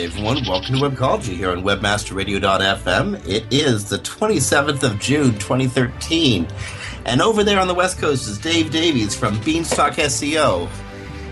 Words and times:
Hey 0.00 0.06
everyone, 0.06 0.42
welcome 0.48 0.76
to 0.76 0.80
Webcology 0.80 1.36
here 1.36 1.50
on 1.50 1.62
WebmasterRadio.fm. 1.62 3.28
It 3.28 3.44
is 3.50 3.86
the 3.86 3.98
27th 3.98 4.82
of 4.82 4.98
June 4.98 5.34
2013. 5.34 6.48
And 7.04 7.20
over 7.20 7.44
there 7.44 7.60
on 7.60 7.68
the 7.68 7.74
West 7.74 7.98
Coast 7.98 8.26
is 8.26 8.38
Dave 8.38 8.70
Davies 8.70 9.14
from 9.14 9.38
Beanstalk 9.40 9.96
SEO. 9.96 10.70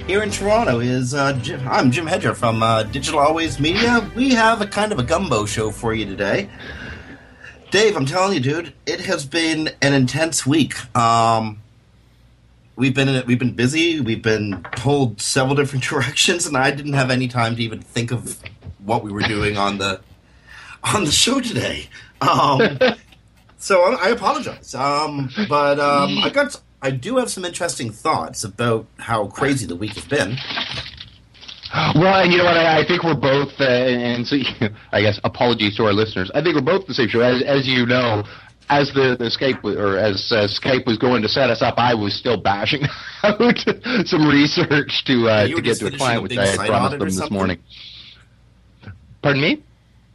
Here 0.06 0.22
in 0.22 0.30
Toronto 0.30 0.80
is 0.80 1.14
uh, 1.14 1.32
Jim, 1.40 1.66
I'm 1.66 1.90
Jim 1.90 2.06
Hedger 2.06 2.34
from 2.34 2.62
uh, 2.62 2.82
Digital 2.82 3.20
Always 3.20 3.58
Media. 3.58 4.06
We 4.14 4.34
have 4.34 4.60
a 4.60 4.66
kind 4.66 4.92
of 4.92 4.98
a 4.98 5.02
gumbo 5.02 5.46
show 5.46 5.70
for 5.70 5.94
you 5.94 6.04
today. 6.04 6.50
Dave, 7.70 7.96
I'm 7.96 8.04
telling 8.04 8.34
you, 8.34 8.40
dude, 8.40 8.74
it 8.84 9.00
has 9.00 9.24
been 9.24 9.70
an 9.80 9.94
intense 9.94 10.44
week. 10.44 10.94
Um, 10.94 11.62
we've 12.76 12.94
been 12.94 13.24
we've 13.24 13.38
been 13.38 13.54
busy. 13.54 14.02
We've 14.02 14.20
been 14.20 14.62
pulled 14.72 15.22
several 15.22 15.54
different 15.54 15.84
directions, 15.88 16.44
and 16.44 16.54
I 16.54 16.70
didn't 16.70 16.92
have 16.92 17.10
any 17.10 17.28
time 17.28 17.56
to 17.56 17.62
even 17.62 17.80
think 17.80 18.10
of 18.10 18.38
what 18.88 19.04
we 19.04 19.12
were 19.12 19.22
doing 19.22 19.56
on 19.56 19.78
the 19.78 20.00
on 20.82 21.04
the 21.04 21.12
show 21.12 21.40
today. 21.40 21.88
Um, 22.20 22.78
so 23.58 23.82
I, 23.82 24.06
I 24.06 24.08
apologize. 24.10 24.74
Um, 24.74 25.30
but 25.48 25.78
um, 25.78 26.18
I 26.18 26.30
got 26.30 26.60
I 26.82 26.90
do 26.90 27.16
have 27.18 27.30
some 27.30 27.44
interesting 27.44 27.90
thoughts 27.90 28.44
about 28.44 28.86
how 28.98 29.26
crazy 29.26 29.66
the 29.66 29.76
week 29.76 29.92
has 29.94 30.04
been. 30.04 30.36
Well, 31.94 32.22
and 32.22 32.32
you 32.32 32.38
know 32.38 32.44
what? 32.44 32.56
I, 32.56 32.80
I 32.80 32.86
think 32.86 33.04
we're 33.04 33.14
both, 33.14 33.52
uh, 33.60 33.64
and 33.64 34.26
so 34.26 34.36
I 34.92 35.02
guess 35.02 35.20
apologies 35.22 35.76
to 35.76 35.84
our 35.84 35.92
listeners. 35.92 36.30
I 36.34 36.42
think 36.42 36.54
we're 36.54 36.62
both 36.62 36.86
the 36.86 36.94
same 36.94 37.08
show. 37.08 37.20
As, 37.20 37.42
as 37.42 37.66
you 37.66 37.84
know, 37.84 38.24
as 38.70 38.92
the, 38.94 39.16
the 39.18 39.26
Skype 39.26 39.64
or 39.64 39.98
as 39.98 40.30
uh, 40.32 40.46
Skype 40.48 40.86
was 40.86 40.98
going 40.98 41.22
to 41.22 41.28
set 41.28 41.50
us 41.50 41.60
up, 41.60 41.74
I 41.76 41.94
was 41.94 42.14
still 42.14 42.36
bashing 42.36 42.84
out 43.22 43.58
some 44.06 44.26
research 44.28 45.04
to 45.06 45.28
uh, 45.28 45.46
to 45.48 45.60
get 45.60 45.78
to 45.78 45.86
a 45.86 45.90
client, 45.90 46.22
which 46.22 46.38
I 46.38 46.46
had 46.46 46.66
promised 46.66 46.98
them 46.98 47.08
this 47.08 47.18
something? 47.18 47.36
morning. 47.36 47.58
Pardon 49.22 49.42
me? 49.42 49.62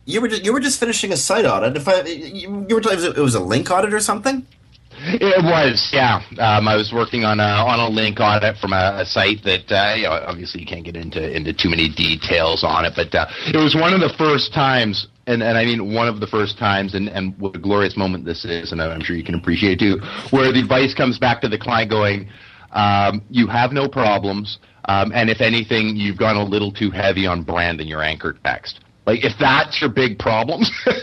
You 0.05 0.21
were 0.21 0.27
just, 0.27 0.43
you 0.43 0.51
were 0.53 0.59
just 0.59 0.79
finishing 0.79 1.11
a 1.11 1.17
site 1.17 1.45
audit. 1.45 1.77
If 1.77 1.87
I 1.87 2.01
you, 2.03 2.65
you 2.67 2.75
were 2.75 2.81
telling 2.81 2.99
it 3.03 3.17
was 3.17 3.35
a 3.35 3.39
link 3.39 3.71
audit 3.71 3.93
or 3.93 3.99
something. 3.99 4.45
It 5.05 5.43
was, 5.43 5.89
yeah. 5.91 6.21
Um, 6.39 6.67
I 6.67 6.75
was 6.75 6.93
working 6.93 7.25
on 7.25 7.39
a 7.39 7.43
on 7.43 7.79
a 7.79 7.89
link 7.89 8.19
audit 8.19 8.57
from 8.57 8.73
a, 8.73 9.01
a 9.01 9.05
site 9.05 9.43
that 9.43 9.71
uh, 9.71 9.95
you 9.95 10.03
know, 10.03 10.23
obviously 10.27 10.61
you 10.61 10.67
can't 10.67 10.85
get 10.85 10.95
into 10.95 11.19
into 11.35 11.51
too 11.53 11.69
many 11.69 11.89
details 11.89 12.63
on 12.63 12.85
it, 12.85 12.93
but 12.95 13.13
uh, 13.13 13.25
it 13.47 13.57
was 13.57 13.75
one 13.75 13.93
of 13.93 13.99
the 13.99 14.13
first 14.17 14.53
times, 14.53 15.07
and, 15.27 15.43
and 15.43 15.57
I 15.57 15.65
mean 15.65 15.93
one 15.93 16.07
of 16.07 16.19
the 16.19 16.27
first 16.27 16.57
times, 16.57 16.95
and, 16.95 17.09
and 17.09 17.37
what 17.39 17.55
a 17.55 17.59
glorious 17.59 17.97
moment 17.97 18.23
this 18.23 18.45
is, 18.45 18.71
and 18.71 18.81
I'm 18.81 19.01
sure 19.01 19.15
you 19.15 19.23
can 19.25 19.35
appreciate 19.35 19.73
it 19.73 19.79
too, 19.79 19.99
where 20.29 20.53
the 20.53 20.59
advice 20.59 20.93
comes 20.93 21.17
back 21.17 21.41
to 21.41 21.49
the 21.49 21.57
client 21.57 21.89
going, 21.89 22.29
um, 22.71 23.21
you 23.29 23.47
have 23.47 23.73
no 23.73 23.89
problems, 23.89 24.59
um, 24.85 25.11
and 25.13 25.29
if 25.29 25.41
anything, 25.41 25.95
you've 25.95 26.17
gone 26.17 26.37
a 26.37 26.43
little 26.43 26.71
too 26.71 26.91
heavy 26.91 27.25
on 27.25 27.43
brand 27.43 27.81
in 27.81 27.87
your 27.87 28.03
anchor 28.03 28.37
text. 28.45 28.79
Like 29.05 29.23
if 29.23 29.33
that's 29.39 29.81
your 29.81 29.89
big 29.89 30.19
problem, 30.19 30.63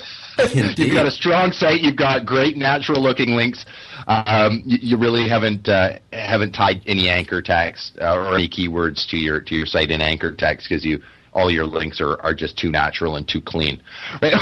You've 0.55 0.95
got 0.95 1.07
a 1.07 1.11
strong 1.11 1.53
site. 1.53 1.81
You've 1.81 1.97
got 1.97 2.25
great 2.25 2.57
natural 2.57 3.03
looking 3.03 3.31
links. 3.31 3.65
Um, 4.07 4.63
you, 4.65 4.79
you 4.81 4.97
really 4.97 5.29
haven't 5.29 5.69
uh, 5.69 5.99
haven't 6.13 6.53
tied 6.53 6.83
any 6.87 7.09
anchor 7.09 7.43
text 7.43 7.99
uh, 8.01 8.15
or 8.15 8.35
any 8.35 8.49
keywords 8.49 9.07
to 9.11 9.17
your 9.17 9.41
to 9.41 9.55
your 9.55 9.67
site 9.67 9.91
in 9.91 10.01
anchor 10.01 10.35
text 10.35 10.69
because 10.69 10.85
you 10.85 11.01
all 11.33 11.51
your 11.51 11.65
links 11.67 12.01
are, 12.01 12.21
are 12.23 12.35
just 12.35 12.59
too 12.59 12.71
natural 12.71 13.17
and 13.17 13.29
too 13.29 13.41
clean. 13.41 13.81
Right? 14.23 14.33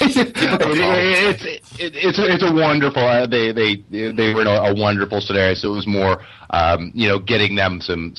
it, 0.00 0.32
it's 0.36 1.44
it, 1.44 1.92
it's 1.94 2.18
a, 2.18 2.32
it's 2.32 2.44
a 2.44 2.52
wonderful. 2.52 3.04
Uh, 3.04 3.26
they 3.26 3.52
they 3.52 3.76
they 3.90 4.34
were 4.34 4.42
in 4.42 4.46
a, 4.46 4.50
a 4.50 4.74
wonderful 4.74 5.20
scenario. 5.20 5.54
So 5.54 5.72
it 5.72 5.76
was 5.76 5.86
more 5.86 6.22
um, 6.50 6.92
you 6.94 7.08
know 7.08 7.18
getting 7.18 7.56
them 7.56 7.80
some 7.80 8.14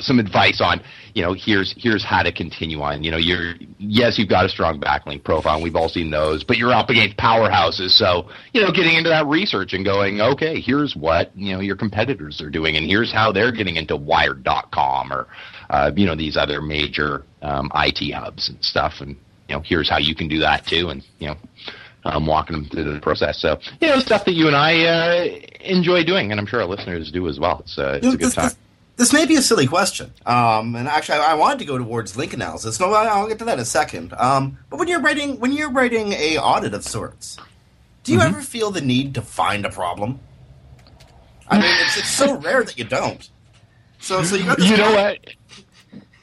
some 0.00 0.18
advice 0.18 0.60
on 0.60 0.80
you 1.14 1.22
know 1.22 1.32
here's 1.32 1.72
here's 1.76 2.04
how 2.04 2.22
to 2.22 2.32
continue 2.32 2.82
on. 2.82 3.04
You 3.04 3.12
know 3.12 3.16
you're 3.16 3.54
yes 3.78 4.18
you've 4.18 4.28
got 4.28 4.44
a 4.44 4.48
strong 4.48 4.80
backlink 4.80 5.22
profile 5.22 5.54
and 5.54 5.62
we've 5.62 5.76
all 5.76 5.88
seen 5.88 6.10
those 6.10 6.42
but 6.42 6.58
you're 6.58 6.72
up 6.72 6.90
against 6.90 7.16
powerhouses. 7.16 7.90
So 7.90 8.28
you 8.52 8.60
know 8.60 8.72
getting 8.72 8.96
into 8.96 9.10
that 9.10 9.26
research 9.26 9.72
and 9.72 9.84
going 9.84 10.20
okay 10.20 10.60
here's 10.60 10.96
what 10.96 11.36
you 11.36 11.52
know 11.52 11.60
your 11.60 11.76
competitors 11.76 12.40
are 12.40 12.50
doing 12.50 12.76
and 12.76 12.86
here's 12.86 13.12
how 13.12 13.30
they're 13.30 13.52
getting 13.52 13.76
into 13.76 13.96
wired.com 13.96 15.12
or 15.12 15.28
uh, 15.70 15.92
you 15.96 16.04
know 16.04 16.16
these 16.16 16.36
other 16.36 16.60
major 16.60 17.24
um, 17.42 17.70
IT 17.74 18.12
hubs 18.12 18.48
and 18.48 18.62
stuff. 18.64 19.00
And 19.00 19.10
you 19.48 19.54
know 19.54 19.62
here's 19.64 19.88
how 19.88 19.98
you 19.98 20.16
can 20.16 20.26
do 20.26 20.40
that 20.40 20.66
too. 20.66 20.88
And 20.88 21.04
you 21.20 21.28
know 21.28 21.36
I'm 22.04 22.26
walking 22.26 22.56
them 22.56 22.66
through 22.66 22.92
the 22.92 23.00
process. 23.00 23.40
So 23.40 23.60
you 23.80 23.88
know 23.88 24.00
stuff 24.00 24.24
that 24.24 24.34
you 24.34 24.48
and 24.48 24.56
I 24.56 24.84
uh, 24.84 25.24
enjoy 25.60 26.02
doing 26.02 26.32
and 26.32 26.40
I'm 26.40 26.46
sure 26.46 26.60
our 26.60 26.66
listeners 26.66 27.12
do 27.12 27.28
as 27.28 27.38
well. 27.38 27.60
It's 27.60 27.78
uh, 27.78 28.00
it's 28.02 28.14
a 28.14 28.18
good 28.18 28.32
time 28.32 28.48
this, 28.48 28.56
this 28.96 29.12
may 29.12 29.26
be 29.26 29.36
a 29.36 29.42
silly 29.42 29.66
question, 29.66 30.12
um, 30.26 30.76
and 30.76 30.86
actually, 30.88 31.18
I, 31.18 31.32
I 31.32 31.34
wanted 31.34 31.58
to 31.60 31.64
go 31.64 31.78
towards 31.78 32.16
link 32.16 32.32
analysis. 32.32 32.78
No, 32.80 32.92
I'll 32.92 33.28
get 33.28 33.38
to 33.40 33.44
that 33.46 33.54
in 33.54 33.60
a 33.60 33.64
second. 33.64 34.12
Um, 34.14 34.58
but 34.70 34.78
when 34.78 34.88
you're 34.88 35.00
writing, 35.00 35.40
when 35.40 35.52
you're 35.52 35.70
writing 35.72 36.12
a 36.12 36.38
audit 36.38 36.74
of 36.74 36.84
sorts, 36.84 37.36
do 38.04 38.12
you 38.12 38.18
Mm-hmm. 38.18 38.34
ever 38.34 38.42
feel 38.42 38.70
the 38.70 38.80
need 38.80 39.14
to 39.14 39.22
find 39.22 39.64
a 39.66 39.70
problem? 39.70 40.20
I 41.48 41.58
mean, 41.60 41.70
it's, 41.80 41.96
it's 41.98 42.08
so 42.10 42.38
rare 42.38 42.64
that 42.64 42.78
you 42.78 42.84
don't. 42.84 43.28
So, 43.98 44.22
so 44.22 44.36
you 44.36 44.54
you 44.58 44.76
know 44.76 44.92
what 44.92 45.18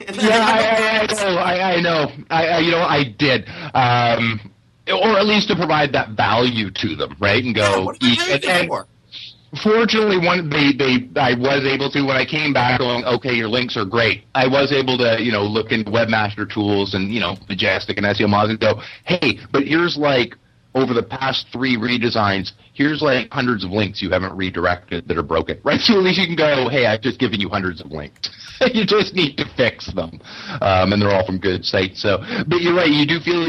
yeah, 0.00 0.44
I, 0.44 1.00
I, 1.00 1.06
know. 1.06 1.38
I, 1.38 1.60
I 1.74 1.80
know. 1.80 2.12
I, 2.30 2.46
I, 2.48 2.58
you 2.58 2.70
know, 2.72 2.82
I 2.82 3.04
did. 3.04 3.48
Um, 3.74 4.50
or 4.88 5.16
at 5.18 5.26
least 5.26 5.48
to 5.48 5.56
provide 5.56 5.92
that 5.92 6.10
value 6.10 6.70
to 6.72 6.96
them, 6.96 7.16
right? 7.20 7.42
And 7.44 7.54
Yeah, 7.56 7.76
go. 7.76 7.84
what 7.84 7.96
are 8.02 8.16
they 8.16 8.40
and, 8.42 8.44
and 8.44 8.68
for? 8.68 8.88
Fortunately, 9.60 10.16
one 10.16 10.48
they 10.48 10.72
they 10.72 11.20
I 11.20 11.34
was 11.34 11.64
able 11.66 11.90
to 11.90 12.02
when 12.06 12.16
I 12.16 12.24
came 12.24 12.54
back 12.54 12.78
going. 12.78 13.04
Okay, 13.04 13.34
your 13.34 13.48
links 13.48 13.76
are 13.76 13.84
great. 13.84 14.24
I 14.34 14.46
was 14.46 14.72
able 14.72 14.96
to 14.96 15.18
you 15.20 15.30
know 15.30 15.42
look 15.42 15.72
into 15.72 15.90
Webmaster 15.90 16.48
Tools 16.48 16.94
and 16.94 17.12
you 17.12 17.20
know 17.20 17.36
Majestic 17.50 17.98
and 17.98 18.06
SEOmoz 18.06 18.48
and 18.48 18.58
go. 18.58 18.80
Hey, 19.04 19.38
but 19.52 19.64
here's 19.64 19.98
like 19.98 20.36
over 20.74 20.94
the 20.94 21.02
past 21.02 21.46
three 21.52 21.76
redesigns, 21.76 22.52
here's 22.72 23.02
like 23.02 23.30
hundreds 23.30 23.62
of 23.62 23.70
links 23.70 24.00
you 24.00 24.10
haven't 24.10 24.34
redirected 24.34 25.06
that 25.06 25.18
are 25.18 25.22
broken, 25.22 25.60
right? 25.64 25.80
So 25.80 25.98
at 25.98 26.02
least 26.02 26.18
you 26.18 26.26
can 26.26 26.36
go, 26.36 26.68
hey, 26.70 26.86
I've 26.86 27.02
just 27.02 27.20
given 27.20 27.40
you 27.40 27.48
hundreds 27.48 27.82
of 27.82 27.90
links. 27.90 28.30
you 28.72 28.86
just 28.86 29.14
need 29.14 29.36
to 29.36 29.44
fix 29.56 29.92
them, 29.92 30.20
um, 30.62 30.92
and 30.92 31.02
they're 31.02 31.10
all 31.10 31.26
from 31.26 31.38
good 31.38 31.64
sites. 31.64 32.00
So, 32.00 32.18
but 32.48 32.62
you're 32.62 32.74
right. 32.74 32.90
You 32.90 33.06
do 33.06 33.20
feel 33.20 33.44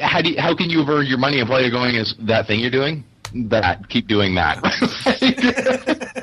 how 0.00 0.22
do 0.22 0.30
you, 0.30 0.40
how 0.40 0.54
can 0.54 0.70
you 0.70 0.84
earn 0.86 1.06
your 1.06 1.18
money 1.18 1.40
if 1.40 1.50
all 1.50 1.60
you're 1.60 1.70
going 1.70 1.96
is 1.96 2.14
that 2.20 2.46
thing 2.46 2.60
you're 2.60 2.70
doing? 2.70 3.04
That 3.34 3.88
keep 3.88 4.08
doing 4.08 4.34
that. 4.34 4.60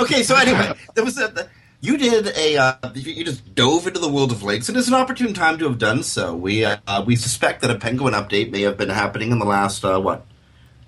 Okay, 0.00 0.22
so 0.22 0.36
anyway, 0.36 0.72
there 0.94 1.04
was 1.04 1.18
a, 1.18 1.28
the, 1.28 1.48
you 1.80 1.96
did 1.96 2.26
a 2.36 2.56
uh, 2.56 2.74
you 2.94 3.24
just 3.24 3.54
dove 3.54 3.86
into 3.86 3.98
the 3.98 4.08
world 4.08 4.30
of 4.30 4.42
lakes. 4.42 4.68
and 4.68 4.76
it's 4.76 4.88
an 4.88 4.94
opportune 4.94 5.32
time 5.32 5.58
to 5.58 5.68
have 5.68 5.78
done 5.78 6.02
so. 6.02 6.34
We 6.34 6.64
uh, 6.64 7.02
we 7.04 7.16
suspect 7.16 7.62
that 7.62 7.70
a 7.70 7.78
penguin 7.78 8.14
update 8.14 8.50
may 8.50 8.62
have 8.62 8.76
been 8.76 8.88
happening 8.88 9.32
in 9.32 9.38
the 9.38 9.46
last 9.46 9.84
uh, 9.84 9.98
what 9.98 10.26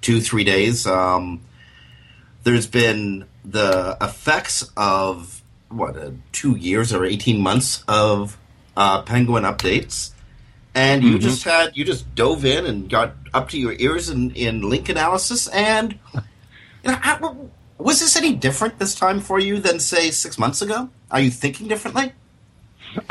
two 0.01 0.21
three 0.21 0.45
days. 0.45 0.87
Um, 0.87 1.41
there's 2.45 2.67
been 2.67 3.27
the 3.45 3.97
effects 4.01 4.71
of 4.77 5.43
what 5.69 5.97
uh, 5.97 6.11
two 6.33 6.57
years 6.57 6.93
or 6.93 7.05
eighteen 7.05 7.41
months 7.41 7.85
of 7.89 8.37
uh, 8.77 9.03
penguin 9.03 9.45
updates, 9.45 10.13
and 10.75 11.03
you 11.03 11.19
just 11.19 11.45
had 11.45 11.77
you 11.77 11.85
just 11.85 12.15
dove 12.15 12.45
in 12.45 12.67
and 12.67 12.89
got 12.89 13.15
up 13.35 13.49
to 13.51 13.59
your 13.59 13.75
ears 13.79 14.09
in, 14.11 14.31
in 14.33 14.63
link 14.69 14.89
analysis 14.89 15.49
and. 15.49 15.99
You 16.85 16.93
know, 16.93 16.99
how- 17.03 17.51
was 17.79 17.99
this 17.99 18.17
any 18.17 18.35
different 18.35 18.79
this 18.79 18.95
time 18.95 19.19
for 19.21 19.39
you 19.41 19.59
than 19.59 19.81
say 19.81 20.11
six 20.13 20.39
months 20.39 20.63
ago? 20.63 20.89
Are 21.11 21.21
you 21.21 21.31
thinking 21.31 21.67
differently? 21.69 22.13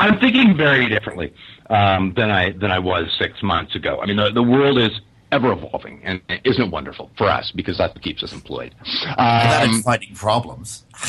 I'm 0.00 0.18
thinking 0.18 0.56
very 0.56 0.88
differently 0.88 1.34
um, 1.70 2.12
than 2.14 2.30
I 2.30 2.52
than 2.52 2.70
I 2.70 2.78
was 2.78 3.06
six 3.18 3.42
months 3.42 3.74
ago. 3.74 4.00
I 4.02 4.06
mean, 4.06 4.16
the, 4.16 4.30
the 4.30 4.42
world 4.42 4.78
is 4.78 4.90
ever 5.30 5.52
evolving, 5.52 6.00
and 6.04 6.20
isn't 6.44 6.62
it 6.62 6.70
wonderful 6.70 7.10
for 7.18 7.28
us 7.28 7.52
because 7.54 7.76
that's 7.78 7.94
what 7.94 8.02
keeps 8.02 8.22
us 8.22 8.32
employed. 8.32 8.74
That 9.16 9.64
Um, 9.68 9.74
is 9.76 9.82
finding 9.82 10.14
problems. 10.14 10.84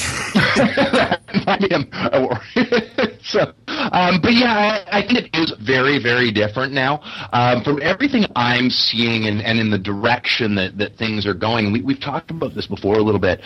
So, 3.22 3.54
um, 3.68 4.22
but 4.22 4.34
yeah, 4.34 4.84
I, 4.92 5.00
I 5.00 5.02
think 5.08 5.20
it 5.20 5.30
is 5.38 5.54
very, 5.62 6.02
very 6.02 6.32
different 6.32 6.74
now. 6.74 7.02
Um, 7.32 7.64
from 7.64 7.80
everything 7.82 8.26
I'm 8.36 8.70
seeing 8.72 9.28
and, 9.28 9.42
and 9.42 9.60
in 9.60 9.70
the 9.70 9.78
direction 9.78 10.56
that, 10.56 10.78
that 10.80 10.98
things 10.98 11.28
are 11.28 11.34
going, 11.36 11.72
we, 11.72 11.82
we've 11.82 12.00
talked 12.00 12.32
about 12.32 12.56
this 12.56 12.66
before 12.66 12.96
a 12.96 13.04
little 13.04 13.20
bit. 13.20 13.42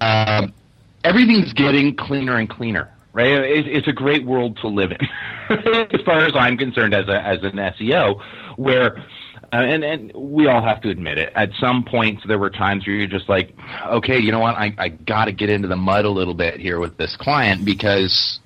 Um, 0.00 0.52
everything's 1.02 1.52
getting 1.52 1.96
cleaner 1.96 2.36
and 2.36 2.48
cleaner. 2.48 2.90
right? 3.12 3.26
It, 3.26 3.66
it's 3.66 3.88
a 3.88 3.92
great 3.92 4.24
world 4.24 4.56
to 4.62 4.68
live 4.68 4.92
in. 4.92 4.98
as 5.92 6.00
far 6.04 6.24
as 6.24 6.32
I'm 6.36 6.56
concerned, 6.56 6.94
as 6.94 7.08
a 7.08 7.20
as 7.20 7.38
an 7.42 7.52
SEO, 7.56 8.20
where 8.56 9.04
and 9.62 9.84
and 9.84 10.12
we 10.14 10.46
all 10.46 10.62
have 10.62 10.80
to 10.82 10.90
admit 10.90 11.18
it. 11.18 11.32
At 11.34 11.50
some 11.60 11.84
points, 11.84 12.22
there 12.26 12.38
were 12.38 12.50
times 12.50 12.86
where 12.86 12.96
you're 12.96 13.06
just 13.06 13.28
like, 13.28 13.54
okay, 13.86 14.18
you 14.18 14.32
know 14.32 14.40
what? 14.40 14.56
I 14.56 14.74
I 14.78 14.88
got 14.88 15.26
to 15.26 15.32
get 15.32 15.50
into 15.50 15.68
the 15.68 15.76
mud 15.76 16.04
a 16.04 16.10
little 16.10 16.34
bit 16.34 16.60
here 16.60 16.78
with 16.80 16.96
this 16.96 17.16
client 17.16 17.64
because 17.64 18.40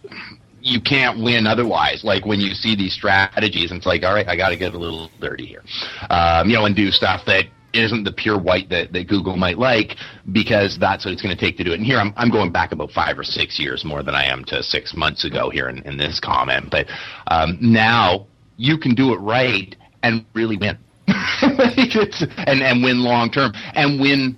you 0.60 0.80
can't 0.80 1.22
win 1.22 1.46
otherwise. 1.46 2.04
Like 2.04 2.26
when 2.26 2.40
you 2.40 2.52
see 2.54 2.74
these 2.76 2.92
strategies, 2.92 3.72
it's 3.72 3.86
like, 3.86 4.02
all 4.02 4.14
right, 4.14 4.28
I 4.28 4.36
got 4.36 4.50
to 4.50 4.56
get 4.56 4.74
a 4.74 4.78
little 4.78 5.10
dirty 5.20 5.46
here, 5.46 5.62
um, 6.10 6.48
you 6.48 6.56
know, 6.56 6.66
and 6.66 6.76
do 6.76 6.90
stuff 6.90 7.22
that 7.26 7.44
isn't 7.72 8.04
the 8.04 8.12
pure 8.12 8.38
white 8.38 8.68
that, 8.70 8.92
that 8.92 9.08
Google 9.08 9.36
might 9.36 9.58
like 9.58 9.96
because 10.32 10.78
that's 10.80 11.04
what 11.04 11.12
it's 11.12 11.22
going 11.22 11.36
to 11.36 11.40
take 11.40 11.56
to 11.58 11.64
do 11.64 11.72
it. 11.72 11.78
And 11.78 11.84
here 11.84 11.98
I'm, 11.98 12.12
I'm 12.16 12.30
going 12.30 12.50
back 12.50 12.72
about 12.72 12.90
five 12.92 13.18
or 13.18 13.24
six 13.24 13.58
years 13.58 13.84
more 13.84 14.02
than 14.02 14.14
I 14.14 14.24
am 14.24 14.44
to 14.46 14.62
six 14.62 14.94
months 14.94 15.24
ago 15.24 15.50
here 15.50 15.68
in, 15.68 15.78
in 15.86 15.96
this 15.96 16.18
comment. 16.20 16.70
But 16.70 16.86
um, 17.28 17.58
now 17.60 18.26
you 18.56 18.78
can 18.78 18.94
do 18.94 19.12
it 19.12 19.18
right 19.18 19.76
and 20.02 20.24
really 20.34 20.56
win. 20.56 20.78
and, 22.46 22.62
and 22.62 22.82
win 22.82 23.00
long 23.00 23.30
term 23.30 23.52
and 23.74 24.00
win 24.00 24.36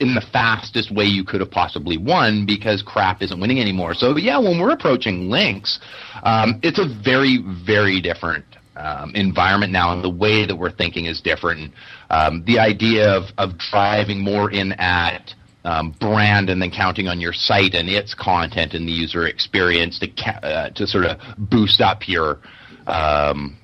in 0.00 0.14
the 0.14 0.20
fastest 0.32 0.92
way 0.92 1.04
you 1.04 1.24
could 1.24 1.40
have 1.40 1.50
possibly 1.50 1.96
won 1.96 2.44
because 2.44 2.82
crap 2.82 3.22
isn't 3.22 3.40
winning 3.40 3.60
anymore. 3.60 3.94
So 3.94 4.16
yeah, 4.16 4.38
when 4.38 4.58
we're 4.60 4.72
approaching 4.72 5.30
links, 5.30 5.78
um, 6.24 6.58
it's 6.62 6.80
a 6.80 6.88
very, 7.04 7.38
very 7.64 8.00
different 8.00 8.44
um, 8.74 9.12
environment 9.14 9.70
now, 9.72 9.92
and 9.92 10.02
the 10.02 10.10
way 10.10 10.44
that 10.46 10.56
we're 10.56 10.72
thinking 10.72 11.04
is 11.04 11.20
different. 11.20 11.72
Um, 12.10 12.42
the 12.46 12.58
idea 12.58 13.08
of, 13.10 13.24
of 13.38 13.58
driving 13.58 14.20
more 14.20 14.50
in 14.50 14.72
at 14.72 15.34
um, 15.64 15.94
brand 16.00 16.50
and 16.50 16.60
then 16.60 16.72
counting 16.72 17.06
on 17.06 17.20
your 17.20 17.32
site 17.32 17.74
and 17.74 17.88
its 17.88 18.14
content 18.14 18.74
and 18.74 18.88
the 18.88 18.92
user 18.92 19.26
experience 19.28 19.98
to 20.00 20.08
ca- 20.08 20.40
uh, 20.42 20.70
to 20.70 20.86
sort 20.86 21.04
of 21.04 21.18
boost 21.38 21.80
up 21.80 22.08
your 22.08 22.40
um, 22.88 23.56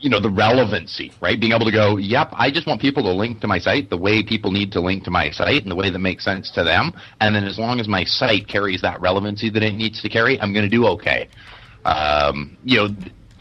you 0.00 0.08
know 0.08 0.20
the 0.20 0.30
relevancy, 0.30 1.12
right? 1.20 1.38
Being 1.38 1.52
able 1.52 1.66
to 1.66 1.72
go, 1.72 1.96
yep, 1.96 2.28
I 2.32 2.50
just 2.50 2.66
want 2.66 2.80
people 2.80 3.02
to 3.04 3.12
link 3.12 3.40
to 3.40 3.46
my 3.46 3.58
site 3.58 3.90
the 3.90 3.96
way 3.96 4.22
people 4.22 4.50
need 4.50 4.72
to 4.72 4.80
link 4.80 5.04
to 5.04 5.10
my 5.10 5.30
site 5.30 5.62
and 5.62 5.70
the 5.70 5.76
way 5.76 5.90
that 5.90 5.98
makes 5.98 6.24
sense 6.24 6.50
to 6.52 6.64
them. 6.64 6.92
And 7.20 7.34
then 7.34 7.44
as 7.44 7.58
long 7.58 7.80
as 7.80 7.88
my 7.88 8.04
site 8.04 8.48
carries 8.48 8.80
that 8.82 9.00
relevancy 9.00 9.50
that 9.50 9.62
it 9.62 9.74
needs 9.74 10.00
to 10.02 10.08
carry, 10.08 10.40
I'm 10.40 10.52
going 10.52 10.68
to 10.68 10.70
do 10.70 10.86
okay. 10.86 11.28
Um, 11.84 12.56
you 12.64 12.76
know, 12.76 12.88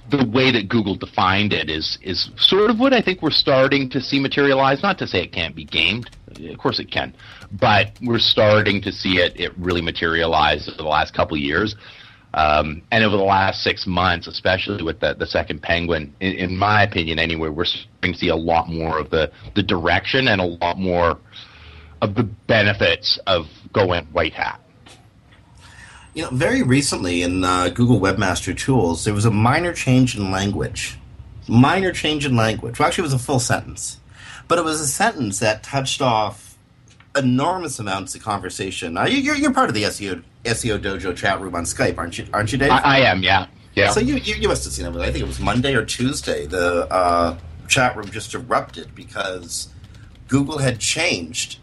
the 0.10 0.26
way 0.26 0.52
that 0.52 0.70
Google 0.70 0.96
defined 0.96 1.54
it 1.54 1.70
is 1.70 1.98
is 2.02 2.30
sort 2.38 2.70
of 2.70 2.80
what 2.80 2.94
I 2.94 3.02
think 3.02 3.22
we're 3.22 3.30
starting 3.30 3.90
to 3.90 4.02
see 4.02 4.20
materialize. 4.20 4.82
Not 4.82 4.98
to 5.00 5.08
say 5.08 5.20
it 5.24 5.34
can't 5.34 5.56
be 5.56 5.66
gamed, 5.66 6.10
of 6.50 6.58
course 6.58 6.80
it 6.80 6.90
can, 6.92 7.14
but 7.60 7.92
we're 8.02 8.20
starting 8.20 8.82
to 8.84 8.92
see 8.92 9.18
it 9.18 9.40
it 9.40 9.52
really 9.58 9.82
materialize 9.82 10.68
over 10.70 10.78
the 10.78 10.84
last 10.84 11.14
couple 11.14 11.38
years. 11.38 11.76
Um, 12.38 12.84
and 12.92 13.04
over 13.04 13.18
the 13.18 13.24
last 13.24 13.64
six 13.64 13.88
months, 13.88 14.28
especially 14.28 14.84
with 14.84 15.00
the, 15.00 15.16
the 15.16 15.26
second 15.26 15.64
Penguin, 15.64 16.14
in, 16.20 16.34
in 16.34 16.56
my 16.56 16.84
opinion, 16.84 17.18
anyway, 17.18 17.50
we're 17.50 17.66
starting 17.66 18.14
to 18.14 18.20
see 18.20 18.28
a 18.28 18.36
lot 18.36 18.70
more 18.70 19.00
of 19.00 19.10
the, 19.10 19.32
the 19.56 19.64
direction 19.64 20.28
and 20.28 20.40
a 20.40 20.46
lot 20.46 20.78
more 20.78 21.18
of 22.00 22.14
the 22.14 22.22
benefits 22.22 23.18
of 23.26 23.48
going 23.74 24.06
white 24.12 24.34
hat. 24.34 24.62
You 26.14 26.26
know, 26.26 26.30
very 26.30 26.62
recently 26.62 27.24
in 27.24 27.44
uh, 27.44 27.70
Google 27.70 28.00
Webmaster 28.00 28.56
Tools, 28.56 29.04
there 29.04 29.16
was 29.16 29.26
a 29.26 29.32
minor 29.32 29.74
change 29.74 30.16
in 30.16 30.30
language. 30.30 31.00
Minor 31.48 31.92
change 31.92 32.24
in 32.24 32.36
language. 32.36 32.78
Well, 32.78 32.88
actually, 32.88 33.02
it 33.02 33.14
was 33.14 33.14
a 33.14 33.20
full 33.20 33.40
sentence. 33.40 34.00
But 34.48 34.60
it 34.60 34.64
was 34.64 34.80
a 34.80 34.88
sentence 34.88 35.40
that 35.40 35.64
touched 35.64 36.04
off 36.04 36.47
enormous 37.18 37.80
amounts 37.80 38.16
of 38.16 38.24
conversation. 38.24 38.98
Uh, 38.98 39.06
you're, 39.06 39.36
you're 39.36 39.54
part 39.54 39.70
of 39.70 39.76
the 39.76 39.84
SEO 39.84 40.24
SEO 40.46 40.80
Dojo 40.80 41.16
chat 41.16 41.42
room 41.42 41.56
on 41.56 41.64
Skype, 41.64 41.98
aren't 41.98 42.18
you? 42.18 42.26
Aren't 42.34 42.52
you, 42.52 42.58
Dave? 42.58 42.72
I, 42.72 42.82
I 42.84 43.00
am, 43.00 43.22
yeah. 43.22 43.48
Yeah. 43.76 43.92
So 43.92 44.00
you, 44.00 44.16
you, 44.16 44.36
you 44.36 44.48
must 44.48 44.64
have 44.64 44.74
seen 44.74 44.86
it. 44.86 44.96
I 44.96 45.12
think 45.12 45.24
it 45.24 45.28
was 45.28 45.40
Monday 45.40 45.76
or 45.76 45.86
Tuesday. 45.86 46.48
The 46.48 46.92
uh, 46.92 47.38
chat 47.68 47.96
room 47.96 48.10
just 48.10 48.34
erupted 48.34 48.96
because 48.96 49.70
Google 50.28 50.58
had 50.58 50.80
changed 50.80 51.60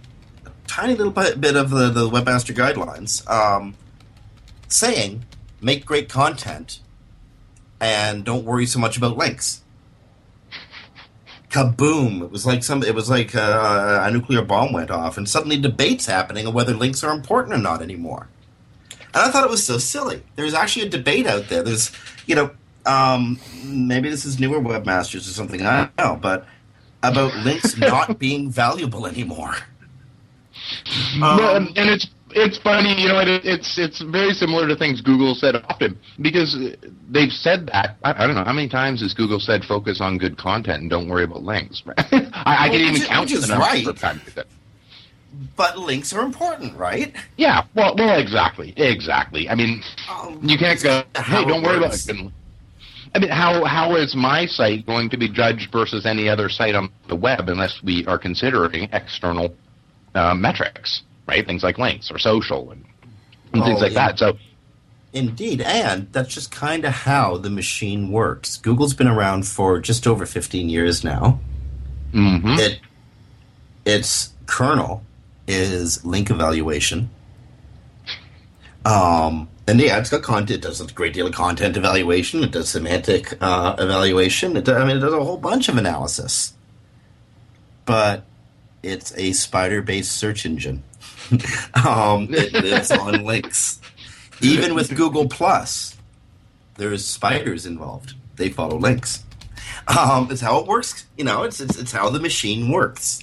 a 0.46 0.50
tiny 0.66 0.94
little 0.94 1.12
bit, 1.12 1.40
bit 1.40 1.56
of 1.56 1.70
the, 1.70 1.90
the 1.90 2.08
webmaster 2.08 2.54
guidelines, 2.54 3.28
um, 3.28 3.74
saying 4.68 5.24
make 5.60 5.84
great 5.84 6.08
content 6.08 6.80
and 7.80 8.24
don't 8.24 8.44
worry 8.44 8.66
so 8.66 8.78
much 8.78 8.96
about 8.96 9.16
links. 9.16 9.62
Kaboom! 11.54 12.20
It 12.20 12.32
was 12.32 12.44
like 12.44 12.64
some. 12.64 12.82
It 12.82 12.96
was 12.96 13.08
like 13.08 13.36
uh, 13.36 14.00
a 14.02 14.10
nuclear 14.10 14.42
bomb 14.42 14.72
went 14.72 14.90
off, 14.90 15.16
and 15.16 15.28
suddenly 15.28 15.56
debates 15.56 16.06
happening 16.06 16.48
on 16.48 16.52
whether 16.52 16.74
links 16.74 17.04
are 17.04 17.14
important 17.14 17.54
or 17.54 17.58
not 17.58 17.80
anymore. 17.80 18.26
And 18.90 19.22
I 19.22 19.30
thought 19.30 19.44
it 19.44 19.50
was 19.50 19.64
so 19.64 19.78
silly. 19.78 20.24
There's 20.34 20.52
actually 20.52 20.86
a 20.86 20.88
debate 20.88 21.28
out 21.28 21.48
there. 21.48 21.62
There's, 21.62 21.92
you 22.26 22.34
know, 22.34 22.50
um, 22.86 23.38
maybe 23.62 24.10
this 24.10 24.24
is 24.24 24.40
newer 24.40 24.58
webmasters 24.58 25.28
or 25.28 25.32
something. 25.32 25.64
I 25.64 25.84
don't 25.84 25.98
know, 25.98 26.18
but 26.20 26.44
about 27.04 27.32
links 27.44 27.76
not 27.78 28.18
being 28.18 28.50
valuable 28.50 29.06
anymore. 29.06 29.54
Um, 31.14 31.20
well, 31.20 31.54
and, 31.54 31.78
and 31.78 31.88
it's 31.88 32.06
it's 32.34 32.58
funny, 32.58 33.00
you 33.00 33.08
know, 33.08 33.20
it, 33.20 33.44
it's 33.44 33.78
it's 33.78 34.02
very 34.02 34.32
similar 34.32 34.68
to 34.68 34.76
things 34.76 35.00
Google 35.00 35.34
said 35.34 35.56
often 35.68 35.98
because 36.20 36.56
they've 37.08 37.32
said 37.32 37.66
that. 37.72 37.96
I, 38.02 38.24
I, 38.24 38.26
don't 38.26 38.34
know 38.36 38.44
how 38.44 38.52
many 38.52 38.68
times 38.68 39.00
has 39.02 39.14
Google 39.14 39.40
said 39.40 39.64
focus 39.64 40.00
on 40.00 40.18
good 40.18 40.36
content 40.36 40.82
and 40.82 40.90
don't 40.90 41.08
worry 41.08 41.24
about 41.24 41.42
links. 41.42 41.82
I, 41.96 42.04
well, 42.12 42.32
I 42.44 42.68
can 42.68 42.80
even 42.80 43.06
count 43.06 43.28
the 43.30 43.46
number 43.46 43.64
right. 43.64 43.86
of 43.86 43.98
times 43.98 44.22
that 44.34 44.46
but 45.56 45.78
links 45.78 46.12
are 46.12 46.20
important, 46.20 46.76
right? 46.76 47.14
Yeah. 47.36 47.64
Well, 47.74 47.94
well, 47.96 48.20
exactly, 48.20 48.72
exactly. 48.76 49.48
I 49.48 49.54
mean, 49.54 49.82
um, 50.10 50.40
you 50.42 50.58
can't 50.58 50.82
go. 50.82 51.02
Hey, 51.16 51.44
don't 51.44 51.62
worry 51.62 51.80
works. 51.80 52.08
about 52.08 52.26
it. 52.26 52.32
I 53.14 53.18
mean, 53.20 53.30
how 53.30 53.64
how 53.64 53.94
is 53.96 54.14
my 54.16 54.46
site 54.46 54.86
going 54.86 55.10
to 55.10 55.16
be 55.16 55.28
judged 55.28 55.70
versus 55.72 56.04
any 56.04 56.28
other 56.28 56.48
site 56.48 56.74
on 56.74 56.90
the 57.08 57.16
web 57.16 57.48
unless 57.48 57.80
we 57.82 58.04
are 58.06 58.18
considering 58.18 58.88
external 58.92 59.54
uh, 60.14 60.34
metrics, 60.34 61.02
right? 61.26 61.46
Things 61.46 61.62
like 61.62 61.78
links 61.78 62.10
or 62.10 62.18
social 62.18 62.70
and, 62.70 62.84
and 63.52 63.62
oh, 63.62 63.64
things 63.64 63.80
like 63.80 63.92
yeah. 63.92 64.08
that. 64.08 64.18
So. 64.18 64.38
Indeed, 65.12 65.60
and 65.60 66.12
that's 66.12 66.34
just 66.34 66.50
kind 66.50 66.84
of 66.84 66.92
how 66.92 67.36
the 67.36 67.48
machine 67.48 68.10
works. 68.10 68.56
Google's 68.56 68.94
been 68.94 69.06
around 69.06 69.46
for 69.46 69.78
just 69.78 70.08
over 70.08 70.26
15 70.26 70.68
years 70.68 71.04
now. 71.04 71.38
Mm-hmm. 72.12 72.58
It, 72.58 72.80
its 73.84 74.32
kernel 74.46 75.04
is 75.46 76.04
link 76.04 76.30
evaluation. 76.30 77.10
Um, 78.84 79.48
and 79.66 79.80
yeah, 79.80 79.98
it's 79.98 80.10
got 80.10 80.22
content. 80.22 80.50
It 80.50 80.62
does 80.62 80.80
a 80.80 80.86
great 80.92 81.14
deal 81.14 81.26
of 81.26 81.34
content 81.34 81.76
evaluation. 81.76 82.42
It 82.42 82.50
does 82.50 82.68
semantic 82.68 83.40
uh, 83.40 83.76
evaluation. 83.78 84.56
It 84.56 84.64
does, 84.64 84.76
I 84.76 84.84
mean, 84.84 84.98
it 84.98 85.00
does 85.00 85.14
a 85.14 85.24
whole 85.24 85.38
bunch 85.38 85.68
of 85.68 85.76
analysis. 85.78 86.54
But 87.86 88.24
it's 88.82 89.16
a 89.16 89.32
spider-based 89.32 90.12
search 90.12 90.44
engine. 90.44 90.82
um, 91.86 92.28
it 92.32 92.52
lives 92.52 92.90
on 92.90 93.24
links. 93.24 93.80
Even 94.40 94.74
with 94.74 94.94
Google 94.94 95.28
Plus, 95.28 95.96
there's 96.76 97.04
spiders 97.04 97.66
involved. 97.66 98.14
They 98.36 98.50
follow 98.50 98.78
links. 98.78 99.24
Um, 99.86 100.28
it's 100.30 100.40
how 100.40 100.58
it 100.58 100.66
works. 100.66 101.06
You 101.16 101.24
know, 101.24 101.42
it's, 101.44 101.60
it's 101.60 101.78
it's 101.78 101.92
how 101.92 102.10
the 102.10 102.20
machine 102.20 102.70
works. 102.70 103.20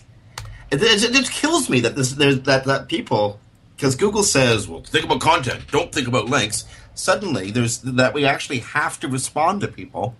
It, 0.72 0.82
it, 0.82 1.16
it 1.16 1.30
kills 1.30 1.70
me 1.70 1.82
that 1.82 1.96
this 1.96 2.14
there's 2.14 2.42
that 2.42 2.66
that 2.66 2.88
people 2.88 3.40
because 3.76 3.96
Google 3.96 4.24
says, 4.24 4.68
well, 4.68 4.82
think 4.84 5.06
about 5.06 5.22
content, 5.22 5.64
don't 5.72 5.92
think 5.92 6.08
about 6.08 6.26
links. 6.26 6.66
Suddenly, 6.94 7.52
there's 7.52 7.80
that 7.80 8.14
we 8.14 8.26
actually 8.26 8.60
have 8.60 9.00
to 9.00 9.08
respond 9.08 9.62
to 9.62 9.68
people 9.68 10.16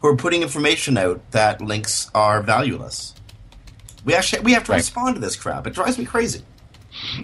who 0.00 0.08
are 0.08 0.16
putting 0.16 0.42
information 0.42 0.98
out 0.98 1.22
that 1.30 1.60
links 1.60 2.10
are 2.14 2.42
valueless. 2.42 3.14
We 4.04 4.14
actually 4.14 4.42
we 4.42 4.52
have 4.52 4.64
to 4.64 4.72
right. 4.72 4.78
respond 4.78 5.14
to 5.14 5.20
this 5.20 5.34
crap. 5.34 5.66
It 5.66 5.74
drives 5.74 5.98
me 5.98 6.04
crazy. 6.04 6.42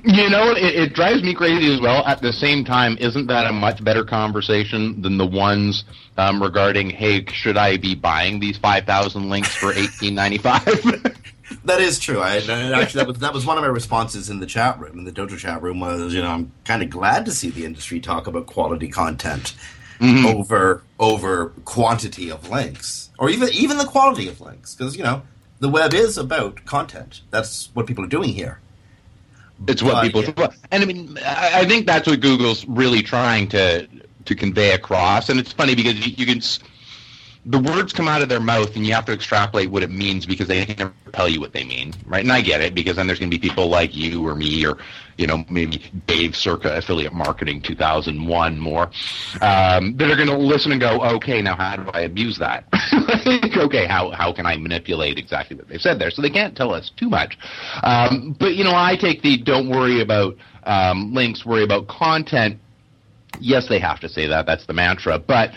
You 0.04 0.30
know, 0.30 0.52
it, 0.52 0.74
it, 0.74 0.94
drives 0.94 1.22
me 1.22 1.34
crazy 1.34 1.72
as 1.72 1.80
well. 1.80 2.04
At 2.06 2.20
the 2.20 2.32
same 2.32 2.64
time, 2.64 2.96
isn't 2.98 3.26
that 3.26 3.46
a 3.46 3.52
much 3.52 3.82
better 3.82 4.04
conversation 4.04 5.00
than 5.02 5.18
the 5.18 5.26
ones 5.26 5.84
um, 6.16 6.42
regarding, 6.42 6.90
hey, 6.90 7.24
should 7.26 7.56
I 7.56 7.76
be 7.76 7.94
buying 7.94 8.40
these 8.40 8.58
five 8.58 8.84
thousand 8.84 9.28
links 9.28 9.54
for 9.54 9.72
eighteen 9.72 10.14
ninety 10.14 10.38
five? 10.38 10.64
that 11.64 11.80
is 11.80 11.98
true. 11.98 12.20
I, 12.20 12.36
actually 12.36 12.98
that 12.98 13.06
was 13.06 13.18
that 13.18 13.32
was 13.32 13.46
one 13.46 13.58
of 13.58 13.62
my 13.62 13.68
responses 13.68 14.30
in 14.30 14.40
the 14.40 14.46
chat 14.46 14.78
room. 14.78 14.98
In 14.98 15.04
the 15.04 15.12
Dojo 15.12 15.38
chat 15.38 15.62
room 15.62 15.80
was, 15.80 16.14
you 16.14 16.22
know, 16.22 16.30
I'm 16.30 16.52
kind 16.64 16.82
of 16.82 16.90
glad 16.90 17.24
to 17.26 17.32
see 17.32 17.50
the 17.50 17.64
industry 17.64 18.00
talk 18.00 18.26
about 18.26 18.46
quality 18.46 18.88
content 18.88 19.54
mm-hmm. 20.02 20.26
over 20.26 20.82
over 20.98 21.50
quantity 21.64 22.30
of 22.30 22.50
links, 22.50 23.10
or 23.18 23.30
even 23.30 23.48
even 23.52 23.78
the 23.78 23.84
quality 23.84 24.28
of 24.28 24.40
links, 24.40 24.74
because 24.74 24.96
you 24.96 25.02
know 25.02 25.22
the 25.60 25.68
web 25.68 25.94
is 25.94 26.18
about 26.18 26.64
content. 26.64 27.22
That's 27.30 27.70
what 27.74 27.86
people 27.86 28.04
are 28.04 28.08
doing 28.08 28.30
here. 28.30 28.60
It's 29.68 29.82
what 29.82 30.02
people, 30.02 30.24
yeah. 30.24 30.48
and 30.70 30.82
I 30.82 30.86
mean, 30.86 31.18
I 31.24 31.64
think 31.66 31.86
that's 31.86 32.08
what 32.08 32.20
Google's 32.20 32.66
really 32.66 33.02
trying 33.02 33.48
to 33.48 33.86
to 34.24 34.34
convey 34.34 34.72
across. 34.72 35.28
And 35.28 35.38
it's 35.40 35.52
funny 35.52 35.74
because 35.74 36.06
you, 36.06 36.14
you 36.16 36.26
can 36.26 36.40
the 37.44 37.58
words 37.58 37.92
come 37.92 38.06
out 38.06 38.22
of 38.22 38.28
their 38.28 38.40
mouth 38.40 38.76
and 38.76 38.86
you 38.86 38.92
have 38.94 39.04
to 39.04 39.12
extrapolate 39.12 39.68
what 39.68 39.82
it 39.82 39.90
means 39.90 40.26
because 40.26 40.46
they 40.46 40.64
can 40.64 40.76
never 40.78 40.92
tell 41.12 41.28
you 41.28 41.40
what 41.40 41.52
they 41.52 41.64
mean, 41.64 41.92
right? 42.06 42.22
And 42.22 42.30
I 42.30 42.40
get 42.40 42.60
it 42.60 42.72
because 42.72 42.96
then 42.96 43.08
there's 43.08 43.18
going 43.18 43.32
to 43.32 43.36
be 43.36 43.48
people 43.48 43.68
like 43.68 43.96
you 43.96 44.24
or 44.24 44.36
me 44.36 44.64
or, 44.64 44.78
you 45.18 45.26
know, 45.26 45.44
maybe 45.50 45.82
Dave 46.06 46.36
Circa 46.36 46.76
Affiliate 46.76 47.12
Marketing 47.12 47.60
2001 47.60 48.60
more 48.60 48.84
um, 49.40 49.96
that 49.96 50.08
are 50.08 50.14
going 50.14 50.28
to 50.28 50.36
listen 50.36 50.70
and 50.70 50.80
go, 50.80 51.02
okay, 51.16 51.42
now 51.42 51.56
how 51.56 51.74
do 51.74 51.90
I 51.90 52.02
abuse 52.02 52.38
that? 52.38 52.64
okay, 53.56 53.86
how, 53.86 54.10
how 54.12 54.32
can 54.32 54.46
I 54.46 54.56
manipulate 54.56 55.18
exactly 55.18 55.56
what 55.56 55.68
they 55.68 55.78
said 55.78 55.98
there? 55.98 56.12
So 56.12 56.22
they 56.22 56.30
can't 56.30 56.56
tell 56.56 56.72
us 56.72 56.92
too 56.96 57.08
much. 57.08 57.36
Um, 57.82 58.36
but, 58.38 58.54
you 58.54 58.62
know, 58.62 58.74
I 58.74 58.94
take 58.94 59.22
the 59.22 59.36
don't 59.36 59.68
worry 59.68 60.00
about 60.00 60.36
um, 60.62 61.12
links, 61.12 61.44
worry 61.44 61.64
about 61.64 61.88
content. 61.88 62.60
Yes, 63.40 63.68
they 63.68 63.80
have 63.80 63.98
to 64.00 64.08
say 64.08 64.28
that. 64.28 64.46
That's 64.46 64.66
the 64.66 64.74
mantra. 64.74 65.18
But 65.18 65.50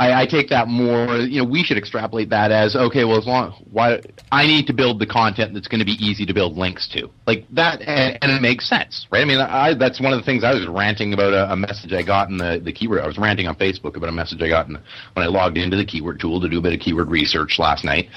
I, 0.00 0.22
I 0.22 0.26
take 0.26 0.48
that 0.48 0.66
more. 0.66 1.18
You 1.18 1.42
know, 1.42 1.48
we 1.48 1.62
should 1.62 1.76
extrapolate 1.76 2.30
that 2.30 2.50
as 2.50 2.74
okay. 2.74 3.04
Well, 3.04 3.18
as 3.18 3.26
long 3.26 3.52
why 3.70 4.00
I 4.32 4.46
need 4.46 4.66
to 4.68 4.72
build 4.72 4.98
the 4.98 5.06
content 5.06 5.52
that's 5.52 5.68
going 5.68 5.80
to 5.80 5.84
be 5.84 5.92
easy 6.02 6.24
to 6.24 6.32
build 6.32 6.56
links 6.56 6.88
to, 6.94 7.10
like 7.26 7.44
that, 7.50 7.82
and, 7.82 8.18
and 8.22 8.32
it 8.32 8.40
makes 8.40 8.66
sense, 8.66 9.06
right? 9.12 9.20
I 9.20 9.24
mean, 9.26 9.40
I, 9.40 9.74
that's 9.74 10.00
one 10.00 10.14
of 10.14 10.18
the 10.18 10.24
things 10.24 10.42
I 10.42 10.54
was 10.54 10.66
ranting 10.66 11.12
about 11.12 11.34
a, 11.34 11.52
a 11.52 11.56
message 11.56 11.92
I 11.92 12.02
got 12.02 12.30
in 12.30 12.38
the 12.38 12.62
the 12.64 12.72
keyword. 12.72 13.00
I 13.00 13.06
was 13.06 13.18
ranting 13.18 13.46
on 13.46 13.56
Facebook 13.56 13.94
about 13.94 14.08
a 14.08 14.12
message 14.12 14.40
I 14.40 14.48
got 14.48 14.68
in 14.68 14.78
when 15.12 15.22
I 15.22 15.26
logged 15.26 15.58
into 15.58 15.76
the 15.76 15.84
keyword 15.84 16.18
tool 16.18 16.40
to 16.40 16.48
do 16.48 16.60
a 16.60 16.62
bit 16.62 16.72
of 16.72 16.80
keyword 16.80 17.10
research 17.10 17.58
last 17.58 17.84
night, 17.84 18.08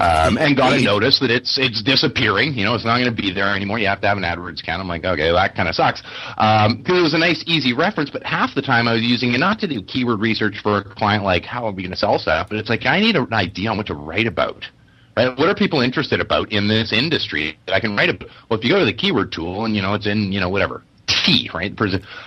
um, 0.00 0.38
and 0.38 0.56
got 0.56 0.72
a 0.72 0.82
notice 0.82 1.20
that 1.20 1.30
it's 1.30 1.56
it's 1.56 1.84
disappearing. 1.84 2.54
You 2.54 2.64
know, 2.64 2.74
it's 2.74 2.84
not 2.84 2.98
going 2.98 3.14
to 3.14 3.22
be 3.22 3.32
there 3.32 3.54
anymore. 3.54 3.78
You 3.78 3.86
have 3.86 4.00
to 4.00 4.08
have 4.08 4.18
an 4.18 4.24
AdWords 4.24 4.58
account. 4.60 4.82
I'm 4.82 4.88
like, 4.88 5.04
okay, 5.04 5.30
that 5.30 5.54
kind 5.54 5.68
of 5.68 5.76
sucks 5.76 6.02
because 6.02 6.66
um, 6.66 6.82
it 6.84 7.02
was 7.02 7.14
a 7.14 7.18
nice, 7.18 7.44
easy 7.46 7.72
reference, 7.72 8.10
but 8.10 8.24
half 8.24 8.56
the 8.56 8.62
time 8.62 8.88
I 8.88 8.94
was 8.94 9.04
using 9.04 9.34
it 9.34 9.38
not 9.38 9.60
to 9.60 9.68
do 9.68 9.82
keyword 9.82 10.18
research 10.18 10.58
for 10.64 10.78
a 10.78 10.84
client 10.84 11.27
like 11.28 11.44
how 11.44 11.66
are 11.66 11.72
we 11.72 11.82
going 11.82 11.92
to 11.92 11.96
sell 11.96 12.18
stuff, 12.18 12.48
but 12.48 12.58
it's 12.58 12.70
like 12.70 12.86
I 12.86 13.00
need 13.00 13.16
an 13.16 13.32
idea 13.32 13.70
on 13.70 13.76
what 13.76 13.86
to 13.86 13.94
write 13.94 14.26
about. 14.26 14.64
Right? 15.16 15.36
What 15.36 15.48
are 15.48 15.54
people 15.54 15.80
interested 15.80 16.20
about 16.20 16.50
in 16.52 16.68
this 16.68 16.92
industry 16.92 17.58
that 17.66 17.74
I 17.74 17.80
can 17.80 17.96
write 17.96 18.08
about? 18.08 18.30
Well, 18.48 18.58
if 18.58 18.64
you 18.64 18.70
go 18.70 18.78
to 18.78 18.84
the 18.84 18.94
keyword 18.94 19.32
tool 19.32 19.64
and 19.64 19.76
you 19.76 19.82
know 19.82 19.94
it's 19.94 20.06
in 20.06 20.32
you 20.32 20.40
know 20.40 20.48
whatever 20.48 20.82
tea, 21.06 21.50
right? 21.52 21.72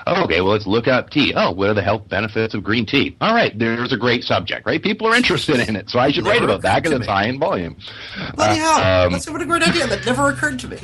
Oh, 0.05 0.24
okay, 0.24 0.41
well 0.41 0.51
let's 0.51 0.67
look 0.67 0.88
up 0.88 1.10
tea. 1.10 1.34
Oh, 1.36 1.51
what 1.51 1.70
are 1.70 1.74
the 1.74 1.81
health 1.81 2.08
benefits 2.10 2.53
of 2.53 2.63
green 2.63 2.86
tea? 2.86 3.17
All 3.22 3.34
right, 3.34 3.58
there's 3.58 3.91
a 3.91 3.98
great 3.98 4.24
subject, 4.24 4.65
right? 4.65 4.81
People 4.81 5.08
are 5.08 5.15
interested 5.15 5.60
in 5.67 5.75
it, 5.75 5.89
so 5.89 6.00
I 6.00 6.12
should 6.12 6.24
never 6.24 6.36
write 6.36 6.43
about 6.43 6.62
that 6.62 6.84
because 6.84 7.00
it's 7.00 7.08
high 7.08 7.27
in 7.27 7.39
volume. 7.39 7.75
Bloody 8.36 8.60
uh, 8.60 8.63
hell! 8.63 9.05
Um, 9.05 9.12
That's 9.13 9.27
a 9.27 9.31
great 9.31 9.63
idea 9.63 9.88
that 9.88 10.05
never 10.05 10.29
occurred 10.29 10.60
to 10.60 10.67
me. 10.67 10.77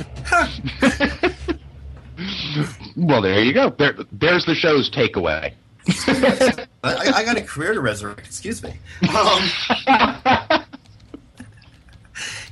well, 2.96 3.22
there 3.22 3.44
you 3.44 3.54
go. 3.54 3.70
There, 3.70 3.94
there's 4.10 4.44
the 4.44 4.54
show's 4.54 4.90
takeaway. 4.90 5.54
I, 5.88 7.12
I, 7.14 7.24
got 7.24 7.36
a 7.36 7.42
career 7.42 7.72
to 7.72 7.80
resurrect. 7.80 8.26
Excuse 8.26 8.62
me. 8.62 8.74
Um, 9.08 9.50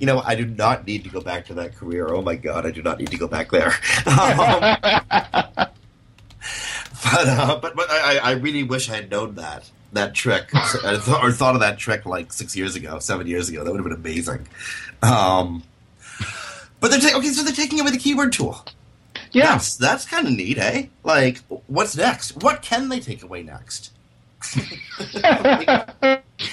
you 0.00 0.06
know, 0.06 0.20
I 0.20 0.34
do 0.34 0.46
not 0.46 0.86
need 0.86 1.04
to 1.04 1.10
go 1.10 1.20
back 1.20 1.46
to 1.46 1.54
that 1.54 1.76
career. 1.76 2.08
Oh 2.08 2.22
my 2.22 2.36
god, 2.36 2.64
I 2.66 2.70
do 2.70 2.82
not 2.82 2.98
need 2.98 3.10
to 3.10 3.18
go 3.18 3.28
back 3.28 3.50
there. 3.50 3.74
Um, 4.06 4.60
but 7.12 7.28
uh, 7.28 7.58
but 7.60 7.76
but 7.76 7.90
I, 7.90 8.18
I 8.18 8.30
really 8.32 8.62
wish 8.62 8.88
I 8.88 8.96
had 8.96 9.10
known 9.10 9.34
that 9.34 9.70
that 9.92 10.14
trick 10.14 10.54
or, 10.54 11.30
thought 11.32 11.54
of 11.54 11.60
that 11.60 11.78
trick 11.78 12.06
like 12.06 12.32
six 12.32 12.56
years 12.56 12.76
ago, 12.76 12.98
seven 12.98 13.26
years 13.26 13.48
ago. 13.48 13.64
That 13.64 13.72
would 13.72 13.80
have 13.80 13.88
been 13.88 13.98
amazing. 13.98 14.46
Um, 15.02 15.62
but 16.80 16.90
they're 16.90 17.00
ta- 17.00 17.18
okay, 17.18 17.28
so 17.28 17.42
they're 17.42 17.52
taking 17.52 17.80
away 17.80 17.90
the 17.90 17.98
keyword 17.98 18.32
tool. 18.32 18.64
Yeah, 19.36 19.52
that's, 19.52 19.76
that's 19.76 20.06
kind 20.06 20.26
of 20.26 20.32
neat, 20.32 20.56
eh? 20.56 20.86
Like, 21.04 21.40
what's 21.66 21.94
next? 21.94 22.42
What 22.42 22.62
can 22.62 22.88
they 22.88 23.00
take 23.00 23.22
away 23.22 23.42
next? 23.42 23.90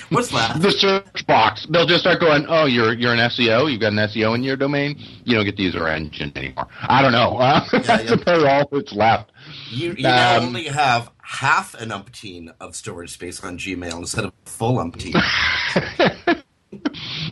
What's 0.09 0.33
left? 0.33 0.61
The 0.61 0.71
search 0.71 1.27
box. 1.27 1.65
They'll 1.69 1.85
just 1.85 2.01
start 2.01 2.19
going, 2.19 2.45
"Oh, 2.47 2.65
you're 2.65 2.93
you're 2.93 3.13
an 3.13 3.19
SEO. 3.19 3.71
You've 3.71 3.81
got 3.81 3.91
an 3.91 3.99
SEO 3.99 4.33
in 4.35 4.43
your 4.43 4.55
domain. 4.55 4.97
You 5.25 5.35
don't 5.35 5.45
get 5.45 5.57
to 5.57 5.63
use 5.63 5.75
our 5.75 5.87
engine 5.87 6.31
anymore." 6.35 6.67
I 6.81 7.01
don't 7.01 7.11
know. 7.11 7.37
Uh, 7.43 7.67
yeah, 7.73 7.79
that's 7.79 8.03
yeah. 8.05 8.13
about 8.13 8.45
all 8.45 8.69
that's 8.71 8.93
left. 8.93 9.31
You, 9.69 9.93
you 9.97 10.07
um, 10.07 10.45
only 10.45 10.65
have 10.65 11.11
half 11.21 11.75
an 11.75 11.89
umpteen 11.89 12.53
of 12.59 12.75
storage 12.75 13.11
space 13.11 13.43
on 13.43 13.57
Gmail 13.57 13.97
instead 13.97 14.25
of 14.25 14.33
full 14.45 14.77
umpteen. 14.77 15.13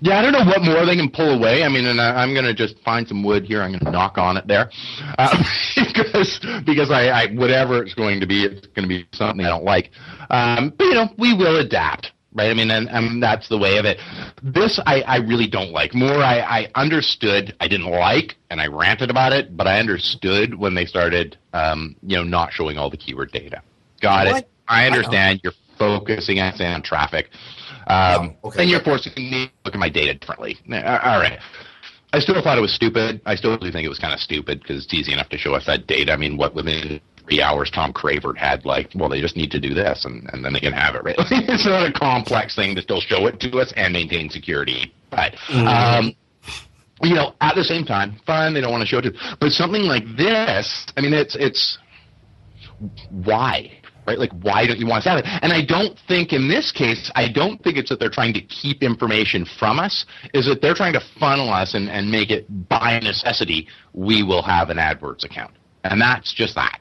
Yeah, 0.03 0.17
I 0.17 0.23
don't 0.23 0.31
know 0.31 0.45
what 0.45 0.63
more 0.63 0.83
they 0.85 0.95
can 0.95 1.11
pull 1.11 1.37
away. 1.37 1.63
I 1.63 1.69
mean, 1.69 1.85
and 1.85 2.01
I, 2.01 2.23
am 2.23 2.33
going 2.33 2.45
to 2.45 2.55
just 2.55 2.75
find 2.83 3.07
some 3.07 3.23
wood 3.23 3.45
here. 3.45 3.61
I'm 3.61 3.71
going 3.71 3.85
to 3.85 3.91
knock 3.91 4.17
on 4.17 4.35
it 4.35 4.47
there, 4.47 4.71
uh, 5.19 5.43
because 5.75 6.39
because 6.65 6.89
I, 6.89 7.09
I 7.09 7.27
whatever 7.33 7.83
it's 7.83 7.93
going 7.93 8.19
to 8.19 8.25
be, 8.25 8.43
it's 8.43 8.65
going 8.67 8.87
to 8.87 8.87
be 8.87 9.07
something 9.13 9.45
I 9.45 9.49
don't 9.49 9.63
like. 9.63 9.91
Um, 10.31 10.73
but 10.75 10.85
you 10.85 10.93
know, 10.95 11.09
we 11.19 11.35
will 11.35 11.59
adapt 11.59 12.11
right? 12.33 12.49
I 12.49 12.53
mean, 12.53 12.71
and, 12.71 12.89
and 12.89 13.21
that's 13.21 13.49
the 13.49 13.57
way 13.57 13.77
of 13.77 13.85
it. 13.85 13.97
This 14.41 14.79
I, 14.85 15.01
I 15.01 15.17
really 15.17 15.47
don't 15.47 15.71
like. 15.71 15.93
More, 15.93 16.23
I, 16.23 16.39
I 16.39 16.67
understood. 16.75 17.55
I 17.59 17.67
didn't 17.67 17.91
like, 17.91 18.35
and 18.49 18.61
I 18.61 18.67
ranted 18.67 19.09
about 19.09 19.33
it, 19.33 19.55
but 19.55 19.67
I 19.67 19.79
understood 19.79 20.55
when 20.55 20.73
they 20.73 20.85
started, 20.85 21.37
um, 21.53 21.95
you 22.01 22.17
know, 22.17 22.23
not 22.23 22.53
showing 22.53 22.77
all 22.77 22.89
the 22.89 22.97
keyword 22.97 23.31
data. 23.31 23.61
Got 24.01 24.27
what? 24.27 24.43
it. 24.43 24.49
I 24.67 24.87
understand. 24.87 25.41
You're 25.43 25.53
focusing 25.77 26.39
on 26.39 26.81
traffic. 26.83 27.29
Um, 27.91 28.37
oh, 28.43 28.49
okay. 28.49 28.61
And 28.61 28.71
you're 28.71 28.81
forcing 28.81 29.11
me 29.15 29.47
to 29.47 29.51
look 29.65 29.73
at 29.73 29.79
my 29.79 29.89
data 29.89 30.13
differently. 30.13 30.57
All 30.71 31.19
right. 31.19 31.39
I 32.13 32.19
still 32.19 32.41
thought 32.41 32.57
it 32.57 32.61
was 32.61 32.73
stupid. 32.73 33.21
I 33.25 33.35
still 33.35 33.57
do 33.57 33.71
think 33.71 33.85
it 33.85 33.89
was 33.89 33.99
kind 33.99 34.13
of 34.13 34.19
stupid 34.19 34.61
because 34.61 34.85
it's 34.85 34.93
easy 34.93 35.13
enough 35.13 35.29
to 35.29 35.37
show 35.37 35.53
us 35.53 35.65
that 35.65 35.87
data. 35.87 36.13
I 36.13 36.17
mean, 36.17 36.37
what 36.37 36.55
within 36.55 37.01
three 37.23 37.41
hours 37.41 37.69
Tom 37.69 37.93
Cravert 37.93 38.37
had 38.37 38.65
like, 38.65 38.91
well, 38.95 39.09
they 39.09 39.21
just 39.21 39.35
need 39.35 39.51
to 39.51 39.59
do 39.59 39.73
this 39.73 40.05
and, 40.05 40.29
and 40.33 40.43
then 40.43 40.53
they 40.53 40.59
can 40.59 40.73
have 40.73 40.95
it, 40.95 41.03
right? 41.03 41.15
it's 41.19 41.65
not 41.65 41.87
a 41.87 41.91
complex 41.91 42.55
thing 42.55 42.75
to 42.75 42.81
still 42.81 43.01
show 43.01 43.27
it 43.27 43.39
to 43.41 43.59
us 43.59 43.73
and 43.75 43.93
maintain 43.93 44.29
security. 44.29 44.93
But, 45.09 45.33
mm-hmm. 45.47 45.67
um, 45.67 46.15
you 47.01 47.15
know, 47.15 47.33
at 47.41 47.55
the 47.55 47.63
same 47.63 47.85
time, 47.85 48.19
fine, 48.25 48.53
they 48.53 48.61
don't 48.61 48.71
want 48.71 48.81
to 48.81 48.87
show 48.87 48.99
it 48.99 49.03
to, 49.03 49.37
but 49.39 49.51
something 49.51 49.83
like 49.83 50.03
this, 50.17 50.87
I 50.95 51.01
mean, 51.01 51.13
it's, 51.13 51.35
it's, 51.35 51.77
why? 53.09 53.80
Right? 54.11 54.19
Like, 54.19 54.43
why 54.43 54.67
don't 54.67 54.79
you 54.79 54.87
want 54.87 55.03
to 55.03 55.09
have 55.09 55.19
it? 55.19 55.25
And 55.41 55.53
I 55.53 55.63
don't 55.63 55.97
think 56.07 56.33
in 56.33 56.47
this 56.47 56.71
case, 56.71 57.11
I 57.15 57.31
don't 57.31 57.61
think 57.63 57.77
it's 57.77 57.89
that 57.89 57.99
they're 57.99 58.09
trying 58.09 58.33
to 58.33 58.41
keep 58.41 58.83
information 58.83 59.45
from 59.59 59.79
us, 59.79 60.05
is 60.33 60.45
that 60.45 60.61
they're 60.61 60.75
trying 60.75 60.93
to 60.93 61.01
funnel 61.19 61.49
us 61.49 61.73
and, 61.73 61.89
and 61.89 62.11
make 62.11 62.29
it 62.29 62.45
by 62.67 62.99
necessity, 62.99 63.67
we 63.93 64.23
will 64.23 64.43
have 64.43 64.69
an 64.69 64.77
AdWords 64.77 65.23
account. 65.23 65.53
And 65.83 66.01
that's 66.01 66.33
just 66.33 66.55
that. 66.55 66.79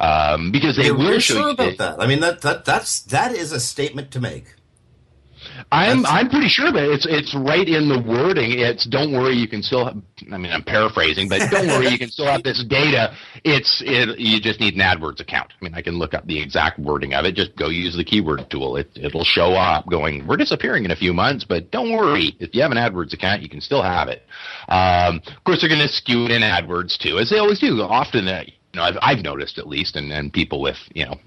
Um, 0.00 0.50
because 0.50 0.76
they 0.76 0.90
will 0.90 1.20
show 1.20 1.34
sure 1.34 1.46
you 1.46 1.50
about 1.50 1.78
that. 1.78 2.00
I 2.00 2.06
mean, 2.06 2.20
that, 2.20 2.42
that, 2.42 2.64
that's, 2.64 3.00
that 3.04 3.32
is 3.32 3.52
a 3.52 3.60
statement 3.60 4.10
to 4.12 4.20
make. 4.20 4.56
I'm 5.72 6.06
I'm 6.06 6.28
pretty 6.28 6.48
sure 6.48 6.70
that 6.72 6.84
it's 6.92 7.06
it's 7.08 7.34
right 7.34 7.66
in 7.66 7.88
the 7.88 8.00
wording. 8.00 8.58
It's 8.58 8.86
don't 8.86 9.12
worry, 9.12 9.34
you 9.34 9.48
can 9.48 9.62
still. 9.62 9.86
Have, 9.86 9.96
I 10.32 10.38
mean, 10.38 10.52
I'm 10.52 10.62
paraphrasing, 10.62 11.28
but 11.28 11.50
don't 11.50 11.66
worry, 11.68 11.88
you 11.88 11.98
can 11.98 12.10
still 12.10 12.26
have 12.26 12.42
this 12.42 12.64
data. 12.64 13.14
It's 13.44 13.82
it, 13.84 14.18
you 14.18 14.40
just 14.40 14.60
need 14.60 14.74
an 14.74 14.80
AdWords 14.80 15.20
account. 15.20 15.52
I 15.60 15.64
mean, 15.64 15.74
I 15.74 15.82
can 15.82 15.98
look 15.98 16.14
up 16.14 16.26
the 16.26 16.40
exact 16.40 16.78
wording 16.78 17.14
of 17.14 17.24
it. 17.24 17.34
Just 17.34 17.56
go 17.56 17.68
use 17.68 17.96
the 17.96 18.04
keyword 18.04 18.48
tool. 18.50 18.76
It 18.76 18.90
it'll 18.94 19.24
show 19.24 19.52
up 19.54 19.88
going. 19.88 20.26
We're 20.26 20.36
disappearing 20.36 20.84
in 20.84 20.90
a 20.90 20.96
few 20.96 21.12
months, 21.12 21.44
but 21.44 21.70
don't 21.70 21.92
worry. 21.92 22.36
If 22.38 22.54
you 22.54 22.62
have 22.62 22.72
an 22.72 22.78
AdWords 22.78 23.12
account, 23.12 23.42
you 23.42 23.48
can 23.48 23.60
still 23.60 23.82
have 23.82 24.08
it. 24.08 24.22
Um, 24.68 25.20
of 25.26 25.44
course, 25.44 25.60
they're 25.60 25.68
going 25.68 25.86
to 25.86 25.88
skew 25.88 26.24
it 26.26 26.30
in 26.30 26.42
AdWords 26.42 26.98
too, 26.98 27.18
as 27.18 27.30
they 27.30 27.38
always 27.38 27.58
do. 27.58 27.80
Often, 27.82 28.28
uh, 28.28 28.44
you 28.46 28.80
know, 28.80 28.82
I've 28.82 28.98
I've 29.02 29.22
noticed 29.22 29.58
at 29.58 29.66
least, 29.66 29.96
and 29.96 30.12
and 30.12 30.32
people 30.32 30.60
with 30.60 30.78
you 30.94 31.06
know 31.06 31.18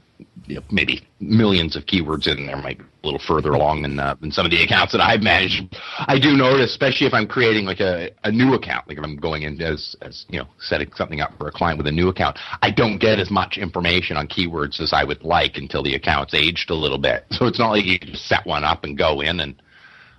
you 0.48 0.56
know, 0.56 0.64
maybe 0.72 1.06
millions 1.20 1.76
of 1.76 1.84
keywords 1.86 2.28
in 2.28 2.46
there, 2.46 2.56
might 2.58 2.78
be 2.78 2.86
a 3.04 3.06
little 3.06 3.20
further 3.20 3.52
along 3.52 3.82
than 3.82 4.00
uh, 4.00 4.16
than 4.20 4.32
some 4.32 4.46
of 4.46 4.52
the 4.52 4.64
accounts 4.64 4.94
that 4.94 5.02
I've 5.02 5.22
managed. 5.22 5.76
I 6.00 6.18
do 6.20 6.36
notice, 6.36 6.72
especially 6.72 7.06
if 7.06 7.14
I'm 7.14 7.28
creating 7.28 7.66
like 7.66 7.80
a, 7.80 8.10
a 8.24 8.32
new 8.32 8.54
account, 8.54 8.88
like 8.88 8.98
if 8.98 9.04
I'm 9.04 9.18
going 9.18 9.44
in 9.44 9.62
as 9.62 9.96
as 10.02 10.26
you 10.30 10.40
know 10.40 10.48
setting 10.60 10.92
something 10.96 11.22
up 11.22 11.38
for 11.38 11.48
a 11.48 11.52
client 11.52 11.78
with 11.78 11.88
a 11.88 11.92
new 11.92 12.08
account, 12.10 12.38
I 12.62 12.72
don't 12.72 12.98
get 12.98 13.20
as 13.20 13.30
much 13.30 13.58
information 13.58 14.18
on 14.18 14.28
keywords 14.28 14.80
as 14.80 14.94
I 14.94 15.04
would 15.04 15.24
like 15.24 15.58
until 15.58 15.84
the 15.84 15.96
account's 15.96 16.34
aged 16.34 16.70
a 16.70 16.76
little 16.76 16.98
bit. 16.98 17.26
So 17.32 17.46
it's 17.46 17.60
not 17.60 17.72
like 17.72 17.86
you 17.86 18.00
can 18.00 18.10
just 18.10 18.28
set 18.28 18.46
one 18.46 18.64
up 18.64 18.84
and 18.84 18.98
go 18.98 19.22
in 19.22 19.42
and 19.42 19.62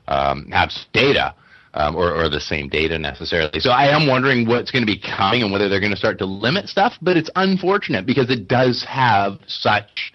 um, 0.09 0.47
have 0.51 0.71
data 0.93 1.35
um, 1.75 1.97
or, 1.97 2.15
or 2.15 2.29
the 2.29 2.41
same 2.41 2.69
data 2.69 2.99
necessarily. 2.99 3.61
So 3.61 3.71
I 3.71 3.95
am 3.95 4.07
wondering 4.07 4.47
what's 4.47 4.71
going 4.71 4.83
to 4.83 4.87
be 4.87 4.99
coming 4.99 5.43
and 5.43 5.53
whether 5.53 5.69
they're 5.69 5.81
going 5.81 5.93
to 5.93 5.99
start 5.99 6.19
to 6.19 6.27
limit 6.27 6.69
stuff. 6.69 6.95
But 7.01 7.17
it's 7.17 7.31
unfortunate 7.37 8.07
because 8.07 8.31
it 8.31 8.49
does 8.49 8.85
have 8.89 9.39
such 9.47 10.13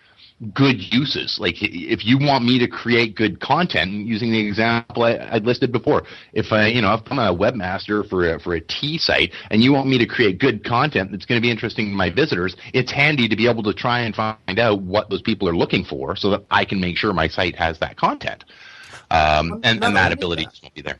good 0.52 0.82
uses. 0.94 1.38
Like 1.40 1.62
if 1.62 2.06
you 2.06 2.18
want 2.18 2.44
me 2.44 2.60
to 2.60 2.68
create 2.68 3.16
good 3.16 3.40
content, 3.40 3.92
using 3.92 4.32
the 4.32 4.46
example 4.46 5.04
I, 5.04 5.14
I 5.14 5.38
listed 5.38 5.72
before, 5.72 6.04
if 6.34 6.52
I, 6.52 6.68
you 6.68 6.82
know, 6.82 6.94
if 6.94 7.02
I'm 7.12 7.20
a 7.20 7.36
webmaster 7.36 8.08
for 8.08 8.34
a, 8.34 8.40
for 8.40 8.56
a 8.56 8.62
tea 8.62 8.98
site 8.98 9.34
and 9.52 9.64
you 9.64 9.74
want 9.74 9.88
me 9.88 9.98
to 9.98 10.06
create 10.06 10.40
good 10.40 10.64
content 10.66 11.12
that's 11.12 11.26
going 11.26 11.40
to 11.40 11.42
be 11.42 11.52
interesting 11.52 11.90
to 11.90 11.96
my 11.96 12.10
visitors, 12.10 12.56
it's 12.74 12.92
handy 12.92 13.28
to 13.28 13.36
be 13.36 13.48
able 13.48 13.64
to 13.64 13.74
try 13.74 14.00
and 14.02 14.16
find 14.16 14.60
out 14.60 14.82
what 14.82 15.10
those 15.10 15.22
people 15.22 15.48
are 15.48 15.56
looking 15.56 15.86
for, 15.86 16.16
so 16.16 16.30
that 16.32 16.46
I 16.52 16.66
can 16.66 16.80
make 16.80 16.98
sure 16.98 17.14
my 17.14 17.28
site 17.28 17.56
has 17.56 17.80
that 17.80 17.98
content. 17.98 18.44
Um, 19.12 19.62
and, 19.64 19.84
and 19.84 19.96
that 19.96 20.12
ability 20.12 20.46
that. 20.46 20.60
won't 20.64 20.74
be 20.74 20.82
there 20.82 21.00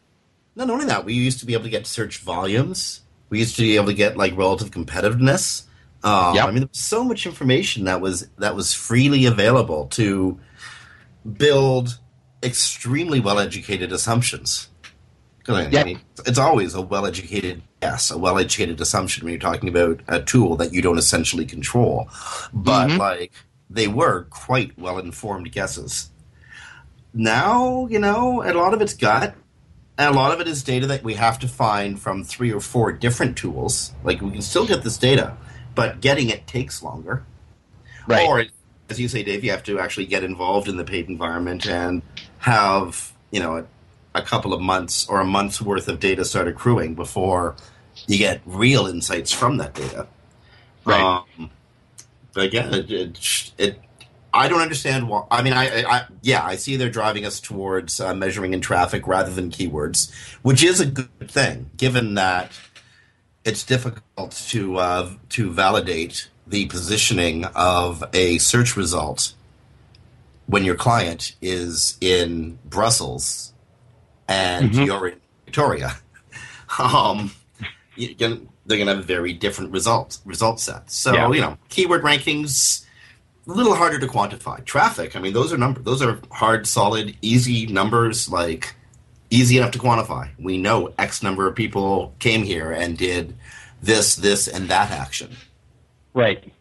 not 0.56 0.70
only 0.70 0.86
that, 0.86 1.06
we 1.06 1.14
used 1.14 1.40
to 1.40 1.46
be 1.46 1.54
able 1.54 1.64
to 1.64 1.70
get 1.70 1.88
search 1.88 2.20
volumes. 2.20 3.02
We 3.30 3.40
used 3.40 3.56
to 3.56 3.64
be 3.64 3.76
able 3.76 3.88
to 3.88 3.94
get 3.94 4.18
like 4.18 4.38
relative 4.38 4.72
competitiveness. 4.72 5.64
Um, 6.04 6.36
yep. 6.36 6.46
I 6.46 6.52
mean, 6.52 6.60
there 6.62 6.70
was 6.72 6.80
so 6.80 7.04
much 7.04 7.26
information 7.26 7.86
that 7.86 8.02
was 8.02 8.28
that 8.38 8.56
was 8.56 8.74
freely 8.74 9.26
available 9.26 9.88
to 9.88 10.40
build 11.38 12.00
extremely 12.42 13.20
well 13.20 13.40
educated 13.40 13.92
assumptions. 13.92 14.70
I 15.48 15.84
mean, 15.84 16.00
it's 16.26 16.40
always 16.40 16.74
a 16.74 16.82
well 16.82 17.06
educated 17.06 17.62
guess, 17.82 18.12
a 18.12 18.18
well 18.18 18.38
educated 18.38 18.80
assumption 18.82 19.24
when 19.26 19.34
you're 19.34 19.40
talking 19.40 19.70
about 19.70 20.02
a 20.08 20.22
tool 20.22 20.56
that 20.58 20.74
you 20.74 20.82
don't 20.82 20.98
essentially 20.98 21.46
control. 21.46 22.10
But 22.54 22.90
Mhm. 22.90 22.98
like 22.98 23.34
they 23.70 23.88
were 23.88 24.24
quite 24.30 24.78
well 24.78 25.00
informed 25.00 25.52
guesses. 25.52 26.10
Now, 27.14 27.88
you 27.90 28.00
know, 28.00 28.42
a 28.44 28.54
lot 28.54 28.74
of 28.74 28.82
it's 28.82 28.94
gut, 28.94 29.36
and 29.98 30.14
a 30.16 30.18
lot 30.18 30.32
of 30.34 30.42
it 30.42 30.48
is 30.48 30.64
data 30.64 30.88
that 30.88 31.04
we 31.04 31.14
have 31.16 31.38
to 31.40 31.48
find 31.48 32.00
from 32.00 32.24
three 32.24 32.52
or 32.52 32.60
four 32.60 32.92
different 32.92 33.38
tools. 33.38 33.94
Like 34.04 34.22
we 34.22 34.32
can 34.32 34.42
still 34.42 34.66
get 34.66 34.84
this 34.84 34.98
data, 34.98 35.36
but 35.76 36.02
getting 36.02 36.30
it 36.30 36.48
takes 36.48 36.84
longer. 36.84 37.24
Right. 38.08 38.28
Or, 38.28 38.44
as 38.90 39.00
you 39.00 39.08
say, 39.08 39.24
Dave, 39.24 39.44
you 39.44 39.52
have 39.52 39.64
to 39.64 39.80
actually 39.80 40.06
get 40.06 40.24
involved 40.24 40.68
in 40.68 40.78
the 40.78 40.84
paid 40.84 41.08
environment 41.10 41.66
and 41.66 42.02
have, 42.40 43.14
you 43.32 43.40
know, 43.40 43.58
a, 43.58 43.66
a 44.14 44.22
couple 44.22 44.54
of 44.54 44.62
months 44.62 45.08
or 45.08 45.22
a 45.22 45.26
month's 45.26 45.62
worth 45.62 45.88
of 45.88 46.00
data 46.00 46.26
start 46.26 46.48
accruing 46.48 46.96
before 46.96 47.56
you 48.08 48.18
get 48.18 48.42
real 48.46 48.88
insights 48.88 49.32
from 49.32 49.58
that 49.58 49.74
data. 49.74 50.08
Right. 50.86 51.02
Um, 51.02 51.50
but 52.34 52.46
again, 52.46 52.74
it, 52.74 52.92
it, 52.92 53.52
it, 53.58 53.80
I 54.34 54.50
don't 54.50 54.62
understand 54.62 55.08
why. 55.08 55.26
I 55.30 55.44
mean, 55.44 55.54
I, 55.54 55.82
I, 55.82 55.98
I 55.98 56.06
yeah, 56.22 56.44
I 56.44 56.56
see 56.56 56.76
they're 56.76 56.90
driving 56.90 57.26
us 57.26 57.40
towards 57.40 58.02
uh, 58.02 58.14
measuring 58.16 58.54
in 58.54 58.62
traffic 58.62 59.08
rather 59.08 59.32
than 59.32 59.50
keywords, 59.52 60.12
which 60.42 60.64
is 60.64 60.80
a 60.80 60.86
good 60.86 61.30
thing, 61.30 61.70
given 61.78 62.16
that 62.16 62.52
it's 63.46 63.64
difficult 63.64 64.32
to 64.50 64.78
uh, 64.78 65.10
to 65.30 65.52
validate 65.52 66.30
the 66.48 66.66
positioning 66.68 67.46
of 67.56 68.04
a 68.14 68.38
search 68.38 68.76
result 68.76 69.34
when 70.48 70.64
your 70.66 70.76
client 70.76 71.36
is 71.42 71.98
in 72.02 72.60
Brussels 72.66 73.54
and 74.28 74.72
Mhm. 74.72 74.86
you're 74.86 75.08
in 75.10 75.22
Victoria. 75.46 75.98
Um, 76.80 77.32
you 77.96 78.16
can, 78.16 78.50
they're 78.66 78.78
going 78.80 78.88
to 78.88 78.96
have 78.96 79.06
very 79.06 79.32
different 79.32 79.72
results 79.72 80.22
result 80.26 80.60
sets. 80.60 80.96
So 80.96 81.14
Yeah. 81.14 81.30
you 81.32 81.40
know, 81.40 81.58
keyword 81.70 82.02
rankings 82.02 82.84
a 83.48 83.52
little 83.52 83.76
harder 83.76 84.00
to 84.00 84.08
quantify. 84.08 84.66
Traffic, 84.66 85.16
I 85.16 85.20
mean, 85.20 85.34
those 85.34 85.54
are 85.54 85.58
number 85.58 85.82
those 85.82 86.02
are 86.02 86.20
hard, 86.32 86.66
solid, 86.66 87.16
easy 87.22 87.68
numbers. 87.68 88.28
Like 88.28 88.74
easy 89.34 89.58
enough 89.58 89.72
to 89.72 89.80
quantify. 89.80 90.30
We 90.38 90.58
know 90.58 90.94
X 91.00 91.24
number 91.24 91.48
of 91.48 91.56
people 91.56 92.14
came 92.20 92.44
here 92.44 92.72
and 92.72 92.98
did 92.98 93.36
this, 93.82 94.16
this, 94.16 94.48
and 94.48 94.70
that 94.70 94.92
action. 94.92 95.36
Right. 96.14 96.54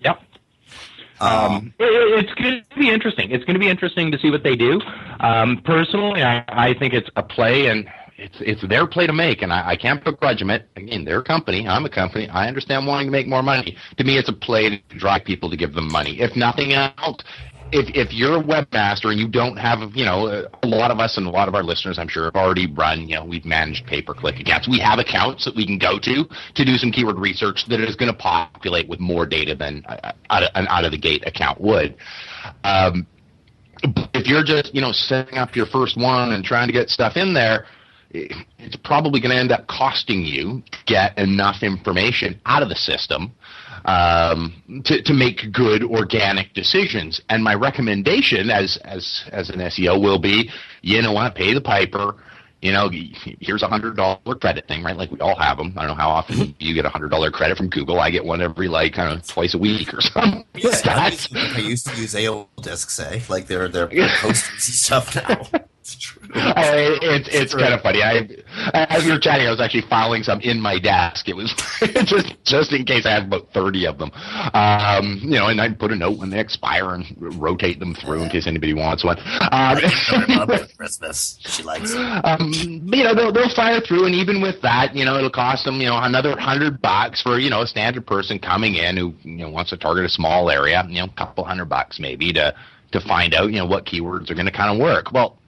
Yep. 0.00 0.20
Um, 1.20 1.72
it, 1.78 1.84
it's 2.24 2.34
going 2.34 2.62
to 2.68 2.78
be 2.78 2.90
interesting. 2.90 3.30
It's 3.30 3.44
going 3.44 3.54
to 3.54 3.60
be 3.60 3.68
interesting 3.68 4.10
to 4.10 4.18
see 4.18 4.30
what 4.30 4.42
they 4.42 4.56
do. 4.56 4.80
Um, 5.20 5.62
personally, 5.64 6.22
I, 6.22 6.44
I 6.48 6.74
think 6.74 6.92
it's 6.92 7.08
a 7.16 7.22
play, 7.22 7.68
and 7.68 7.88
it's 8.18 8.36
it's 8.40 8.66
their 8.66 8.86
play 8.86 9.06
to 9.06 9.12
make, 9.12 9.40
and 9.40 9.52
I, 9.52 9.70
I 9.70 9.76
can't 9.76 10.02
begrudge 10.04 10.40
them 10.40 10.50
it. 10.50 10.68
Again, 10.76 11.04
their 11.04 11.22
company. 11.22 11.66
I'm 11.66 11.86
a 11.86 11.88
company. 11.88 12.28
I 12.28 12.48
understand 12.48 12.86
wanting 12.86 13.06
to 13.06 13.12
make 13.12 13.28
more 13.28 13.42
money. 13.42 13.76
To 13.96 14.04
me, 14.04 14.18
it's 14.18 14.28
a 14.28 14.34
play 14.34 14.68
to 14.68 14.98
drive 14.98 15.24
people 15.24 15.48
to 15.48 15.56
give 15.56 15.74
them 15.74 15.90
money. 15.90 16.20
If 16.20 16.36
nothing 16.36 16.72
else, 16.72 17.22
if 17.72 17.88
if 17.94 18.12
you're 18.12 18.38
a 18.38 18.42
webmaster 18.42 19.06
and 19.06 19.18
you 19.18 19.28
don't 19.28 19.56
have, 19.56 19.78
you 19.94 20.04
know, 20.04 20.46
a 20.62 20.66
lot 20.66 20.90
of 20.90 20.98
us 20.98 21.16
and 21.16 21.26
a 21.26 21.30
lot 21.30 21.48
of 21.48 21.54
our 21.54 21.62
listeners, 21.62 21.98
I'm 21.98 22.08
sure, 22.08 22.24
have 22.24 22.36
already 22.36 22.72
run, 22.72 23.08
you 23.08 23.16
know, 23.16 23.24
we've 23.24 23.44
managed 23.44 23.86
pay 23.86 24.02
per 24.02 24.14
click 24.14 24.38
accounts. 24.38 24.68
We 24.68 24.78
have 24.80 24.98
accounts 24.98 25.44
that 25.44 25.56
we 25.56 25.66
can 25.66 25.78
go 25.78 25.98
to 25.98 26.24
to 26.54 26.64
do 26.64 26.76
some 26.76 26.92
keyword 26.92 27.18
research 27.18 27.64
that 27.68 27.80
is 27.80 27.96
going 27.96 28.12
to 28.12 28.18
populate 28.18 28.88
with 28.88 29.00
more 29.00 29.26
data 29.26 29.54
than 29.54 29.84
uh, 29.86 30.12
an 30.30 30.66
out 30.68 30.84
of 30.84 30.92
the 30.92 30.98
gate 30.98 31.26
account 31.26 31.60
would. 31.60 31.96
Um, 32.64 33.06
if 34.14 34.26
you're 34.26 34.44
just, 34.44 34.74
you 34.74 34.80
know, 34.80 34.92
setting 34.92 35.38
up 35.38 35.54
your 35.54 35.66
first 35.66 35.96
one 35.96 36.32
and 36.32 36.44
trying 36.44 36.68
to 36.68 36.72
get 36.72 36.88
stuff 36.88 37.16
in 37.16 37.34
there, 37.34 37.66
it's 38.10 38.76
probably 38.84 39.20
going 39.20 39.30
to 39.30 39.36
end 39.36 39.52
up 39.52 39.66
costing 39.66 40.22
you 40.24 40.62
to 40.70 40.78
get 40.86 41.18
enough 41.18 41.62
information 41.62 42.40
out 42.46 42.62
of 42.62 42.68
the 42.68 42.74
system 42.74 43.32
um, 43.86 44.82
to, 44.84 45.00
to 45.02 45.14
make 45.14 45.52
good 45.52 45.82
organic 45.82 46.52
decisions. 46.52 47.20
And 47.30 47.42
my 47.42 47.54
recommendation 47.54 48.50
as, 48.50 48.78
as, 48.84 49.24
as 49.32 49.48
an 49.48 49.60
SEO 49.60 50.00
will 50.02 50.18
be, 50.18 50.50
you 50.82 51.00
know 51.00 51.12
what, 51.12 51.34
pay 51.34 51.54
the 51.54 51.60
piper. 51.60 52.16
You 52.62 52.72
know, 52.72 52.90
here's 52.90 53.62
a 53.62 53.68
hundred 53.68 53.96
dollar 53.96 54.34
credit 54.40 54.66
thing, 54.66 54.82
right? 54.82 54.96
Like 54.96 55.12
we 55.12 55.20
all 55.20 55.38
have 55.38 55.56
them. 55.56 55.74
I 55.76 55.86
don't 55.86 55.96
know 55.96 56.02
how 56.02 56.08
often 56.08 56.54
you 56.58 56.74
get 56.74 56.84
a 56.84 56.88
hundred 56.88 57.10
dollar 57.10 57.30
credit 57.30 57.56
from 57.56 57.68
Google. 57.68 58.00
I 58.00 58.10
get 58.10 58.24
one 58.24 58.42
every 58.42 58.66
like 58.66 58.94
kind 58.94 59.16
of 59.16 59.26
twice 59.26 59.54
a 59.54 59.58
week 59.58 59.94
or 59.94 60.00
something. 60.00 60.44
Yeah. 60.54 60.70
I 60.84 61.60
used 61.60 61.86
to 61.86 61.96
use 61.96 62.14
AOL 62.14 62.48
Disk, 62.60 62.90
say, 62.90 63.22
like 63.28 63.46
they're 63.46 63.68
they're 63.68 63.86
postings 63.88 64.52
and 64.52 64.60
stuff 64.60 65.14
now. 65.14 65.46
It's 65.86 65.96
true. 65.98 66.20
I, 66.34 66.98
it's 67.00 67.28
it's 67.30 67.54
kind 67.54 67.72
of 67.72 67.80
funny. 67.80 68.02
I, 68.02 68.28
as 68.74 69.04
we 69.04 69.12
were 69.12 69.20
chatting, 69.20 69.46
I 69.46 69.50
was 69.50 69.60
actually 69.60 69.82
filing 69.88 70.24
some 70.24 70.40
in 70.40 70.60
my 70.60 70.80
desk. 70.80 71.28
It 71.28 71.36
was 71.36 71.54
just 72.04 72.34
just 72.42 72.72
in 72.72 72.84
case 72.84 73.06
I 73.06 73.10
had 73.10 73.26
about 73.26 73.52
thirty 73.52 73.86
of 73.86 73.96
them. 73.96 74.10
Um, 74.52 75.20
you 75.22 75.38
know, 75.38 75.46
and 75.46 75.60
I'd 75.60 75.78
put 75.78 75.92
a 75.92 75.94
note 75.94 76.18
when 76.18 76.30
they 76.30 76.40
expire 76.40 76.92
and 76.92 77.06
rotate 77.40 77.78
them 77.78 77.94
through 77.94 78.22
in 78.22 78.30
case 78.30 78.48
anybody 78.48 78.74
wants 78.74 79.04
one. 79.04 79.16
Um, 79.52 79.78
Love 80.28 80.50
it 80.50 80.70
for 80.70 80.76
Christmas. 80.76 81.38
She 81.46 81.62
likes 81.62 81.92
it. 81.92 81.98
um, 81.98 82.50
you 82.52 83.04
know, 83.04 83.14
they'll, 83.14 83.30
they'll 83.30 83.54
fire 83.54 83.80
through, 83.80 84.06
and 84.06 84.14
even 84.16 84.40
with 84.42 84.60
that, 84.62 84.92
you 84.96 85.04
know, 85.04 85.16
it'll 85.18 85.30
cost 85.30 85.64
them, 85.64 85.80
you 85.80 85.86
know, 85.86 85.98
another 86.02 86.36
hundred 86.36 86.82
bucks 86.82 87.22
for, 87.22 87.38
you 87.38 87.48
know, 87.48 87.62
a 87.62 87.66
standard 87.68 88.08
person 88.08 88.40
coming 88.40 88.74
in 88.74 88.96
who, 88.96 89.14
you 89.22 89.36
know, 89.36 89.50
wants 89.50 89.70
to 89.70 89.76
target 89.76 90.04
a 90.04 90.08
small 90.08 90.50
area, 90.50 90.84
you 90.88 90.98
know, 90.98 91.04
a 91.04 91.16
couple 91.16 91.44
hundred 91.44 91.66
bucks 91.66 92.00
maybe 92.00 92.32
to, 92.32 92.52
to 92.92 93.00
find 93.00 93.34
out, 93.34 93.50
you 93.50 93.58
know, 93.58 93.66
what 93.66 93.86
keywords 93.86 94.30
are 94.30 94.34
going 94.34 94.46
to 94.46 94.52
kind 94.52 94.70
of 94.70 94.82
work. 94.82 95.12
Well, 95.12 95.38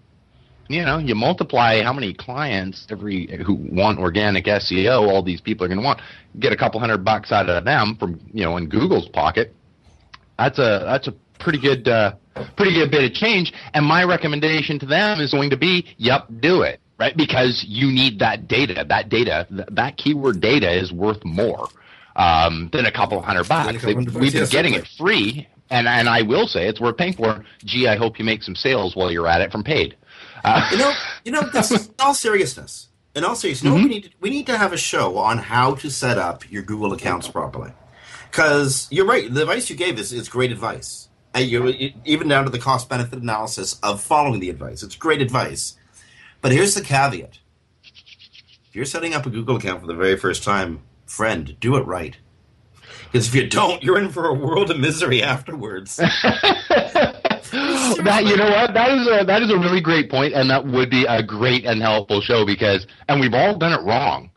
you 0.68 0.84
know, 0.84 0.98
you 0.98 1.14
multiply 1.14 1.82
how 1.82 1.92
many 1.92 2.12
clients 2.12 2.86
every 2.90 3.26
who 3.44 3.54
want 3.54 3.98
organic 3.98 4.44
SEO, 4.44 5.08
all 5.08 5.22
these 5.22 5.40
people 5.40 5.64
are 5.64 5.68
going 5.68 5.80
to 5.80 5.84
want, 5.84 6.00
get 6.38 6.52
a 6.52 6.56
couple 6.56 6.78
hundred 6.78 7.04
bucks 7.04 7.32
out 7.32 7.48
of 7.48 7.64
them 7.64 7.96
from, 7.98 8.20
you 8.32 8.44
know, 8.44 8.56
in 8.58 8.68
Google's 8.68 9.08
pocket. 9.08 9.54
That's 10.38 10.58
a 10.58 10.82
that's 10.84 11.08
a 11.08 11.14
pretty 11.38 11.60
good 11.60 11.88
uh, 11.88 12.14
pretty 12.56 12.74
good 12.74 12.90
bit 12.90 13.04
of 13.04 13.12
change. 13.14 13.52
And 13.72 13.84
my 13.84 14.04
recommendation 14.04 14.78
to 14.80 14.86
them 14.86 15.20
is 15.20 15.32
going 15.32 15.50
to 15.50 15.56
be, 15.56 15.86
yep, 15.96 16.26
do 16.40 16.62
it, 16.62 16.80
right? 16.98 17.16
Because 17.16 17.64
you 17.66 17.90
need 17.90 18.18
that 18.18 18.46
data. 18.46 18.84
That 18.86 19.08
data, 19.08 19.46
th- 19.48 19.68
that 19.72 19.96
keyword 19.96 20.40
data 20.40 20.70
is 20.70 20.92
worth 20.92 21.24
more 21.24 21.68
um, 22.16 22.68
than 22.72 22.86
a 22.86 22.92
couple 22.92 23.20
hundred 23.22 23.48
bucks. 23.48 23.72
couple 23.72 23.94
hundred 23.94 24.12
bucks, 24.12 24.20
We've 24.20 24.32
been 24.32 24.48
getting 24.48 24.74
it 24.74 24.86
free, 24.98 25.48
and 25.70 25.86
and 25.88 26.08
I 26.08 26.22
will 26.22 26.46
say 26.46 26.68
it's 26.68 26.80
worth 26.80 26.96
paying 26.96 27.14
for. 27.14 27.44
Gee, 27.64 27.88
I 27.88 27.96
hope 27.96 28.18
you 28.18 28.24
make 28.24 28.42
some 28.42 28.54
sales 28.56 28.96
while 28.96 29.10
you're 29.10 29.26
at 29.28 29.40
it 29.40 29.52
from 29.52 29.64
paid. 29.64 29.96
Uh, 30.44 30.68
You 30.72 30.78
know, 30.78 30.92
you 31.24 31.32
know. 31.32 31.42
This 31.42 31.70
in 31.70 31.94
all 32.00 32.14
seriousness. 32.14 32.88
In 33.14 33.24
all 33.24 33.34
seriousness, 33.34 33.64
you 33.64 33.70
know 33.70 33.74
what 33.74 33.80
Mm-hmm. 33.80 33.88
we 33.88 33.94
need 33.94 34.04
to, 34.04 34.10
we 34.20 34.30
need 34.30 34.46
to 34.46 34.56
have 34.58 34.72
a 34.72 34.76
show 34.76 35.16
on 35.18 35.38
how 35.38 35.74
to 35.76 35.90
set 35.90 36.18
up 36.18 36.48
your 36.50 36.62
Google 36.62 36.92
accounts 36.92 37.26
properly. 37.28 37.72
Because 38.30 38.86
you're 38.90 39.06
right, 39.06 39.32
the 39.32 39.42
advice 39.42 39.70
you 39.70 39.76
gave 39.76 39.98
is 39.98 40.12
is 40.12 40.28
great 40.28 40.52
advice. 40.52 41.08
And 41.34 41.48
you 41.48 41.90
even 42.04 42.28
down 42.28 42.44
to 42.44 42.50
the 42.50 42.58
cost 42.58 42.88
benefit 42.88 43.20
analysis 43.20 43.78
of 43.82 44.00
following 44.00 44.40
the 44.40 44.50
advice. 44.50 44.82
It's 44.82 44.96
great 44.96 45.20
advice. 45.20 45.76
But 46.40 46.52
here's 46.52 46.74
the 46.74 46.80
caveat: 46.82 47.38
if 48.68 48.76
you're 48.76 48.84
setting 48.84 49.14
up 49.14 49.26
a 49.26 49.30
Google 49.30 49.56
account 49.56 49.80
for 49.80 49.86
the 49.86 49.94
very 49.94 50.16
first 50.16 50.42
time, 50.44 50.80
friend, 51.06 51.56
do 51.60 51.76
it 51.76 51.86
right. 51.86 52.16
Because 53.10 53.28
if 53.28 53.34
you 53.34 53.48
don't, 53.48 53.82
you're 53.82 53.98
in 53.98 54.10
for 54.10 54.28
a 54.28 54.34
world 54.34 54.70
of 54.70 54.78
misery 54.78 55.22
afterwards. 55.22 55.96
that 57.48 58.24
you 58.26 58.36
know 58.36 58.50
what 58.50 58.74
that 58.74 58.90
is 58.90 59.08
a 59.08 59.24
that 59.24 59.42
is 59.42 59.50
a 59.50 59.56
really 59.58 59.80
great 59.80 60.10
point, 60.10 60.34
and 60.34 60.50
that 60.50 60.66
would 60.66 60.90
be 60.90 61.06
a 61.06 61.22
great 61.22 61.64
and 61.64 61.80
helpful 61.80 62.20
show 62.20 62.44
because 62.44 62.86
and 63.08 63.20
we've 63.20 63.34
all 63.34 63.56
done 63.56 63.72
it 63.72 63.82
wrong. 63.84 64.30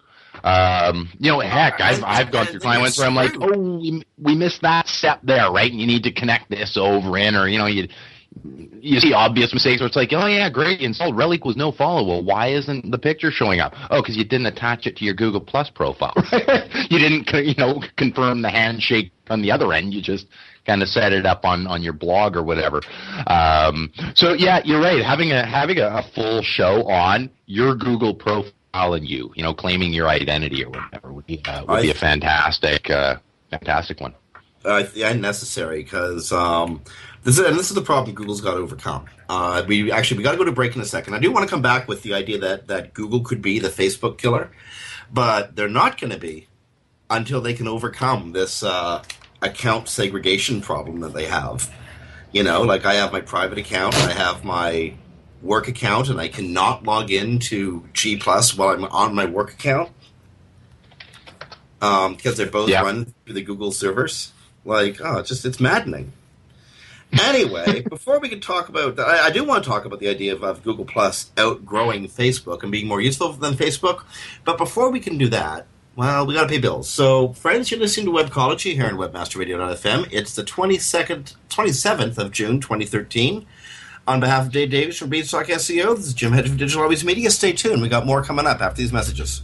Um, 0.43 1.09
you 1.19 1.31
know, 1.31 1.39
heck, 1.39 1.81
I've 1.81 2.03
I've 2.03 2.31
gone 2.31 2.47
through 2.47 2.61
clients 2.61 2.97
where 2.97 3.07
I'm 3.07 3.15
like, 3.15 3.35
oh, 3.39 3.77
we, 3.79 4.03
we 4.17 4.35
missed 4.35 4.61
that 4.61 4.87
step 4.87 5.19
there, 5.23 5.51
right? 5.51 5.69
And 5.69 5.79
you 5.79 5.85
need 5.85 6.03
to 6.03 6.11
connect 6.11 6.49
this 6.49 6.77
over 6.77 7.17
in, 7.17 7.35
or 7.35 7.47
you 7.47 7.57
know, 7.57 7.67
you 7.67 7.89
you 8.43 8.99
see 8.99 9.13
obvious 9.13 9.53
mistakes 9.53 9.81
where 9.81 9.87
it's 9.87 9.95
like, 9.95 10.13
oh 10.13 10.25
yeah, 10.25 10.49
great, 10.49 10.81
installed 10.81 11.17
Relic 11.17 11.45
was 11.45 11.55
no 11.55 11.71
follow. 11.71 12.07
Well, 12.07 12.23
why 12.23 12.47
isn't 12.47 12.89
the 12.89 12.97
picture 12.97 13.29
showing 13.29 13.59
up? 13.59 13.73
Oh, 13.89 14.01
because 14.01 14.17
you 14.17 14.23
didn't 14.23 14.47
attach 14.47 14.87
it 14.87 14.97
to 14.97 15.05
your 15.05 15.13
Google 15.13 15.41
Plus 15.41 15.69
profile. 15.69 16.13
you 16.89 16.97
didn't, 16.97 17.29
you 17.45 17.55
know, 17.57 17.81
confirm 17.97 18.41
the 18.41 18.49
handshake 18.49 19.11
on 19.29 19.41
the 19.41 19.51
other 19.51 19.71
end. 19.73 19.93
You 19.93 20.01
just 20.01 20.27
kind 20.65 20.81
of 20.81 20.87
set 20.87 21.13
it 21.13 21.25
up 21.25 21.45
on 21.45 21.67
on 21.67 21.81
your 21.81 21.93
blog 21.93 22.35
or 22.35 22.43
whatever. 22.43 22.81
Um, 23.27 23.91
so 24.15 24.33
yeah, 24.33 24.61
you're 24.63 24.81
right. 24.81 25.03
Having 25.03 25.31
a 25.31 25.45
having 25.45 25.77
a, 25.77 25.87
a 25.87 26.03
full 26.15 26.41
show 26.41 26.87
on 26.89 27.29
your 27.45 27.75
Google 27.75 28.13
profile 28.13 28.93
and 28.93 29.07
you, 29.07 29.31
you 29.35 29.43
know, 29.43 29.53
claiming 29.53 29.93
your 29.93 30.07
identity 30.07 30.63
or 30.63 30.69
whatever 30.69 31.11
would 31.11 31.25
be 31.25 31.41
uh, 31.45 31.65
would 31.67 31.81
be 31.81 31.91
a 31.91 31.95
fantastic 31.95 32.89
uh, 32.89 33.17
fantastic 33.49 33.99
one. 33.99 34.15
uh, 34.65 34.83
yeah, 34.93 35.13
necessary 35.13 35.83
because 35.83 36.31
um, 36.31 36.81
this 37.23 37.37
is 37.37 37.45
and 37.45 37.57
this 37.57 37.69
is 37.69 37.75
the 37.75 37.81
problem 37.81 38.15
Google's 38.15 38.41
got 38.41 38.53
to 38.55 38.59
overcome. 38.59 39.05
Uh, 39.29 39.63
we 39.67 39.91
actually 39.91 40.17
we 40.17 40.23
got 40.23 40.31
to 40.31 40.37
go 40.37 40.43
to 40.43 40.51
break 40.51 40.75
in 40.75 40.81
a 40.81 40.85
second. 40.85 41.13
I 41.13 41.19
do 41.19 41.31
want 41.31 41.47
to 41.47 41.49
come 41.49 41.61
back 41.61 41.87
with 41.87 42.01
the 42.03 42.13
idea 42.13 42.37
that 42.39 42.67
that 42.67 42.93
Google 42.93 43.21
could 43.21 43.41
be 43.41 43.59
the 43.59 43.69
Facebook 43.69 44.17
killer, 44.17 44.49
but 45.13 45.55
they're 45.55 45.69
not 45.69 45.99
going 45.99 46.11
to 46.11 46.17
be 46.19 46.47
until 47.09 47.41
they 47.41 47.53
can 47.53 47.67
overcome 47.67 48.31
this 48.31 48.63
uh, 48.63 49.03
account 49.41 49.87
segregation 49.89 50.61
problem 50.61 51.01
that 51.01 51.13
they 51.13 51.25
have. 51.25 51.69
You 52.31 52.43
know, 52.43 52.61
like 52.61 52.85
I 52.85 52.93
have 52.95 53.11
my 53.11 53.21
private 53.21 53.57
account, 53.57 53.93
I 53.95 54.13
have 54.13 54.43
my 54.45 54.93
work 55.41 55.67
account 55.67 56.07
and 56.09 56.19
I 56.21 56.27
cannot 56.27 56.83
log 56.85 57.11
into 57.11 57.83
G 57.93 58.15
Plus 58.15 58.55
while 58.57 58.69
I'm 58.69 58.85
on 58.85 59.13
my 59.15 59.25
work 59.25 59.51
account 59.51 59.89
um, 61.81 62.15
because 62.15 62.37
they're 62.37 62.45
both 62.47 62.69
Yeah. 62.69 62.81
run 62.81 63.13
through 63.25 63.33
the 63.33 63.41
Google 63.41 63.71
servers. 63.71 64.31
Like, 64.63 64.99
oh, 65.03 65.17
it's 65.17 65.29
just 65.29 65.45
it's 65.45 65.59
maddening. 65.59 66.13
Anyway, 67.19 67.81
before 67.81 68.19
we 68.19 68.29
can 68.29 68.39
talk 68.39 68.69
about, 68.69 68.99
I, 68.99 69.27
I 69.27 69.29
do 69.31 69.43
want 69.43 69.63
to 69.63 69.69
talk 69.69 69.85
about 69.85 69.99
the 69.99 70.07
idea 70.07 70.33
of, 70.33 70.43
of 70.43 70.63
Google 70.63 70.85
Plus 70.85 71.31
outgrowing 71.37 72.07
Facebook 72.07 72.63
and 72.63 72.71
being 72.71 72.87
more 72.87 73.01
useful 73.01 73.33
than 73.33 73.53
Facebook. 73.53 74.03
But 74.45 74.57
before 74.57 74.89
we 74.89 74.99
can 74.99 75.17
do 75.17 75.27
that, 75.29 75.67
well, 75.95 76.25
we 76.25 76.33
got 76.33 76.43
to 76.43 76.47
pay 76.47 76.57
bills. 76.57 76.89
So, 76.89 77.33
friends, 77.33 77.69
you're 77.69 77.79
listening 77.79 78.05
to 78.05 78.11
Webcology 78.11 78.73
here 78.73 78.85
on 78.85 78.93
WebmasterRadio.fm. 78.93 80.07
It's 80.11 80.35
the 80.35 80.43
22nd, 80.43 81.35
27th 81.49 82.17
of 82.17 82.31
June, 82.31 82.61
2013. 82.61 83.45
On 84.07 84.19
behalf 84.19 84.47
of 84.47 84.51
Dave 84.51 84.71
Davies 84.71 84.97
from 84.97 85.09
Beanstalk 85.09 85.47
SEO, 85.47 85.95
this 85.95 86.07
is 86.07 86.13
Jim 86.13 86.31
Hedge 86.31 86.47
from 86.47 86.57
Digital 86.57 86.83
Always 86.83 87.03
Media. 87.03 87.29
Stay 87.29 87.51
tuned. 87.51 87.81
We 87.81 87.89
got 87.89 88.05
more 88.05 88.23
coming 88.23 88.47
up 88.47 88.61
after 88.61 88.77
these 88.77 88.91
messages. 88.91 89.43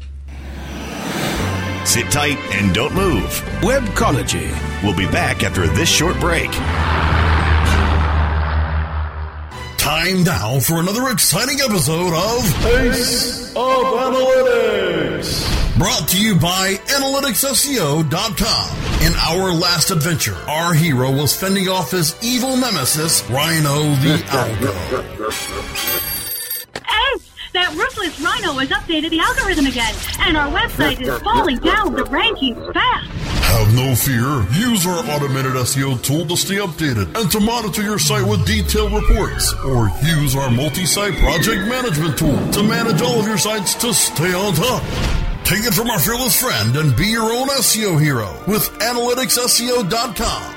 Sit 1.86 2.10
tight 2.12 2.38
and 2.54 2.74
don't 2.74 2.94
move. 2.94 3.24
Webcology. 3.62 4.52
We'll 4.84 4.98
be 4.98 5.08
back 5.08 5.44
after 5.44 5.68
this 5.68 5.90
short 5.90 6.20
break. 6.20 6.50
Time 9.88 10.24
now 10.24 10.60
for 10.60 10.82
another 10.82 11.08
exciting 11.08 11.62
episode 11.62 12.14
of 12.14 12.66
Ace 12.66 13.52
of 13.52 13.56
Analytics. 13.56 15.78
Brought 15.78 16.10
to 16.10 16.22
you 16.22 16.36
by 16.36 16.74
AnalyticsSEO.com. 16.88 19.08
In 19.08 19.14
our 19.14 19.54
last 19.54 19.90
adventure, 19.90 20.36
our 20.50 20.74
hero 20.74 21.10
was 21.10 21.34
fending 21.34 21.70
off 21.70 21.92
his 21.92 22.18
evil 22.22 22.58
nemesis, 22.58 23.24
Rhino 23.30 23.84
the 24.02 24.18
Algo. 24.28 24.74
That 27.58 27.74
ruthless 27.74 28.22
rhino 28.22 28.54
has 28.62 28.70
updated 28.70 29.10
the 29.10 29.20
algorithm 29.20 29.66
again, 29.66 29.96
and 30.20 30.38
our 30.38 30.48
website 30.48 31.02
is 31.02 31.10
falling 31.24 31.58
down 31.58 31.96
the 31.96 32.04
rankings 32.04 32.72
fast. 32.72 33.10
Have 33.50 33.74
no 33.74 33.96
fear. 33.96 34.46
Use 34.54 34.86
our 34.86 35.00
automated 35.10 35.54
SEO 35.54 36.00
tool 36.04 36.28
to 36.28 36.38
stay 36.38 36.58
updated 36.58 37.20
and 37.20 37.32
to 37.32 37.40
monitor 37.40 37.82
your 37.82 37.98
site 37.98 38.28
with 38.28 38.46
detailed 38.46 38.94
reports. 38.94 39.56
Or 39.66 39.90
use 40.06 40.36
our 40.36 40.52
multi-site 40.52 41.18
project 41.18 41.68
management 41.68 42.20
tool 42.20 42.38
to 42.52 42.62
manage 42.62 43.02
all 43.02 43.20
of 43.20 43.26
your 43.26 43.40
sites 43.40 43.74
to 43.82 43.92
stay 43.92 44.36
on 44.36 44.54
top. 44.54 44.84
Take 45.44 45.66
it 45.66 45.74
from 45.74 45.90
our 45.90 45.98
fearless 45.98 46.40
friend 46.40 46.78
and 46.78 46.96
be 46.96 47.08
your 47.08 47.34
own 47.34 47.48
SEO 47.48 48.00
hero 48.00 48.40
with 48.46 48.70
AnalyticsSEO.com. 48.82 50.57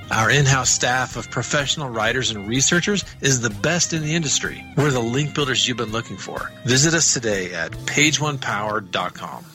Our 0.11 0.29
in 0.29 0.45
house 0.45 0.69
staff 0.69 1.15
of 1.15 1.31
professional 1.31 1.89
writers 1.89 2.31
and 2.31 2.45
researchers 2.45 3.05
is 3.21 3.39
the 3.39 3.49
best 3.49 3.93
in 3.93 4.01
the 4.01 4.13
industry. 4.13 4.61
We're 4.75 4.91
the 4.91 4.99
link 4.99 5.33
builders 5.33 5.65
you've 5.65 5.77
been 5.77 5.93
looking 5.93 6.17
for. 6.17 6.51
Visit 6.65 6.93
us 6.93 7.13
today 7.13 7.53
at 7.53 7.71
pageonepower.com. 7.71 9.45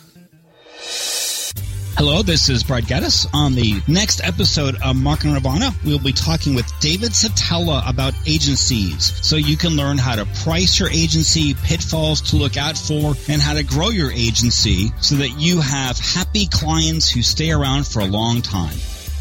Hello, 1.98 2.22
this 2.22 2.48
is 2.48 2.64
Brad 2.64 2.86
Geddes. 2.86 3.26
On 3.34 3.54
the 3.54 3.82
next 3.86 4.22
episode 4.24 4.76
of 4.82 4.96
Market 4.96 5.28
Nirvana, 5.28 5.72
we'll 5.84 5.98
be 5.98 6.12
talking 6.12 6.54
with 6.54 6.70
David 6.80 7.10
Szetela 7.10 7.86
about 7.86 8.14
agencies. 8.26 9.12
So 9.20 9.36
you 9.36 9.58
can 9.58 9.76
learn 9.76 9.98
how 9.98 10.16
to 10.16 10.24
price 10.42 10.80
your 10.80 10.88
agency, 10.88 11.52
pitfalls 11.52 12.22
to 12.30 12.36
look 12.36 12.56
out 12.56 12.78
for, 12.78 13.14
and 13.28 13.42
how 13.42 13.52
to 13.52 13.62
grow 13.62 13.90
your 13.90 14.10
agency 14.10 14.90
so 15.02 15.16
that 15.16 15.38
you 15.38 15.60
have 15.60 15.98
happy 15.98 16.46
clients 16.46 17.10
who 17.10 17.20
stay 17.20 17.50
around 17.50 17.86
for 17.86 18.00
a 18.00 18.06
long 18.06 18.40
time. 18.40 18.78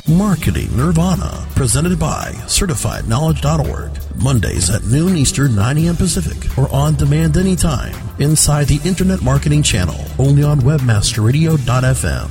Marketing 0.07 0.67
Nirvana, 0.77 1.47
presented 1.55 1.97
by 1.97 2.29
CertifiedKnowledge.org. 2.45 3.91
Mondays 4.21 4.69
at 4.69 4.83
noon 4.83 5.17
Eastern, 5.17 5.55
9 5.55 5.79
a.m. 5.79 5.95
Pacific, 5.95 6.55
or 6.59 6.71
on 6.71 6.93
demand 6.93 7.37
anytime 7.37 7.91
inside 8.19 8.67
the 8.67 8.79
Internet 8.87 9.23
Marketing 9.23 9.63
Channel, 9.63 9.99
only 10.19 10.43
on 10.43 10.59
WebmasterRadio.fm. 10.59 12.29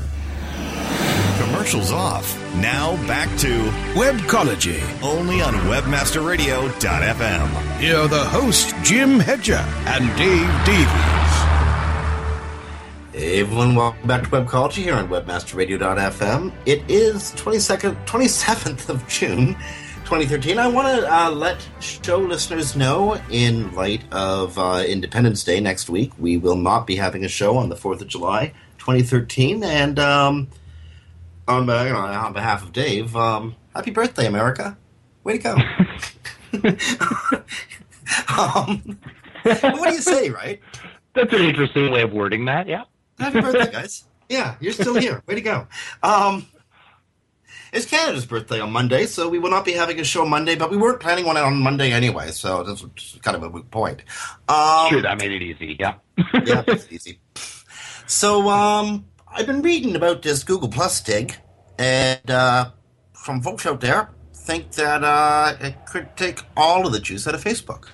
Commercials 1.45 1.91
off. 1.91 2.39
Now 2.55 2.95
back 3.09 3.29
to 3.39 3.49
Webcology. 3.95 4.81
only 5.03 5.43
on 5.43 5.55
WebmasterRadio.fm. 5.55 7.79
Here 7.81 7.97
are 7.99 8.07
the 8.07 8.25
hosts, 8.25 8.73
Jim 8.85 9.19
Hedger 9.19 9.65
and 9.87 10.17
Dave 10.17 10.65
Davies. 10.65 11.34
Hey 13.15 13.39
everyone, 13.43 13.77
welcome 13.77 14.09
back 14.09 14.25
to 14.25 14.29
Webcology 14.29 14.83
here 14.83 14.97
on 14.97 15.07
WebmasterRadio.fm. 15.07 16.53
It 16.67 16.83
is 16.91 17.31
22nd, 17.35 18.05
27th 18.07 18.89
of 18.89 19.07
June, 19.07 19.55
2013. 20.03 20.59
I 20.59 20.67
want 20.67 20.89
to 20.89 21.15
uh, 21.15 21.31
let 21.31 21.65
show 21.79 22.19
listeners 22.19 22.75
know, 22.75 23.21
in 23.31 23.73
light 23.77 24.03
of 24.13 24.59
uh, 24.59 24.83
Independence 24.85 25.45
Day 25.45 25.61
next 25.61 25.89
week, 25.89 26.11
we 26.19 26.39
will 26.39 26.57
not 26.57 26.89
be 26.89 26.97
having 26.97 27.25
a 27.25 27.29
show 27.29 27.57
on 27.57 27.69
the 27.69 27.77
4th 27.77 28.01
of 28.01 28.09
July, 28.09 28.53
2013. 28.79 29.63
And 29.63 30.01
um, 30.01 30.49
on, 31.47 31.71
uh, 31.71 31.75
on 31.75 32.33
behalf 32.33 32.65
of 32.65 32.73
Dave, 32.73 33.15
um, 33.15 33.55
happy 33.77 33.93
birthday, 33.93 34.27
America. 34.27 34.77
Way 35.23 35.39
to 35.39 35.45
go. 35.45 35.55
um, 38.37 38.99
what 39.45 39.89
do 39.89 39.95
you 39.95 40.03
say, 40.03 40.31
right? 40.31 40.61
That's 41.15 41.33
an 41.33 41.43
interesting 41.43 41.93
way 41.93 42.03
of 42.03 42.13
wording 42.13 42.47
that. 42.47 42.67
Yeah. 42.67 42.83
Happy 43.19 43.41
birthday, 43.41 43.71
guys. 43.71 44.05
Yeah, 44.29 44.57
you're 44.61 44.73
still 44.73 44.95
here. 44.95 45.23
Way 45.27 45.35
to 45.37 45.41
go. 45.41 45.67
Um, 46.03 46.47
it's 47.73 47.87
Canada's 47.87 48.25
birthday 48.25 48.61
on 48.61 48.71
Monday, 48.73 49.07
so 49.07 49.29
we 49.29 49.39
will 49.39 49.51
not 49.51 49.65
be 49.65 49.73
having 49.73 49.99
a 50.01 50.05
show 50.05 50.25
Monday, 50.25 50.55
but 50.55 50.71
we 50.71 50.77
weren't 50.77 51.01
planning 51.01 51.25
one 51.25 51.37
on 51.37 51.61
Monday 51.61 51.93
anyway, 51.93 52.31
so 52.31 52.63
that's 52.63 52.85
kind 53.23 53.37
of 53.37 53.43
a 53.43 53.51
moot 53.51 53.71
point. 53.71 54.03
Um, 54.49 54.89
Sure, 54.91 55.03
that 55.03 55.19
made 55.19 55.33
it 55.33 55.43
easy. 55.43 55.77
Yeah. 55.79 55.95
yeah, 56.45 56.63
it's 56.69 56.91
easy. 56.91 57.19
So, 58.07 58.49
um, 58.49 59.07
I've 59.29 59.47
been 59.47 59.63
reading 59.63 59.97
about 59.97 60.23
this 60.23 60.45
Google 60.45 60.69
Plus 60.69 61.01
dig, 61.01 61.37
and 61.79 62.31
uh, 62.31 62.71
some 63.15 63.41
folks 63.43 63.67
out 63.67 63.81
there 63.81 64.11
think 64.33 64.71
that 64.73 65.03
uh, 65.03 65.57
it 65.61 65.75
could 65.87 66.17
take 66.17 66.41
all 66.57 66.87
of 66.87 66.93
the 66.93 67.01
juice 67.01 67.27
out 67.27 67.35
of 67.35 67.43
Facebook. 67.43 67.89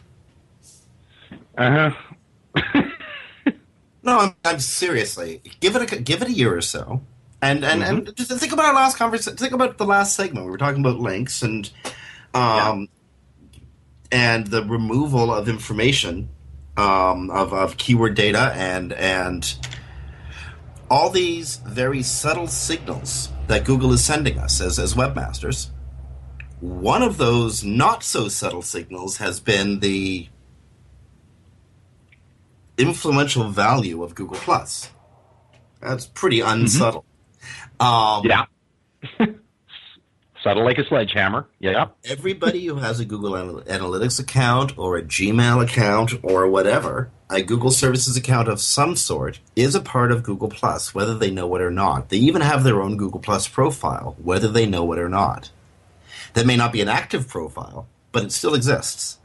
Uh 1.56 1.90
huh. 2.54 2.83
No, 4.02 4.18
I'm, 4.18 4.34
I'm 4.44 4.60
seriously. 4.60 5.42
Give 5.60 5.76
it 5.76 5.92
a 5.92 5.96
give 5.96 6.22
it 6.22 6.28
a 6.28 6.32
year 6.32 6.56
or 6.56 6.62
so, 6.62 7.02
and 7.42 7.64
and, 7.64 7.82
and 7.82 8.16
just 8.16 8.30
think 8.32 8.52
about 8.52 8.66
our 8.66 8.74
last 8.74 8.96
conversation. 8.96 9.36
Think 9.36 9.52
about 9.52 9.78
the 9.78 9.86
last 9.86 10.16
segment. 10.16 10.46
We 10.46 10.50
were 10.50 10.58
talking 10.58 10.80
about 10.80 10.98
links 10.98 11.42
and 11.42 11.70
um 12.34 12.88
and 14.12 14.46
the 14.46 14.64
removal 14.64 15.32
of 15.32 15.48
information 15.48 16.28
um, 16.76 17.30
of 17.30 17.52
of 17.52 17.76
keyword 17.76 18.14
data 18.14 18.52
and 18.54 18.92
and 18.94 19.54
all 20.90 21.10
these 21.10 21.56
very 21.66 22.02
subtle 22.02 22.48
signals 22.48 23.28
that 23.46 23.64
Google 23.64 23.92
is 23.92 24.04
sending 24.04 24.38
us 24.38 24.60
as 24.60 24.78
as 24.78 24.94
webmasters. 24.94 25.68
One 26.60 27.02
of 27.02 27.16
those 27.16 27.64
not 27.64 28.02
so 28.02 28.28
subtle 28.28 28.62
signals 28.62 29.16
has 29.18 29.40
been 29.40 29.80
the 29.80 30.28
influential 32.80 33.48
value 33.48 34.02
of 34.02 34.14
Google 34.14 34.36
Plus. 34.36 34.90
That's 35.80 36.06
pretty 36.06 36.40
unsubtle. 36.40 37.04
Um, 37.78 38.24
Yeah. 38.24 38.44
Subtle 40.42 40.64
like 40.64 40.78
a 40.78 40.84
sledgehammer. 40.86 41.46
Yeah. 41.58 41.88
Everybody 42.04 42.64
who 42.64 42.76
has 42.76 42.98
a 42.98 43.04
Google 43.04 43.32
Analytics 43.32 44.18
account 44.18 44.78
or 44.78 44.96
a 44.96 45.02
Gmail 45.02 45.62
account 45.62 46.14
or 46.22 46.48
whatever, 46.48 47.10
a 47.28 47.42
Google 47.42 47.70
Services 47.70 48.16
account 48.16 48.48
of 48.48 48.58
some 48.58 48.96
sort, 48.96 49.38
is 49.54 49.74
a 49.74 49.82
part 49.82 50.10
of 50.10 50.22
Google 50.22 50.48
Plus, 50.48 50.94
whether 50.94 51.14
they 51.14 51.30
know 51.30 51.54
it 51.56 51.60
or 51.60 51.70
not. 51.70 52.08
They 52.08 52.16
even 52.16 52.40
have 52.40 52.64
their 52.64 52.80
own 52.80 52.96
Google 52.96 53.20
Plus 53.20 53.48
profile, 53.48 54.16
whether 54.22 54.48
they 54.48 54.64
know 54.64 54.90
it 54.94 54.98
or 54.98 55.10
not. 55.10 55.50
That 56.32 56.46
may 56.46 56.56
not 56.56 56.72
be 56.72 56.80
an 56.80 56.88
active 56.88 57.28
profile, 57.28 57.86
but 58.10 58.24
it 58.24 58.32
still 58.32 58.54
exists. 58.54 59.18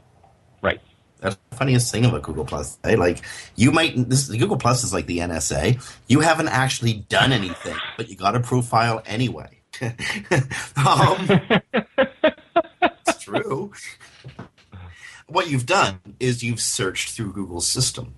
That's 1.26 1.38
the 1.50 1.56
funniest 1.56 1.90
thing 1.90 2.04
about 2.04 2.22
Google 2.22 2.44
Plus. 2.44 2.78
Eh? 2.84 2.94
Like 2.94 3.20
you 3.56 3.72
might 3.72 4.08
this 4.08 4.28
Google 4.28 4.56
Plus 4.56 4.84
is 4.84 4.92
like 4.92 5.06
the 5.06 5.18
NSA. 5.18 5.82
You 6.06 6.20
haven't 6.20 6.48
actually 6.48 7.04
done 7.08 7.32
anything, 7.32 7.74
but 7.96 8.08
you 8.08 8.14
got 8.14 8.36
a 8.36 8.40
profile 8.40 9.02
anyway. 9.04 9.60
um, 9.82 9.90
it's 12.80 13.18
true. 13.20 13.72
What 15.26 15.50
you've 15.50 15.66
done 15.66 15.98
is 16.20 16.44
you've 16.44 16.60
searched 16.60 17.10
through 17.16 17.32
Google's 17.32 17.66
system. 17.66 18.14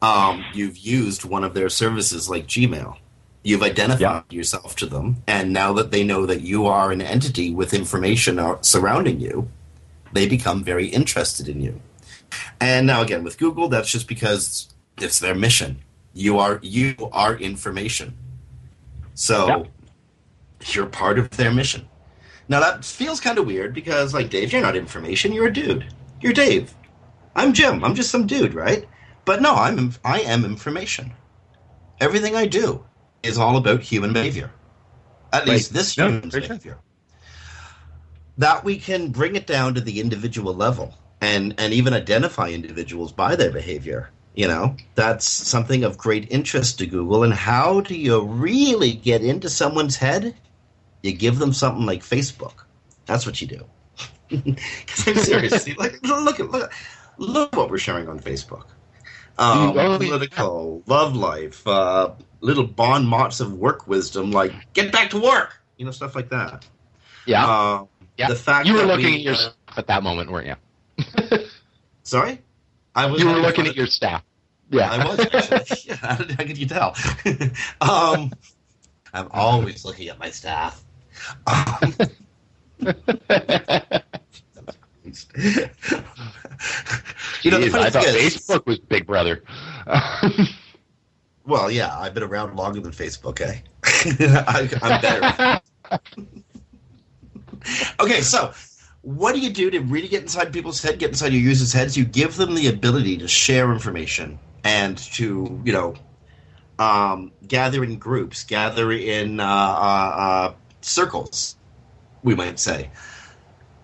Um, 0.00 0.44
you've 0.54 0.78
used 0.78 1.24
one 1.24 1.42
of 1.42 1.54
their 1.54 1.68
services 1.68 2.30
like 2.30 2.46
Gmail. 2.46 2.98
You've 3.42 3.64
identified 3.64 4.32
yourself 4.32 4.76
to 4.76 4.86
them, 4.86 5.24
and 5.26 5.52
now 5.52 5.72
that 5.72 5.90
they 5.90 6.04
know 6.04 6.24
that 6.24 6.42
you 6.42 6.66
are 6.66 6.92
an 6.92 7.02
entity 7.02 7.52
with 7.52 7.74
information 7.74 8.40
surrounding 8.62 9.18
you, 9.20 9.48
they 10.14 10.26
become 10.26 10.64
very 10.64 10.86
interested 10.86 11.48
in 11.48 11.60
you. 11.60 11.80
And 12.60 12.86
now 12.86 13.02
again 13.02 13.22
with 13.24 13.36
Google, 13.36 13.68
that's 13.68 13.90
just 13.90 14.08
because 14.08 14.72
it's 14.98 15.18
their 15.18 15.34
mission. 15.34 15.80
You 16.14 16.38
are 16.38 16.60
you 16.62 16.94
are 17.12 17.36
information. 17.36 18.16
So 19.14 19.66
you're 20.72 20.86
part 20.86 21.18
of 21.18 21.28
their 21.30 21.52
mission. 21.52 21.88
Now 22.48 22.60
that 22.60 22.84
feels 22.84 23.20
kind 23.20 23.38
of 23.38 23.46
weird 23.46 23.74
because 23.74 24.14
like 24.14 24.30
Dave, 24.30 24.52
you're 24.52 24.62
not 24.62 24.76
information, 24.76 25.32
you're 25.32 25.48
a 25.48 25.52
dude. 25.52 25.92
You're 26.20 26.32
Dave. 26.32 26.74
I'm 27.36 27.52
Jim. 27.52 27.84
I'm 27.84 27.94
just 27.94 28.10
some 28.10 28.26
dude, 28.26 28.54
right? 28.54 28.86
But 29.24 29.42
no, 29.42 29.54
I'm 29.54 29.92
I 30.04 30.20
am 30.20 30.44
information. 30.44 31.12
Everything 32.00 32.36
I 32.36 32.46
do 32.46 32.84
is 33.22 33.38
all 33.38 33.56
about 33.56 33.80
human 33.80 34.12
behavior. 34.12 34.50
At 35.32 35.46
least 35.48 35.72
this 35.72 35.98
No, 35.98 36.08
human 36.08 36.28
behavior. 36.28 36.58
true. 36.58 36.80
That 38.38 38.64
we 38.64 38.78
can 38.78 39.10
bring 39.10 39.36
it 39.36 39.46
down 39.46 39.74
to 39.74 39.80
the 39.80 40.00
individual 40.00 40.54
level 40.54 40.94
and 41.20 41.54
and 41.58 41.72
even 41.72 41.94
identify 41.94 42.48
individuals 42.50 43.12
by 43.12 43.36
their 43.36 43.50
behavior. 43.52 44.10
You 44.34 44.48
know, 44.48 44.76
that's 44.96 45.24
something 45.26 45.84
of 45.84 45.96
great 45.96 46.30
interest 46.30 46.78
to 46.78 46.86
Google. 46.86 47.22
And 47.22 47.32
how 47.32 47.80
do 47.80 47.94
you 47.96 48.20
really 48.20 48.92
get 48.92 49.22
into 49.22 49.48
someone's 49.48 49.96
head? 49.96 50.34
You 51.02 51.12
give 51.12 51.38
them 51.38 51.52
something 51.52 51.86
like 51.86 52.02
Facebook. 52.02 52.64
That's 53.06 53.26
what 53.26 53.40
you 53.40 53.46
do. 53.46 53.64
'Cause 54.30 55.06
I'm 55.06 55.16
seriously 55.18 55.74
like 55.78 56.00
look 56.02 56.40
at 56.40 56.50
look 56.50 56.72
look 57.18 57.54
what 57.54 57.70
we're 57.70 57.78
sharing 57.78 58.08
on 58.08 58.18
Facebook. 58.18 58.64
Um, 59.38 59.74
political, 59.98 60.82
love 60.86 61.14
life, 61.16 61.66
uh, 61.66 62.12
little 62.40 62.66
bon 62.66 63.04
mots 63.04 63.40
of 63.40 63.52
work 63.54 63.86
wisdom 63.86 64.30
like 64.30 64.52
get 64.74 64.92
back 64.92 65.10
to 65.10 65.20
work, 65.20 65.56
you 65.76 65.84
know, 65.84 65.90
stuff 65.90 66.14
like 66.14 66.28
that. 66.30 66.66
Yeah. 67.26 67.46
Uh, 67.46 67.84
yeah. 68.16 68.28
the 68.28 68.36
fact 68.36 68.66
you 68.66 68.74
were 68.74 68.84
looking 68.84 69.06
we, 69.06 69.14
at 69.16 69.20
your 69.20 69.34
staff 69.34 69.54
at 69.76 69.86
that 69.86 70.02
moment, 70.02 70.30
weren't 70.30 70.46
you? 70.46 71.38
Sorry, 72.02 72.40
I 72.94 73.06
was. 73.06 73.20
You 73.20 73.28
were 73.28 73.38
looking 73.38 73.66
at 73.66 73.76
your 73.76 73.86
staff. 73.86 74.22
Yeah. 74.70 74.90
I 74.90 75.06
was. 75.06 75.20
Actually. 75.20 75.76
yeah, 75.86 75.96
how, 75.96 76.16
did, 76.16 76.30
how 76.32 76.44
could 76.44 76.58
you 76.58 76.66
tell? 76.66 76.96
um, 77.80 78.32
I'm 79.12 79.28
always 79.30 79.84
looking 79.84 80.08
at 80.08 80.18
my 80.18 80.30
staff. 80.30 80.82
Um, 81.46 81.94
you 87.42 87.50
know, 87.50 87.60
the 87.60 87.66
Jeez, 87.66 87.70
funny 87.70 87.84
I 87.84 87.90
thought 87.90 88.04
is- 88.06 88.36
Facebook 88.36 88.66
was 88.66 88.78
Big 88.78 89.06
Brother. 89.06 89.42
Well, 91.46 91.70
yeah, 91.70 91.96
I've 91.98 92.14
been 92.14 92.22
around 92.22 92.56
longer 92.56 92.80
than 92.80 92.92
Facebook, 92.92 93.40
eh? 93.42 93.58
I, 94.46 94.68
I'm 94.82 95.00
better. 95.00 95.60
okay, 98.00 98.20
so 98.20 98.52
what 99.02 99.34
do 99.34 99.40
you 99.40 99.50
do 99.50 99.70
to 99.70 99.80
really 99.80 100.08
get 100.08 100.22
inside 100.22 100.52
people's 100.52 100.82
head, 100.82 100.98
get 100.98 101.10
inside 101.10 101.32
your 101.32 101.42
users' 101.42 101.72
heads? 101.72 101.96
You 101.96 102.04
give 102.04 102.36
them 102.36 102.54
the 102.54 102.68
ability 102.68 103.18
to 103.18 103.28
share 103.28 103.72
information 103.72 104.38
and 104.64 104.96
to, 104.96 105.60
you 105.64 105.72
know, 105.72 105.94
um, 106.78 107.30
gather 107.46 107.84
in 107.84 107.98
groups, 107.98 108.44
gather 108.44 108.90
in 108.90 109.40
uh, 109.40 109.44
uh, 109.44 109.46
uh, 109.46 110.54
circles, 110.80 111.56
we 112.22 112.34
might 112.34 112.58
say, 112.58 112.90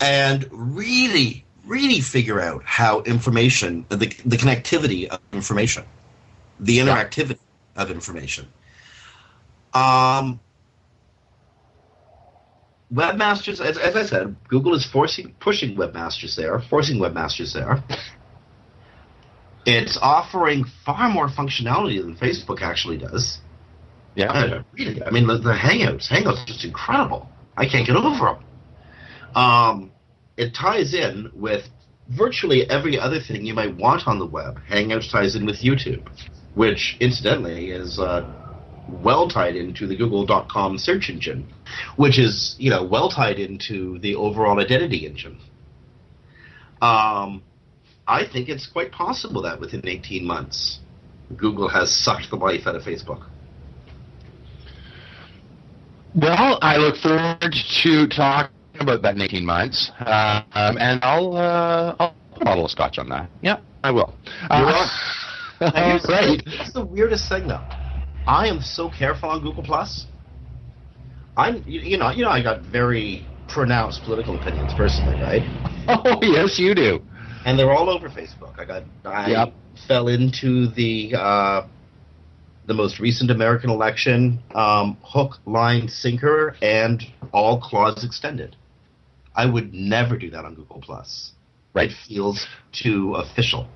and 0.01 0.47
really, 0.51 1.45
really 1.67 2.01
figure 2.01 2.41
out 2.41 2.65
how 2.65 3.03
information, 3.03 3.85
the, 3.91 3.97
the 3.97 4.37
connectivity 4.37 5.07
of 5.07 5.21
information, 5.33 5.85
the 6.59 6.79
interactivity 6.79 7.39
of 7.77 7.91
information. 7.91 8.49
Um, 9.75 10.41
webmasters, 12.93 13.61
as, 13.61 13.79
as 13.79 13.97
I 13.97 14.05
said, 14.05 14.37
Google 14.49 14.75
is 14.75 14.85
forcing, 14.85 15.35
pushing 15.41 15.77
webmasters 15.77 16.37
there, 16.37 16.61
forcing 16.69 16.99
webmasters 16.99 17.53
there. 17.53 17.83
It's 19.67 19.99
offering 20.01 20.65
far 20.85 21.09
more 21.11 21.29
functionality 21.29 22.01
than 22.01 22.17
Facebook 22.17 22.63
actually 22.63 22.99
does. 22.99 23.39
Yeah. 24.15 24.33
I, 24.33 24.65
really, 24.73 25.03
I 25.03 25.11
mean, 25.11 25.27
the, 25.27 25.39
the 25.39 25.53
Hangouts, 25.53 26.09
Hangouts 26.11 26.43
are 26.43 26.47
just 26.47 26.65
incredible. 26.65 27.29
I 27.57 27.69
can't 27.69 27.87
get 27.87 27.97
over 27.97 28.25
them. 28.25 28.45
Um, 29.37 29.93
it 30.37 30.55
ties 30.55 30.95
in 30.95 31.31
with 31.35 31.65
virtually 32.09 32.69
every 32.69 32.99
other 32.99 33.21
thing 33.21 33.45
you 33.45 33.55
might 33.55 33.77
want 33.77 34.09
on 34.09 34.19
the 34.19 34.27
web. 34.27 34.61
Hangouts 34.69 35.11
ties 35.13 35.37
in 35.37 35.47
with 35.47 35.57
YouTube, 35.57 36.09
which 36.55 36.97
incidentally 36.99 37.71
is 37.71 37.99
uh, 38.01 38.40
well 39.03 39.29
tied 39.29 39.57
into 39.57 39.87
the 39.87 39.97
Google.com 39.97 40.79
search 40.79 41.09
engine, 41.09 41.49
which 41.97 42.19
is 42.19 42.57
you 42.59 42.71
know 42.71 42.85
well 42.85 43.11
tied 43.11 43.39
into 43.39 43.99
the 44.01 44.15
overall 44.15 44.59
identity 44.61 45.07
engine. 45.07 45.39
Um, 46.83 47.43
I 48.07 48.27
think 48.27 48.49
it's 48.49 48.67
quite 48.67 48.91
possible 48.91 49.43
that 49.43 49.61
within 49.61 49.87
18 49.87 50.25
months, 50.25 50.81
Google 51.37 51.69
has 51.69 51.95
sucked 51.95 52.31
the 52.31 52.37
life 52.37 52.67
out 52.67 52.75
of 52.75 52.83
Facebook. 52.83 53.27
Well, 56.15 56.59
I 56.61 56.77
look 56.77 56.97
forward 56.97 57.55
to 57.83 58.09
talking 58.09 58.51
about 58.81 59.03
that 59.03 59.15
in 59.15 59.23
18 59.23 59.47
months, 59.47 59.93
uh, 60.01 60.43
um, 60.55 60.77
and 60.79 60.99
I'll, 61.05 61.37
uh, 61.37 61.95
I'll 62.01 62.17
put 62.33 62.43
a 62.43 62.45
bottle 62.45 62.65
of 62.65 62.71
scotch 62.73 62.99
on 62.99 63.09
that. 63.11 63.31
Yeah, 63.43 63.61
I 63.85 63.93
will. 63.93 64.13
Uh, 64.51 64.89
all 65.61 65.71
here's, 65.71 66.05
right. 66.09 66.43
here's 66.45 66.73
the 66.73 66.85
weirdest 66.85 67.29
thing, 67.29 67.47
though. 67.47 67.63
I 68.27 68.49
am 68.49 68.61
so 68.61 68.89
careful 68.91 69.29
on 69.31 69.43
Google 69.43 69.63
Plus. 69.63 70.07
I'm, 71.37 71.63
you, 71.67 71.81
you 71.81 71.97
know, 71.99 72.11
you 72.11 72.25
know, 72.25 72.31
I 72.31 72.43
got 72.43 72.61
very 72.63 73.27
pronounced 73.49 74.03
political 74.05 74.37
opinions 74.37 74.73
personally, 74.75 75.17
right? 75.21 75.45
Oh, 75.89 76.21
yes, 76.23 76.57
you 76.57 76.73
do. 76.73 77.03
And 77.45 77.59
they're 77.59 77.73
all 77.73 77.91
over 77.91 78.09
Facebook. 78.09 78.59
I 78.59 78.65
got, 78.65 78.85
I 79.05 79.31
Yep. 79.31 79.55
fell 79.89 80.07
into 80.07 80.69
the 80.69 81.15
uh, 81.19 81.63
the 82.67 82.75
most 82.75 83.01
recent 83.01 83.31
American 83.31 83.71
election, 83.71 84.39
um, 84.55 84.99
hook, 85.03 85.39
line, 85.47 85.89
sinker, 85.89 86.55
and 86.63 87.03
all 87.33 87.61
claws 87.61 88.05
extended. 88.05 88.55
I 89.35 89.47
would 89.47 89.73
never 89.75 90.17
do 90.17 90.31
that 90.31 90.45
on 90.45 90.55
Google 90.55 90.81
Plus. 90.81 91.33
Right. 91.75 91.91
It 91.91 91.97
feels 92.07 92.47
too 92.73 93.15
official. 93.15 93.69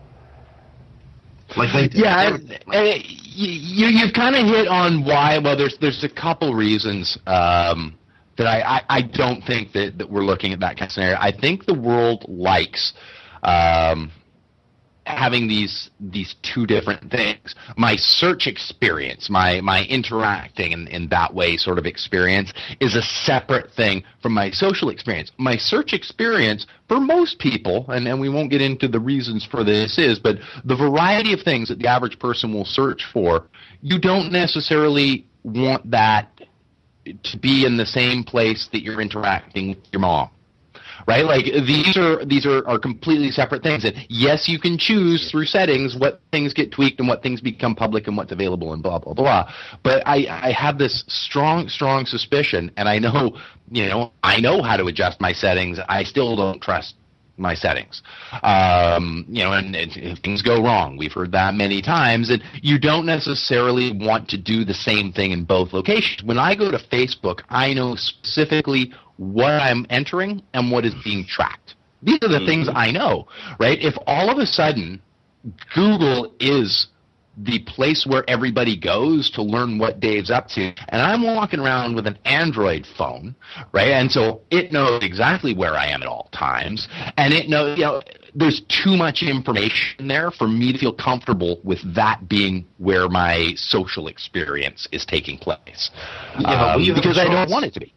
Like 1.56 1.70
LinkedIn. 1.70 1.94
Yeah, 1.94 2.22
everything. 2.22 2.58
and, 2.66 2.74
and 2.74 2.86
it, 2.88 3.06
you 3.06 3.88
you've 3.88 4.12
kind 4.14 4.34
of 4.36 4.46
hit 4.46 4.68
on 4.68 5.04
why. 5.04 5.38
Well, 5.38 5.56
there's 5.56 5.76
there's 5.80 6.04
a 6.04 6.08
couple 6.08 6.54
reasons 6.54 7.18
um, 7.26 7.96
that 8.36 8.46
I, 8.46 8.60
I 8.60 8.82
I 8.98 9.02
don't 9.02 9.42
think 9.42 9.72
that 9.72 9.98
that 9.98 10.10
we're 10.10 10.24
looking 10.24 10.52
at 10.52 10.60
that 10.60 10.76
kind 10.76 10.88
of 10.88 10.92
scenario. 10.92 11.16
I 11.18 11.32
think 11.32 11.66
the 11.66 11.74
world 11.74 12.24
likes. 12.28 12.92
Um, 13.42 14.10
having 15.06 15.46
these 15.46 15.90
these 16.00 16.34
two 16.42 16.66
different 16.66 17.10
things. 17.10 17.54
My 17.76 17.96
search 17.96 18.46
experience 18.46 19.28
my 19.28 19.60
my 19.60 19.84
interacting 19.84 20.72
in, 20.72 20.88
in 20.88 21.08
that 21.08 21.34
way 21.34 21.56
sort 21.56 21.78
of 21.78 21.86
experience 21.86 22.52
is 22.80 22.96
a 22.96 23.02
separate 23.02 23.72
thing 23.72 24.02
from 24.22 24.32
my 24.32 24.50
social 24.50 24.88
experience. 24.88 25.30
My 25.38 25.56
search 25.56 25.92
experience 25.92 26.66
for 26.88 27.00
most 27.00 27.38
people 27.38 27.84
and, 27.88 28.08
and 28.08 28.20
we 28.20 28.28
won't 28.28 28.50
get 28.50 28.62
into 28.62 28.88
the 28.88 29.00
reasons 29.00 29.46
for 29.50 29.62
this 29.62 29.98
is 29.98 30.18
but 30.18 30.36
the 30.64 30.76
variety 30.76 31.32
of 31.32 31.40
things 31.42 31.68
that 31.68 31.78
the 31.78 31.86
average 31.86 32.18
person 32.18 32.52
will 32.52 32.64
search 32.64 33.04
for 33.12 33.46
you 33.82 33.98
don't 33.98 34.32
necessarily 34.32 35.26
want 35.42 35.90
that 35.90 36.28
to 37.22 37.38
be 37.38 37.66
in 37.66 37.76
the 37.76 37.86
same 37.86 38.24
place 38.24 38.68
that 38.72 38.82
you're 38.82 39.00
interacting 39.00 39.70
with 39.70 39.78
your 39.92 40.00
mom 40.00 40.30
right? 41.06 41.24
Like 41.24 41.44
these 41.44 41.96
are 41.96 42.24
these 42.24 42.46
are, 42.46 42.66
are 42.66 42.78
completely 42.78 43.30
separate 43.30 43.62
things. 43.62 43.84
And 43.84 43.94
yes, 44.08 44.48
you 44.48 44.58
can 44.58 44.78
choose 44.78 45.30
through 45.30 45.46
settings 45.46 45.96
what 45.96 46.20
things 46.32 46.52
get 46.52 46.72
tweaked 46.72 47.00
and 47.00 47.08
what 47.08 47.22
things 47.22 47.40
become 47.40 47.74
public 47.74 48.06
and 48.06 48.16
what's 48.16 48.32
available 48.32 48.72
and 48.72 48.82
blah 48.82 48.98
blah 48.98 49.14
blah. 49.14 49.52
But 49.82 50.02
I 50.06 50.26
I 50.28 50.52
have 50.52 50.78
this 50.78 51.04
strong 51.08 51.68
strong 51.68 52.06
suspicion, 52.06 52.70
and 52.76 52.88
I 52.88 52.98
know 52.98 53.36
you 53.70 53.86
know 53.88 54.12
I 54.22 54.40
know 54.40 54.62
how 54.62 54.76
to 54.76 54.86
adjust 54.86 55.20
my 55.20 55.32
settings. 55.32 55.78
I 55.88 56.04
still 56.04 56.36
don't 56.36 56.60
trust 56.60 56.94
my 57.36 57.54
settings. 57.54 58.02
Um, 58.42 59.26
you 59.28 59.42
know, 59.42 59.52
and, 59.52 59.74
and 59.74 60.18
things 60.20 60.42
go 60.42 60.62
wrong, 60.62 60.96
we've 60.96 61.12
heard 61.12 61.32
that 61.32 61.54
many 61.54 61.82
times, 61.82 62.30
and 62.30 62.42
you 62.62 62.78
don't 62.78 63.06
necessarily 63.06 63.92
want 63.92 64.28
to 64.28 64.38
do 64.38 64.64
the 64.64 64.74
same 64.74 65.12
thing 65.12 65.32
in 65.32 65.44
both 65.44 65.72
locations. 65.72 66.22
When 66.22 66.38
I 66.38 66.54
go 66.54 66.70
to 66.70 66.78
Facebook, 66.78 67.40
I 67.48 67.74
know 67.74 67.96
specifically 67.96 68.92
what 69.16 69.52
I'm 69.52 69.86
entering 69.90 70.42
and 70.52 70.70
what 70.70 70.84
is 70.84 70.94
being 71.04 71.24
tracked. 71.26 71.74
These 72.02 72.18
are 72.22 72.28
the 72.28 72.36
mm-hmm. 72.36 72.46
things 72.46 72.68
I 72.72 72.90
know, 72.90 73.26
right? 73.58 73.78
If 73.80 73.94
all 74.06 74.30
of 74.30 74.38
a 74.38 74.46
sudden 74.46 75.00
Google 75.74 76.34
is 76.40 76.88
the 77.36 77.58
place 77.60 78.06
where 78.06 78.24
everybody 78.28 78.78
goes 78.78 79.30
to 79.32 79.42
learn 79.42 79.78
what 79.78 79.98
Dave's 79.98 80.30
up 80.30 80.48
to. 80.48 80.72
And 80.88 81.02
I'm 81.02 81.22
walking 81.24 81.58
around 81.58 81.96
with 81.96 82.06
an 82.06 82.18
Android 82.24 82.86
phone, 82.96 83.34
right? 83.72 83.88
And 83.88 84.10
so 84.10 84.42
it 84.50 84.72
knows 84.72 85.02
exactly 85.02 85.54
where 85.54 85.74
I 85.74 85.88
am 85.88 86.02
at 86.02 86.08
all 86.08 86.28
times. 86.32 86.86
And 87.16 87.34
it 87.34 87.48
knows, 87.48 87.76
you 87.76 87.84
know, 87.84 88.02
there's 88.36 88.62
too 88.68 88.96
much 88.96 89.22
information 89.22 90.06
there 90.06 90.30
for 90.30 90.46
me 90.46 90.72
to 90.72 90.78
feel 90.78 90.92
comfortable 90.92 91.60
with 91.64 91.78
that 91.94 92.28
being 92.28 92.66
where 92.78 93.08
my 93.08 93.52
social 93.56 94.06
experience 94.06 94.86
is 94.92 95.04
taking 95.04 95.38
place. 95.38 95.90
Yeah, 96.38 96.74
um, 96.74 96.84
because 96.94 97.18
I 97.18 97.24
don't 97.24 97.50
want 97.50 97.64
it 97.64 97.74
to 97.74 97.80
be. 97.80 97.92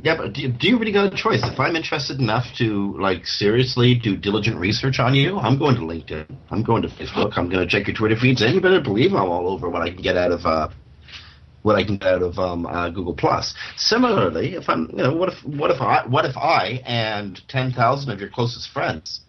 Yeah, 0.00 0.16
but 0.16 0.32
do, 0.32 0.48
do 0.48 0.68
you 0.68 0.78
really 0.78 0.92
got 0.92 1.12
a 1.12 1.16
choice? 1.16 1.40
If 1.44 1.60
I'm 1.60 1.76
interested 1.76 2.18
enough 2.18 2.46
to 2.58 2.96
like 2.98 3.26
seriously 3.26 3.94
do 3.94 4.16
diligent 4.16 4.56
research 4.58 4.98
on 4.98 5.14
you, 5.14 5.38
I'm 5.38 5.58
going 5.58 5.76
to 5.76 5.82
LinkedIn. 5.82 6.34
I'm 6.50 6.62
going 6.62 6.82
to 6.82 6.88
Facebook. 6.88 7.36
I'm 7.36 7.48
going 7.48 7.66
to 7.66 7.66
check 7.66 7.86
your 7.86 7.96
Twitter 7.96 8.16
feeds, 8.16 8.42
and 8.42 8.54
you 8.54 8.60
better 8.60 8.80
believe 8.80 9.12
I'm 9.12 9.28
all 9.28 9.48
over 9.48 9.68
what 9.68 9.82
I 9.82 9.90
can 9.90 10.02
get 10.02 10.16
out 10.16 10.32
of 10.32 10.44
uh, 10.46 10.68
what 11.62 11.76
I 11.76 11.84
can 11.84 11.98
get 11.98 12.08
out 12.08 12.22
of 12.22 12.38
um, 12.38 12.66
uh, 12.66 12.90
Google 12.90 13.14
Plus. 13.14 13.54
Similarly, 13.76 14.54
if 14.54 14.68
I'm, 14.68 14.88
you 14.90 15.04
know, 15.04 15.14
what 15.14 15.28
if 15.28 15.44
what 15.44 15.70
if 15.70 15.80
I 15.80 16.06
what 16.06 16.24
if 16.24 16.36
I 16.36 16.82
and 16.84 17.40
ten 17.48 17.72
thousand 17.72 18.10
of 18.12 18.20
your 18.20 18.30
closest 18.30 18.70
friends 18.70 19.20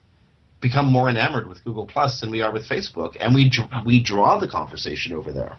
become 0.59 0.85
more 0.85 1.09
enamored 1.09 1.47
with 1.47 1.63
Google 1.63 1.85
Plus 1.85 2.21
than 2.21 2.31
we 2.31 2.41
are 2.41 2.51
with 2.51 2.67
Facebook, 2.67 3.15
and 3.19 3.35
we 3.35 3.51
we 3.85 4.01
draw 4.01 4.39
the 4.39 4.47
conversation 4.47 5.13
over 5.13 5.31
there. 5.31 5.57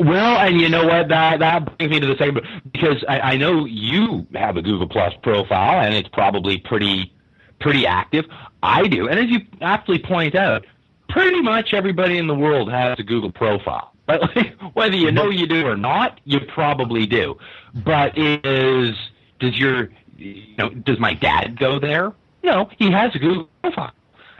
Well, 0.00 0.38
and 0.38 0.58
you 0.58 0.70
know 0.70 0.86
what? 0.86 1.08
That 1.08 1.40
that 1.40 1.76
brings 1.76 1.90
me 1.90 2.00
to 2.00 2.06
the 2.06 2.16
second 2.16 2.40
because 2.72 3.04
I, 3.06 3.20
I 3.20 3.36
know 3.36 3.66
you 3.66 4.26
have 4.34 4.56
a 4.56 4.62
Google 4.62 4.88
Plus 4.88 5.12
profile, 5.22 5.84
and 5.84 5.94
it's 5.94 6.08
probably 6.08 6.56
pretty 6.56 7.12
pretty 7.60 7.86
active. 7.86 8.24
I 8.62 8.88
do, 8.88 9.08
and 9.08 9.20
as 9.20 9.28
you 9.28 9.40
aptly 9.60 9.98
point 9.98 10.34
out, 10.34 10.64
pretty 11.10 11.42
much 11.42 11.74
everybody 11.74 12.16
in 12.16 12.28
the 12.28 12.34
world 12.34 12.70
has 12.70 12.98
a 12.98 13.02
Google 13.02 13.30
profile. 13.30 13.88
But 14.10 14.34
whether 14.74 14.96
you 14.96 15.12
know 15.12 15.30
you 15.30 15.46
do 15.46 15.64
or 15.66 15.76
not, 15.76 16.20
you 16.24 16.40
probably 16.40 17.06
do. 17.06 17.38
But 17.74 18.18
is 18.18 18.96
does 19.38 19.56
your 19.56 19.90
you 20.16 20.56
know 20.56 20.70
does 20.70 20.98
my 20.98 21.14
dad 21.14 21.58
go 21.60 21.78
there? 21.78 22.12
No, 22.42 22.70
he 22.76 22.90
has 22.90 23.14
a 23.14 23.18
Google 23.18 23.48
profile 23.62 23.92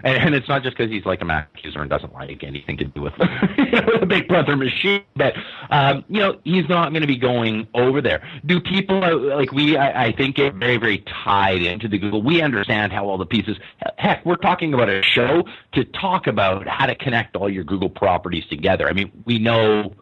and, 0.05 0.17
and 0.17 0.35
it's 0.35 0.49
not 0.49 0.63
just 0.63 0.77
because 0.77 0.91
he's 0.91 1.05
like 1.05 1.21
a 1.21 1.25
Mac 1.25 1.49
user 1.63 1.81
and 1.81 1.91
doesn't 1.91 2.13
like 2.13 2.43
anything 2.43 2.77
to 2.79 2.85
do 2.85 3.03
with 3.03 3.13
you 3.19 3.71
know, 3.71 3.99
the 4.01 4.07
Big 4.07 4.29
Brother 4.29 4.57
machine, 4.57 5.03
but 5.17 5.35
um, 5.71 6.05
you 6.09 6.21
know 6.21 6.41
he's 6.45 6.69
not 6.69 6.91
going 6.91 7.03
to 7.03 7.07
be 7.07 7.19
going 7.19 7.67
over 7.75 8.01
there. 8.01 8.23
Do 8.45 8.61
people 8.61 9.03
uh, 9.03 9.15
like 9.37 9.53
we? 9.53 9.77
I, 9.77 10.07
I 10.07 10.13
think 10.13 10.37
get 10.37 10.55
very 10.55 10.77
very 10.77 10.99
tied 11.25 11.63
into 11.63 11.89
the 11.89 11.99
Google. 11.99 12.23
We 12.23 12.43
understand 12.43 12.93
how 12.93 13.07
all 13.07 13.19
the 13.19 13.27
pieces. 13.27 13.59
Heck, 13.99 14.25
we're 14.25 14.37
talking 14.37 14.75
about 14.75 14.89
a 14.89 15.03
show 15.03 15.45
to 15.73 15.85
talk 15.85 16.27
about 16.27 16.67
how 16.67 16.87
to 16.87 16.95
connect 16.95 17.37
all 17.37 17.51
your 17.51 17.65
Google 17.65 17.91
properties 17.91 18.47
together. 18.47 18.89
I 18.89 18.93
mean, 18.93 19.11
we 19.25 19.39
know 19.39 19.95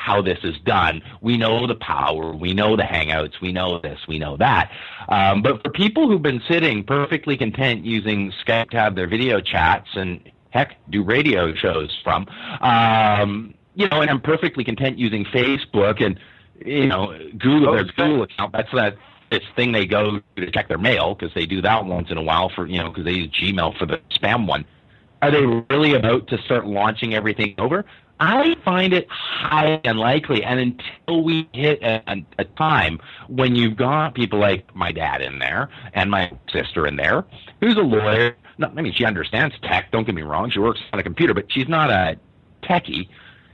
how 0.00 0.22
this 0.22 0.38
is 0.42 0.56
done. 0.64 1.02
We 1.20 1.36
know 1.36 1.66
the 1.66 1.74
power, 1.74 2.32
we 2.32 2.54
know 2.54 2.74
the 2.74 2.84
hangouts, 2.84 3.40
we 3.42 3.52
know 3.52 3.80
this, 3.80 4.00
we 4.08 4.18
know 4.18 4.38
that. 4.38 4.70
Um, 5.10 5.42
but 5.42 5.62
for 5.62 5.70
people 5.70 6.08
who've 6.08 6.22
been 6.22 6.42
sitting 6.48 6.82
perfectly 6.84 7.36
content 7.36 7.84
using 7.84 8.32
Skype 8.42 8.70
to 8.70 8.78
have 8.78 8.94
their 8.94 9.06
video 9.06 9.40
chats 9.40 9.88
and 9.94 10.20
heck, 10.48 10.76
do 10.88 11.04
radio 11.04 11.54
shows 11.54 11.94
from, 12.02 12.26
um, 12.62 13.52
you 13.74 13.88
know, 13.90 14.00
and 14.00 14.10
I'm 14.10 14.22
perfectly 14.22 14.64
content 14.64 14.98
using 14.98 15.26
Facebook 15.26 16.02
and 16.02 16.18
you 16.64 16.86
know 16.86 17.16
Google 17.38 17.72
their 17.72 17.84
Google 17.84 18.22
account. 18.22 18.52
That's 18.52 18.72
that 18.72 18.96
this 19.30 19.42
thing 19.54 19.72
they 19.72 19.86
go 19.86 20.20
to 20.36 20.50
check 20.50 20.68
their 20.68 20.78
mail 20.78 21.14
because 21.14 21.32
they 21.34 21.46
do 21.46 21.60
that 21.62 21.84
once 21.84 22.10
in 22.10 22.16
a 22.16 22.22
while 22.22 22.48
for 22.48 22.66
you 22.66 22.78
know 22.78 22.88
because 22.88 23.04
they 23.04 23.12
use 23.12 23.30
Gmail 23.30 23.78
for 23.78 23.86
the 23.86 24.00
spam 24.10 24.46
one. 24.46 24.64
Are 25.22 25.30
they 25.30 25.44
really 25.44 25.92
about 25.92 26.28
to 26.28 26.38
start 26.38 26.66
launching 26.66 27.14
everything 27.14 27.54
over? 27.58 27.84
I 28.20 28.54
find 28.64 28.92
it 28.92 29.08
highly 29.08 29.80
unlikely. 29.84 30.44
And 30.44 30.60
until 30.60 31.24
we 31.24 31.48
hit 31.54 31.82
a, 31.82 32.22
a, 32.38 32.44
time 32.44 33.00
when 33.28 33.56
you've 33.56 33.76
got 33.76 34.14
people 34.14 34.38
like 34.38 34.74
my 34.76 34.92
dad 34.92 35.22
in 35.22 35.38
there 35.38 35.70
and 35.94 36.10
my 36.10 36.30
sister 36.52 36.86
in 36.86 36.96
there, 36.96 37.24
who's 37.60 37.76
a 37.76 37.80
lawyer. 37.80 38.36
No, 38.58 38.70
I 38.76 38.82
mean, 38.82 38.92
she 38.92 39.06
understands 39.06 39.54
tech. 39.62 39.90
Don't 39.90 40.04
get 40.04 40.14
me 40.14 40.20
wrong. 40.20 40.50
She 40.50 40.58
works 40.58 40.80
on 40.92 41.00
a 41.00 41.02
computer, 41.02 41.32
but 41.32 41.50
she's 41.50 41.68
not 41.68 41.88
a 41.90 42.18
techie. 42.62 43.08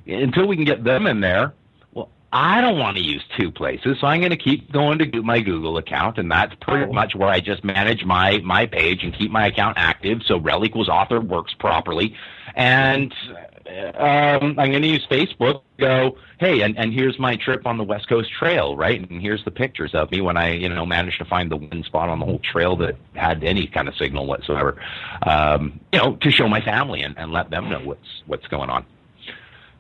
Until 0.05 0.47
we 0.49 0.57
can 0.57 0.65
get 0.65 0.83
them 0.83 1.07
in 1.07 1.21
there, 1.21 1.55
well, 1.95 2.11
I 2.33 2.61
don't 2.61 2.79
want 2.79 2.97
to 2.97 3.03
use 3.03 3.23
two 3.39 3.53
places, 3.53 3.99
so 4.01 4.09
I'm 4.09 4.21
going 4.21 4.31
to 4.31 4.37
keep 4.37 4.73
going 4.73 4.99
to 4.99 5.23
my 5.23 5.41
Google 5.41 5.79
account, 5.79 6.19
and 6.19 6.31
that's 6.31 6.55
pretty 6.61 6.91
oh. 6.91 6.93
much 6.93 7.15
where 7.15 7.29
I 7.29 7.39
just 7.39 7.63
manage 7.63 8.05
my 8.05 8.39
my 8.39 8.67
page 8.67 9.05
and 9.05 9.15
keep 9.15 9.31
my 9.31 9.47
account 9.47 9.79
active, 9.79 10.23
so 10.25 10.39
Rel 10.39 10.65
equals 10.65 10.89
author 10.89 11.21
works 11.21 11.55
properly. 11.55 12.17
And 12.57 13.15
um, 13.69 14.59
I'm 14.59 14.71
going 14.71 14.83
to 14.83 14.89
use 14.89 15.07
Facebook. 15.11 15.63
Go, 15.79 16.17
hey, 16.39 16.63
and, 16.63 16.79
and 16.79 16.93
here's 16.93 17.19
my 17.19 17.37
trip 17.37 17.67
on 17.67 17.77
the 17.77 17.85
West 17.85 18.09
Coast 18.09 18.31
Trail, 18.33 18.77
right? 18.77 19.09
And 19.09 19.21
here's 19.21 19.45
the 19.45 19.51
pictures 19.51 19.95
of 19.95 20.11
me 20.11 20.21
when 20.21 20.37
I, 20.37 20.53
you 20.55 20.69
know, 20.69 20.87
managed 20.87 21.19
to 21.19 21.25
find 21.25 21.51
the 21.51 21.57
one 21.57 21.83
spot 21.85 22.09
on 22.09 22.19
the 22.19 22.25
whole 22.25 22.39
trail 22.39 22.77
that 22.77 22.97
had 23.15 23.45
any 23.45 23.67
kind 23.67 23.89
of 23.89 23.97
signal 23.97 24.27
whatsoever. 24.27 24.81
Um, 25.27 25.81
you 25.93 25.99
know, 25.99 26.17
to 26.17 26.31
show 26.31 26.49
my 26.49 26.61
family 26.61 27.03
and, 27.03 27.19
and 27.19 27.33
let 27.33 27.51
them 27.51 27.69
know 27.69 27.81
what's 27.81 28.23
what's 28.27 28.47
going 28.47 28.71
on. 28.71 28.87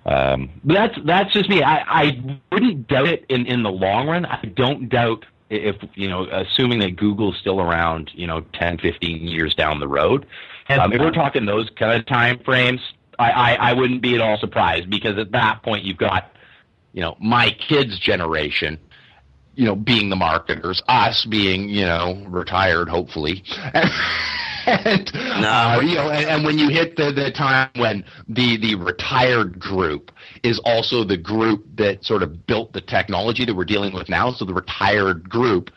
Um, 0.05 0.51
but 0.64 0.75
that's 0.75 0.99
that's 1.05 1.33
just 1.33 1.49
me. 1.49 1.62
I, 1.62 2.05
I 2.05 2.40
wouldn't 2.53 2.88
doubt 2.88 3.09
it 3.09 3.25
in, 3.29 3.46
in 3.46 3.62
the 3.62 3.72
long 3.72 4.07
run. 4.07 4.25
I 4.25 4.40
don't 4.55 4.88
doubt 4.88 5.25
if 5.51 5.77
you 5.94 6.09
know, 6.09 6.27
assuming 6.31 6.81
that 6.81 6.96
Google's 6.96 7.37
still 7.38 7.61
around, 7.61 8.11
you 8.14 8.27
know, 8.27 8.40
10, 8.55 8.79
15 8.79 9.27
years 9.27 9.55
down 9.55 9.81
the 9.81 9.88
road. 9.88 10.27
Um, 10.68 10.92
if 10.92 11.01
we're 11.01 11.12
talking 11.12 11.46
those 11.46 11.70
kind 11.77 11.99
of 11.99 12.07
time 12.07 12.40
frames, 12.40 12.81
I, 13.18 13.31
I, 13.31 13.52
I 13.55 13.72
wouldn't 13.72 14.02
be 14.02 14.14
at 14.14 14.20
all 14.20 14.38
surprised 14.38 14.90
because 14.90 15.18
at 15.18 15.33
that 15.33 15.62
point 15.62 15.85
you've 15.85 15.96
got, 15.96 16.31
you 16.92 17.00
know, 17.00 17.16
my 17.20 17.50
kids' 17.68 17.98
generation, 17.98 18.79
you 19.55 19.64
know, 19.64 19.74
being 19.74 20.11
the 20.11 20.16
marketers, 20.16 20.83
us 20.88 21.26
being, 21.29 21.68
you 21.68 21.85
know, 21.85 22.24
retired, 22.29 22.88
hopefully. 22.88 23.42
and 24.66 25.11
no. 25.14 25.48
uh, 25.48 25.81
you 25.81 25.94
know, 25.94 26.11
and, 26.11 26.29
and, 26.29 26.44
when 26.44 26.59
you 26.59 26.68
hit 26.68 26.96
the, 26.96 27.12
the 27.12 27.31
time 27.31 27.70
when 27.76 28.05
the 28.29 28.59
the 28.59 28.74
retired 28.74 29.59
group 29.59 30.11
is 30.42 30.61
also 30.64 31.05
the 31.05 31.16
group 31.16 31.64
that 31.76 32.05
sort 32.05 32.22
of 32.22 32.46
built 32.46 32.72
the 32.72 32.81
technology 32.81 33.44
that 33.44 33.55
we're 33.55 33.64
dealing 33.64 33.94
with 33.94 34.09
now, 34.09 34.33
so 34.33 34.44
the 34.44 34.55
retired 34.55 35.29
group 35.29 35.70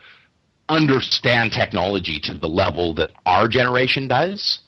understand 0.68 1.52
technology 1.52 2.20
to 2.20 2.34
the 2.34 2.48
level 2.48 2.94
that 2.94 3.10
our 3.26 3.48
generation 3.48 4.08
does. 4.08 4.60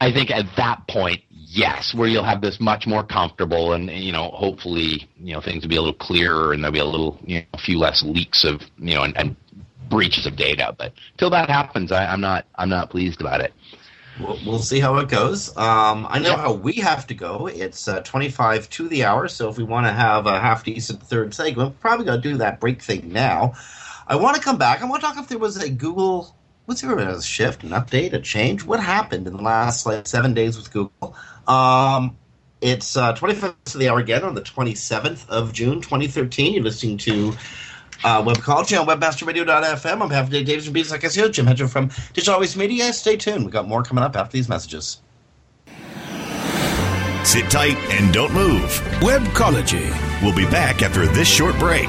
I 0.00 0.12
think 0.12 0.30
at 0.30 0.44
that 0.56 0.86
point, 0.88 1.22
yes, 1.50 1.94
where 1.94 2.08
you'll 2.08 2.24
have 2.24 2.42
this 2.42 2.60
much 2.60 2.86
more 2.86 3.02
comfortable 3.02 3.72
and, 3.72 3.90
you 3.90 4.12
know, 4.12 4.30
hopefully, 4.30 5.08
you 5.18 5.32
know, 5.32 5.40
things 5.40 5.62
will 5.62 5.70
be 5.70 5.76
a 5.76 5.80
little 5.80 5.98
clearer 5.98 6.52
and 6.52 6.62
there'll 6.62 6.72
be 6.72 6.78
a 6.78 6.84
little, 6.84 7.18
you 7.24 7.38
know, 7.38 7.46
a 7.54 7.58
few 7.58 7.78
less 7.78 8.02
leaks 8.02 8.44
of, 8.44 8.60
you 8.78 8.94
know, 8.94 9.02
and, 9.02 9.16
and 9.16 9.36
breaches 9.88 10.26
of 10.26 10.36
data. 10.36 10.74
But 10.76 10.92
till 11.16 11.30
that 11.30 11.48
happens, 11.48 11.90
I, 11.90 12.12
am 12.12 12.20
not, 12.20 12.44
I'm 12.54 12.68
not 12.68 12.90
pleased 12.90 13.20
about 13.20 13.40
it. 13.40 13.54
We'll, 14.20 14.38
we'll 14.44 14.58
see 14.58 14.80
how 14.80 14.96
it 14.98 15.08
goes. 15.08 15.56
Um, 15.56 16.06
I 16.10 16.18
know 16.18 16.36
how 16.36 16.52
we 16.52 16.74
have 16.74 17.06
to 17.06 17.14
go. 17.14 17.46
It's 17.46 17.88
uh, 17.88 18.00
25 18.00 18.68
to 18.70 18.88
the 18.88 19.04
hour, 19.04 19.28
so 19.28 19.48
if 19.48 19.56
we 19.56 19.64
want 19.64 19.86
to 19.86 19.92
have 19.92 20.26
a 20.26 20.38
half 20.38 20.64
decent 20.64 21.02
third 21.02 21.32
segment, 21.32 21.70
we're 21.70 21.80
probably 21.80 22.04
going 22.04 22.20
to 22.20 22.28
do 22.28 22.36
that 22.38 22.60
break 22.60 22.82
thing 22.82 23.12
now. 23.12 23.54
I 24.06 24.16
want 24.16 24.36
to 24.36 24.42
come 24.42 24.58
back. 24.58 24.82
I 24.82 24.86
want 24.86 25.02
to 25.02 25.06
talk 25.06 25.18
if 25.18 25.28
there 25.28 25.38
was 25.38 25.56
a 25.56 25.70
Google 25.70 26.34
what's 26.68 26.82
your 26.82 26.98
a 26.98 27.22
shift, 27.22 27.64
an 27.64 27.70
update, 27.70 28.12
a 28.12 28.20
change? 28.20 28.62
What 28.62 28.78
happened 28.78 29.26
in 29.26 29.34
the 29.34 29.42
last 29.42 29.86
like 29.86 30.06
seven 30.06 30.34
days 30.34 30.58
with 30.58 30.70
Google? 30.70 31.16
Um, 31.48 32.16
it's 32.60 32.96
uh, 32.96 33.14
25 33.14 33.54
to 33.66 33.78
the 33.78 33.88
hour 33.88 33.98
again 33.98 34.22
on 34.22 34.34
the 34.34 34.42
27th 34.42 35.28
of 35.28 35.52
June, 35.52 35.80
2013. 35.80 36.54
You're 36.54 36.62
listening 36.62 36.98
to 36.98 37.32
uh, 38.04 38.22
Webcology 38.22 38.78
on 38.80 38.86
WebmasterRadio.fm. 38.86 40.02
I'm 40.02 40.10
half 40.10 40.30
Dave 40.30 40.46
Davies 40.46 40.64
from 40.64 40.74
Beanstalk 40.74 41.00
SEO, 41.00 41.32
Jim 41.32 41.46
Hedger 41.46 41.68
from 41.68 41.90
Digital 42.12 42.34
Always 42.34 42.56
Media. 42.56 42.92
Stay 42.92 43.16
tuned. 43.16 43.44
We've 43.44 43.52
got 43.52 43.66
more 43.66 43.82
coming 43.82 44.04
up 44.04 44.16
after 44.16 44.32
these 44.32 44.48
messages. 44.48 45.00
Sit 47.24 47.50
tight 47.50 47.76
and 47.90 48.12
don't 48.12 48.32
move. 48.32 48.70
Webcology. 49.00 49.90
We'll 50.22 50.34
be 50.34 50.46
back 50.46 50.82
after 50.82 51.06
this 51.06 51.28
short 51.28 51.58
break. 51.58 51.88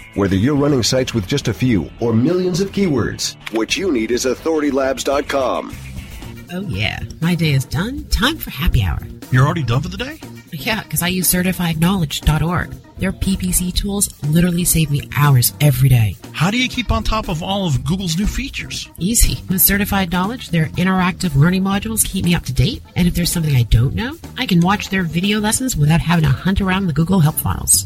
Whether 0.13 0.35
you're 0.35 0.57
running 0.57 0.83
sites 0.83 1.13
with 1.13 1.25
just 1.25 1.47
a 1.47 1.53
few 1.53 1.89
or 2.01 2.11
millions 2.13 2.59
of 2.59 2.73
keywords, 2.73 3.37
what 3.55 3.77
you 3.77 3.93
need 3.93 4.11
is 4.11 4.25
authoritylabs.com. 4.25 5.73
Oh, 6.51 6.61
yeah. 6.63 6.99
My 7.21 7.33
day 7.33 7.51
is 7.53 7.63
done. 7.63 8.03
Time 8.09 8.35
for 8.35 8.49
happy 8.49 8.83
hour. 8.83 8.99
You're 9.31 9.45
already 9.45 9.63
done 9.63 9.81
for 9.81 9.87
the 9.87 9.95
day? 9.95 10.19
Yeah, 10.51 10.83
because 10.83 11.01
I 11.01 11.07
use 11.07 11.31
certifiedknowledge.org. 11.31 12.71
Their 12.97 13.13
PPC 13.13 13.73
tools 13.73 14.09
literally 14.21 14.65
save 14.65 14.91
me 14.91 15.07
hours 15.15 15.53
every 15.61 15.87
day. 15.87 16.17
How 16.33 16.51
do 16.51 16.61
you 16.61 16.67
keep 16.67 16.91
on 16.91 17.03
top 17.03 17.29
of 17.29 17.41
all 17.41 17.65
of 17.65 17.85
Google's 17.85 18.17
new 18.17 18.27
features? 18.27 18.89
Easy. 18.99 19.41
With 19.47 19.61
Certified 19.61 20.11
Knowledge, 20.11 20.49
their 20.49 20.65
interactive 20.65 21.35
learning 21.35 21.63
modules 21.63 22.05
keep 22.05 22.25
me 22.25 22.35
up 22.35 22.43
to 22.43 22.53
date. 22.53 22.83
And 22.97 23.07
if 23.07 23.15
there's 23.15 23.31
something 23.31 23.55
I 23.55 23.63
don't 23.63 23.95
know, 23.95 24.17
I 24.37 24.45
can 24.45 24.59
watch 24.59 24.89
their 24.89 25.03
video 25.03 25.39
lessons 25.39 25.77
without 25.77 26.01
having 26.01 26.25
to 26.25 26.31
hunt 26.31 26.59
around 26.59 26.87
the 26.87 26.93
Google 26.93 27.21
Help 27.21 27.35
files. 27.35 27.85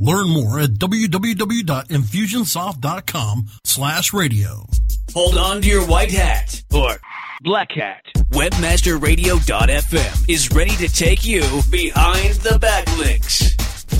Learn 0.03 0.29
more 0.29 0.59
at 0.59 0.71
www.infusionsoft.com 0.71 3.45
slash 3.63 4.11
radio. 4.11 4.65
Hold 5.13 5.37
on 5.37 5.61
to 5.61 5.67
your 5.67 5.85
white 5.85 6.09
hat 6.09 6.63
or 6.73 6.95
black 7.41 7.73
hat. 7.73 8.03
Webmasterradio.fm 8.31 10.27
is 10.27 10.49
ready 10.49 10.75
to 10.77 10.87
take 10.87 11.23
you 11.23 11.41
behind 11.69 12.33
the 12.37 12.57
backlinks. 12.59 13.55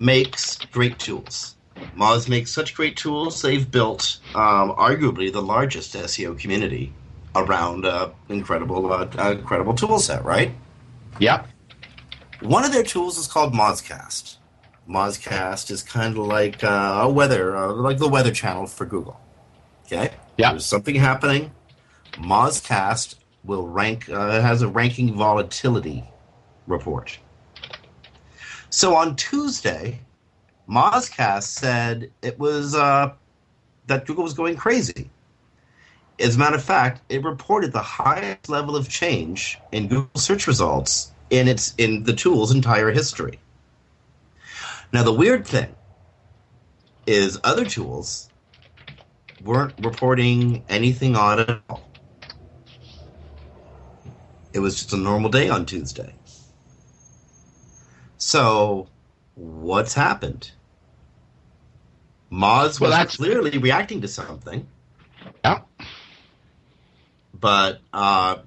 makes 0.00 0.56
great 0.72 0.98
tools. 0.98 1.54
Moz 1.96 2.28
makes 2.28 2.50
such 2.50 2.74
great 2.74 2.96
tools, 2.96 3.40
they've 3.40 3.70
built 3.70 4.18
um, 4.34 4.72
arguably 4.72 5.32
the 5.32 5.42
largest 5.42 5.94
SEO 5.94 6.36
community 6.36 6.92
around 7.36 7.84
an 7.84 8.10
incredible, 8.30 8.92
uh, 8.92 9.30
incredible 9.30 9.74
tool 9.74 10.00
set, 10.00 10.24
right? 10.24 10.50
Yep. 11.20 11.50
One 12.40 12.64
of 12.64 12.72
their 12.72 12.82
tools 12.82 13.16
is 13.18 13.26
called 13.26 13.54
Mozcast. 13.54 14.36
Mozcast 14.88 15.70
is 15.70 15.82
kind 15.82 16.16
of 16.16 16.26
like 16.26 16.62
uh, 16.62 17.00
a 17.02 17.08
weather, 17.08 17.56
uh, 17.56 17.72
like 17.72 17.98
the 17.98 18.08
weather 18.08 18.30
channel 18.30 18.66
for 18.66 18.84
Google. 18.84 19.18
Okay. 19.86 20.10
Yeah. 20.36 20.50
There's 20.50 20.66
something 20.66 20.94
happening. 20.94 21.52
Mozcast 22.12 23.16
will 23.44 23.66
rank. 23.66 24.10
Uh, 24.10 24.40
has 24.42 24.62
a 24.62 24.68
ranking 24.68 25.14
volatility 25.14 26.04
report. 26.66 27.18
So 28.68 28.94
on 28.94 29.16
Tuesday, 29.16 30.00
Mozcast 30.68 31.44
said 31.44 32.10
it 32.20 32.38
was 32.38 32.74
uh, 32.74 33.12
that 33.86 34.04
Google 34.06 34.24
was 34.24 34.34
going 34.34 34.56
crazy. 34.56 35.10
As 36.18 36.36
a 36.36 36.38
matter 36.38 36.56
of 36.56 36.64
fact, 36.64 37.00
it 37.08 37.24
reported 37.24 37.72
the 37.72 37.82
highest 37.82 38.48
level 38.48 38.76
of 38.76 38.88
change 38.88 39.58
in 39.72 39.88
Google 39.88 40.10
search 40.16 40.46
results 40.46 41.12
in 41.30 41.48
its 41.48 41.74
in 41.78 42.04
the 42.04 42.12
tool's 42.12 42.52
entire 42.54 42.90
history. 42.90 43.38
Now 44.92 45.02
the 45.02 45.12
weird 45.12 45.46
thing 45.46 45.74
is 47.06 47.38
other 47.44 47.64
tools 47.64 48.28
weren't 49.44 49.74
reporting 49.82 50.64
anything 50.68 51.16
odd 51.16 51.40
at 51.40 51.60
all. 51.68 51.82
It 54.52 54.60
was 54.60 54.74
just 54.76 54.92
a 54.92 54.96
normal 54.96 55.30
day 55.30 55.48
on 55.48 55.66
Tuesday. 55.66 56.14
So 58.18 58.88
what's 59.34 59.92
happened? 59.94 60.50
Moz 62.32 62.80
Well, 62.80 62.90
was 62.90 62.96
that's- 62.98 63.16
clearly 63.16 63.58
reacting 63.58 64.00
to 64.00 64.08
something. 64.08 64.66
Yeah. 65.44 65.60
But 67.38 67.80
uh, 67.92 68.38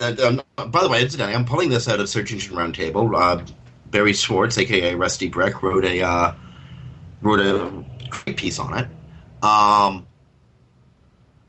and, 0.00 0.20
um, 0.20 0.42
by 0.56 0.82
the 0.82 0.88
way, 0.88 1.02
incidentally, 1.02 1.34
I'm 1.36 1.44
pulling 1.44 1.68
this 1.70 1.88
out 1.88 2.00
of 2.00 2.08
Search 2.08 2.32
Engine 2.32 2.54
Roundtable. 2.56 3.14
Uh, 3.14 3.44
Barry 3.90 4.12
Schwartz, 4.12 4.58
aka 4.58 4.94
RustyBrick, 4.94 5.62
wrote 5.62 5.84
a 5.84 6.02
uh, 6.02 6.34
wrote 7.22 7.40
a 7.40 7.84
great 8.10 8.36
piece 8.36 8.58
on 8.58 8.76
it. 8.78 8.88
Um, 9.44 10.06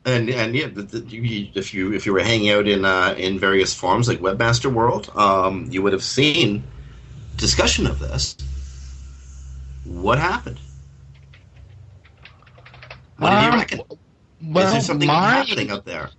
and 0.05 0.29
and 0.29 0.55
yeah, 0.55 0.67
the, 0.67 0.83
the, 0.83 0.99
you, 0.99 1.49
if 1.55 1.73
you 1.73 1.93
if 1.93 2.05
you 2.05 2.13
were 2.13 2.19
hanging 2.21 2.49
out 2.51 2.67
in 2.67 2.85
uh, 2.85 3.15
in 3.17 3.39
various 3.39 3.73
forums 3.73 4.07
like 4.07 4.19
Webmaster 4.19 4.71
World, 4.71 5.09
um, 5.15 5.67
you 5.71 5.81
would 5.81 5.93
have 5.93 6.03
seen 6.03 6.63
discussion 7.37 7.87
of 7.87 7.99
this. 7.99 8.35
What 9.83 10.19
happened? 10.19 10.59
What 13.17 13.29
do 13.29 13.35
you 13.45 13.51
Um, 13.51 13.55
reckon? 13.59 13.79
Is 13.79 14.71
there 14.71 14.81
something 14.81 15.07
my- 15.07 15.29
happening 15.37 15.71
up 15.71 15.85
there? 15.85 16.11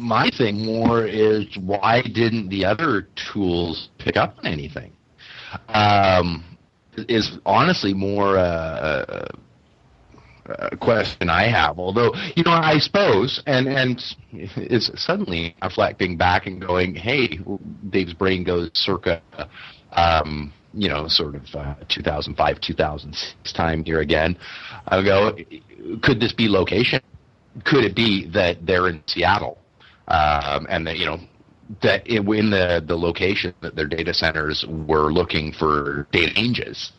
My 0.00 0.30
thing 0.30 0.64
more 0.64 1.06
is 1.06 1.46
why 1.58 2.02
didn't 2.02 2.48
the 2.48 2.64
other 2.64 3.08
tools 3.32 3.90
pick 3.98 4.16
up 4.16 4.38
on 4.38 4.46
anything? 4.46 4.92
Um, 5.68 6.44
is 7.08 7.38
honestly 7.46 7.94
more 7.94 8.36
uh, 8.38 8.42
uh, 8.42 9.28
uh, 10.48 10.76
question 10.76 11.28
I 11.28 11.48
have. 11.48 11.78
Although, 11.78 12.14
you 12.34 12.42
know, 12.44 12.52
I 12.52 12.78
suppose, 12.78 13.42
and 13.46 13.68
and 13.68 14.02
it's 14.32 14.90
suddenly 15.02 15.54
reflecting 15.62 16.16
back 16.16 16.46
and 16.46 16.60
going, 16.60 16.94
hey, 16.94 17.38
Dave's 17.90 18.14
brain 18.14 18.44
goes 18.44 18.70
circa, 18.74 19.22
um, 19.92 20.52
you 20.72 20.88
know, 20.88 21.06
sort 21.08 21.34
of 21.34 21.42
uh, 21.54 21.74
2005, 21.88 22.60
2006 22.60 23.52
time 23.52 23.84
here 23.84 24.00
again. 24.00 24.36
I 24.88 25.02
go, 25.02 25.36
could 26.02 26.20
this 26.20 26.32
be 26.32 26.48
location? 26.48 27.00
Could 27.64 27.84
it 27.84 27.96
be 27.96 28.28
that 28.32 28.64
they're 28.64 28.88
in 28.88 29.02
Seattle, 29.06 29.58
um, 30.10 30.66
and 30.68 30.86
that 30.86 30.98
you 30.98 31.06
know 31.06 31.20
that 31.82 32.06
in 32.06 32.50
the 32.50 32.82
the 32.86 32.96
location 32.96 33.54
that 33.60 33.76
their 33.76 33.86
data 33.86 34.12
centers 34.12 34.66
were 34.66 35.12
looking 35.12 35.52
for 35.52 36.06
data 36.12 36.32
ranges? 36.36 36.92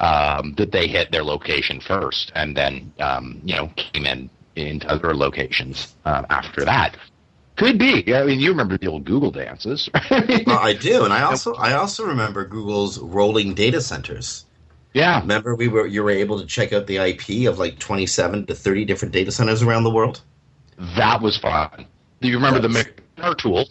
um, 0.00 0.54
that 0.56 0.72
they 0.72 0.86
hit 0.86 1.12
their 1.12 1.24
location 1.24 1.80
first, 1.80 2.32
and 2.34 2.56
then 2.56 2.92
um, 3.00 3.40
you 3.44 3.54
know 3.54 3.70
came 3.76 4.06
in 4.06 4.30
into 4.56 4.88
other 4.88 5.14
locations 5.14 5.94
uh, 6.04 6.24
after 6.30 6.64
that. 6.64 6.96
Could 7.56 7.78
be. 7.78 8.14
I 8.14 8.24
mean, 8.24 8.40
you 8.40 8.50
remember 8.50 8.76
the 8.76 8.88
old 8.88 9.04
Google 9.04 9.30
dances. 9.30 9.88
well, 10.10 10.58
I 10.58 10.74
do, 10.74 11.04
and 11.04 11.12
I 11.12 11.22
also 11.22 11.54
I 11.54 11.74
also 11.74 12.04
remember 12.04 12.44
Google's 12.44 12.98
rolling 12.98 13.54
data 13.54 13.80
centers. 13.80 14.44
Yeah. 14.92 15.20
Remember, 15.20 15.54
we 15.54 15.68
were 15.68 15.86
you 15.86 16.02
were 16.02 16.10
able 16.10 16.40
to 16.40 16.46
check 16.46 16.72
out 16.72 16.86
the 16.86 16.98
IP 16.98 17.48
of 17.48 17.58
like 17.58 17.78
twenty 17.78 18.06
seven 18.06 18.46
to 18.46 18.54
thirty 18.54 18.84
different 18.84 19.12
data 19.12 19.30
centers 19.30 19.62
around 19.62 19.84
the 19.84 19.90
world. 19.90 20.20
That 20.96 21.22
was 21.22 21.38
fun. 21.38 21.86
You 22.24 22.36
remember 22.36 22.66
That's, 22.66 22.84
the 22.84 23.02
McDar 23.22 23.38
tool? 23.38 23.68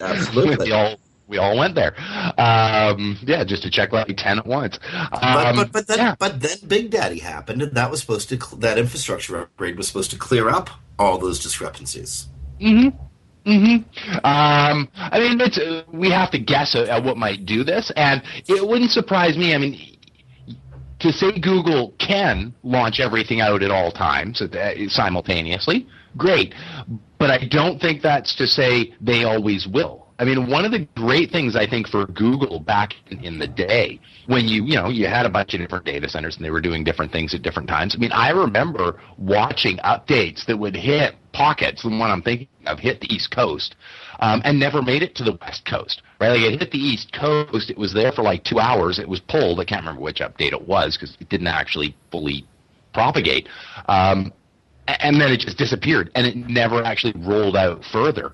Absolutely. 0.00 0.66
we 0.66 0.72
all 0.72 0.96
we 1.28 1.36
all 1.36 1.56
went 1.56 1.74
there. 1.74 1.94
Um, 2.38 3.18
yeah, 3.22 3.44
just 3.44 3.62
to 3.62 3.70
check 3.70 3.92
like 3.92 4.16
ten 4.16 4.38
at 4.38 4.46
once. 4.46 4.78
Um, 4.92 5.10
but, 5.12 5.54
but, 5.54 5.72
but 5.72 5.86
then 5.86 5.98
yeah. 5.98 6.14
but 6.18 6.40
then 6.40 6.56
Big 6.66 6.90
Daddy 6.90 7.18
happened, 7.18 7.62
and 7.62 7.72
that 7.74 7.90
was 7.90 8.00
supposed 8.00 8.28
to 8.30 8.56
that 8.56 8.78
infrastructure 8.78 9.38
upgrade 9.40 9.76
was 9.76 9.86
supposed 9.86 10.10
to 10.10 10.18
clear 10.18 10.48
up 10.48 10.70
all 10.98 11.18
those 11.18 11.38
discrepancies. 11.38 12.28
Hmm. 12.60 12.88
Hmm. 13.44 13.76
Um, 14.24 14.88
I 14.94 15.18
mean, 15.20 15.40
it's, 15.40 15.56
uh, 15.56 15.82
we 15.90 16.10
have 16.10 16.30
to 16.32 16.38
guess 16.38 16.74
at, 16.74 16.88
at 16.88 17.02
what 17.02 17.16
might 17.16 17.46
do 17.46 17.64
this, 17.64 17.90
and 17.96 18.22
it 18.46 18.66
wouldn't 18.66 18.90
surprise 18.90 19.38
me. 19.38 19.54
I 19.54 19.58
mean, 19.58 19.96
to 21.00 21.12
say 21.12 21.38
Google 21.38 21.94
can 21.98 22.52
launch 22.62 23.00
everything 23.00 23.40
out 23.40 23.62
at 23.62 23.70
all 23.70 23.90
times 23.90 24.42
uh, 24.42 24.74
simultaneously, 24.88 25.86
great. 26.16 26.54
But 27.18 27.30
I 27.30 27.46
don't 27.48 27.80
think 27.80 28.02
that's 28.02 28.34
to 28.36 28.46
say 28.46 28.94
they 29.00 29.24
always 29.24 29.66
will. 29.66 30.08
I 30.20 30.24
mean, 30.24 30.50
one 30.50 30.64
of 30.64 30.72
the 30.72 30.88
great 30.96 31.30
things 31.30 31.54
I 31.54 31.68
think 31.68 31.86
for 31.86 32.04
Google 32.06 32.58
back 32.58 32.92
in, 33.08 33.38
the 33.38 33.46
day 33.46 34.00
when 34.26 34.48
you, 34.48 34.64
you 34.64 34.74
know, 34.74 34.88
you 34.88 35.06
had 35.06 35.26
a 35.26 35.30
bunch 35.30 35.54
of 35.54 35.60
different 35.60 35.84
data 35.84 36.08
centers 36.08 36.36
and 36.36 36.44
they 36.44 36.50
were 36.50 36.60
doing 36.60 36.82
different 36.82 37.12
things 37.12 37.34
at 37.34 37.42
different 37.42 37.68
times. 37.68 37.94
I 37.94 37.98
mean, 37.98 38.10
I 38.12 38.30
remember 38.30 39.00
watching 39.16 39.76
updates 39.78 40.44
that 40.46 40.58
would 40.58 40.74
hit 40.74 41.14
pockets, 41.32 41.82
the 41.82 41.90
one 41.90 42.10
I'm 42.10 42.22
thinking 42.22 42.48
of 42.66 42.80
hit 42.80 43.00
the 43.00 43.12
East 43.14 43.30
Coast, 43.30 43.76
um, 44.18 44.42
and 44.44 44.58
never 44.58 44.82
made 44.82 45.02
it 45.02 45.14
to 45.16 45.24
the 45.24 45.38
West 45.40 45.64
Coast, 45.64 46.02
right? 46.20 46.30
Like 46.30 46.40
it 46.40 46.58
hit 46.58 46.72
the 46.72 46.78
East 46.78 47.12
Coast, 47.12 47.70
it 47.70 47.78
was 47.78 47.94
there 47.94 48.10
for 48.10 48.22
like 48.22 48.42
two 48.42 48.58
hours, 48.58 48.98
it 48.98 49.08
was 49.08 49.20
pulled. 49.20 49.60
I 49.60 49.64
can't 49.64 49.82
remember 49.82 50.02
which 50.02 50.18
update 50.18 50.52
it 50.52 50.66
was 50.66 50.96
because 50.96 51.16
it 51.20 51.28
didn't 51.28 51.46
actually 51.46 51.94
fully 52.10 52.44
propagate. 52.92 53.48
Um, 53.86 54.32
and 55.00 55.20
then 55.20 55.30
it 55.30 55.40
just 55.40 55.58
disappeared 55.58 56.10
and 56.14 56.26
it 56.26 56.36
never 56.36 56.82
actually 56.82 57.12
rolled 57.16 57.56
out 57.56 57.84
further. 57.92 58.32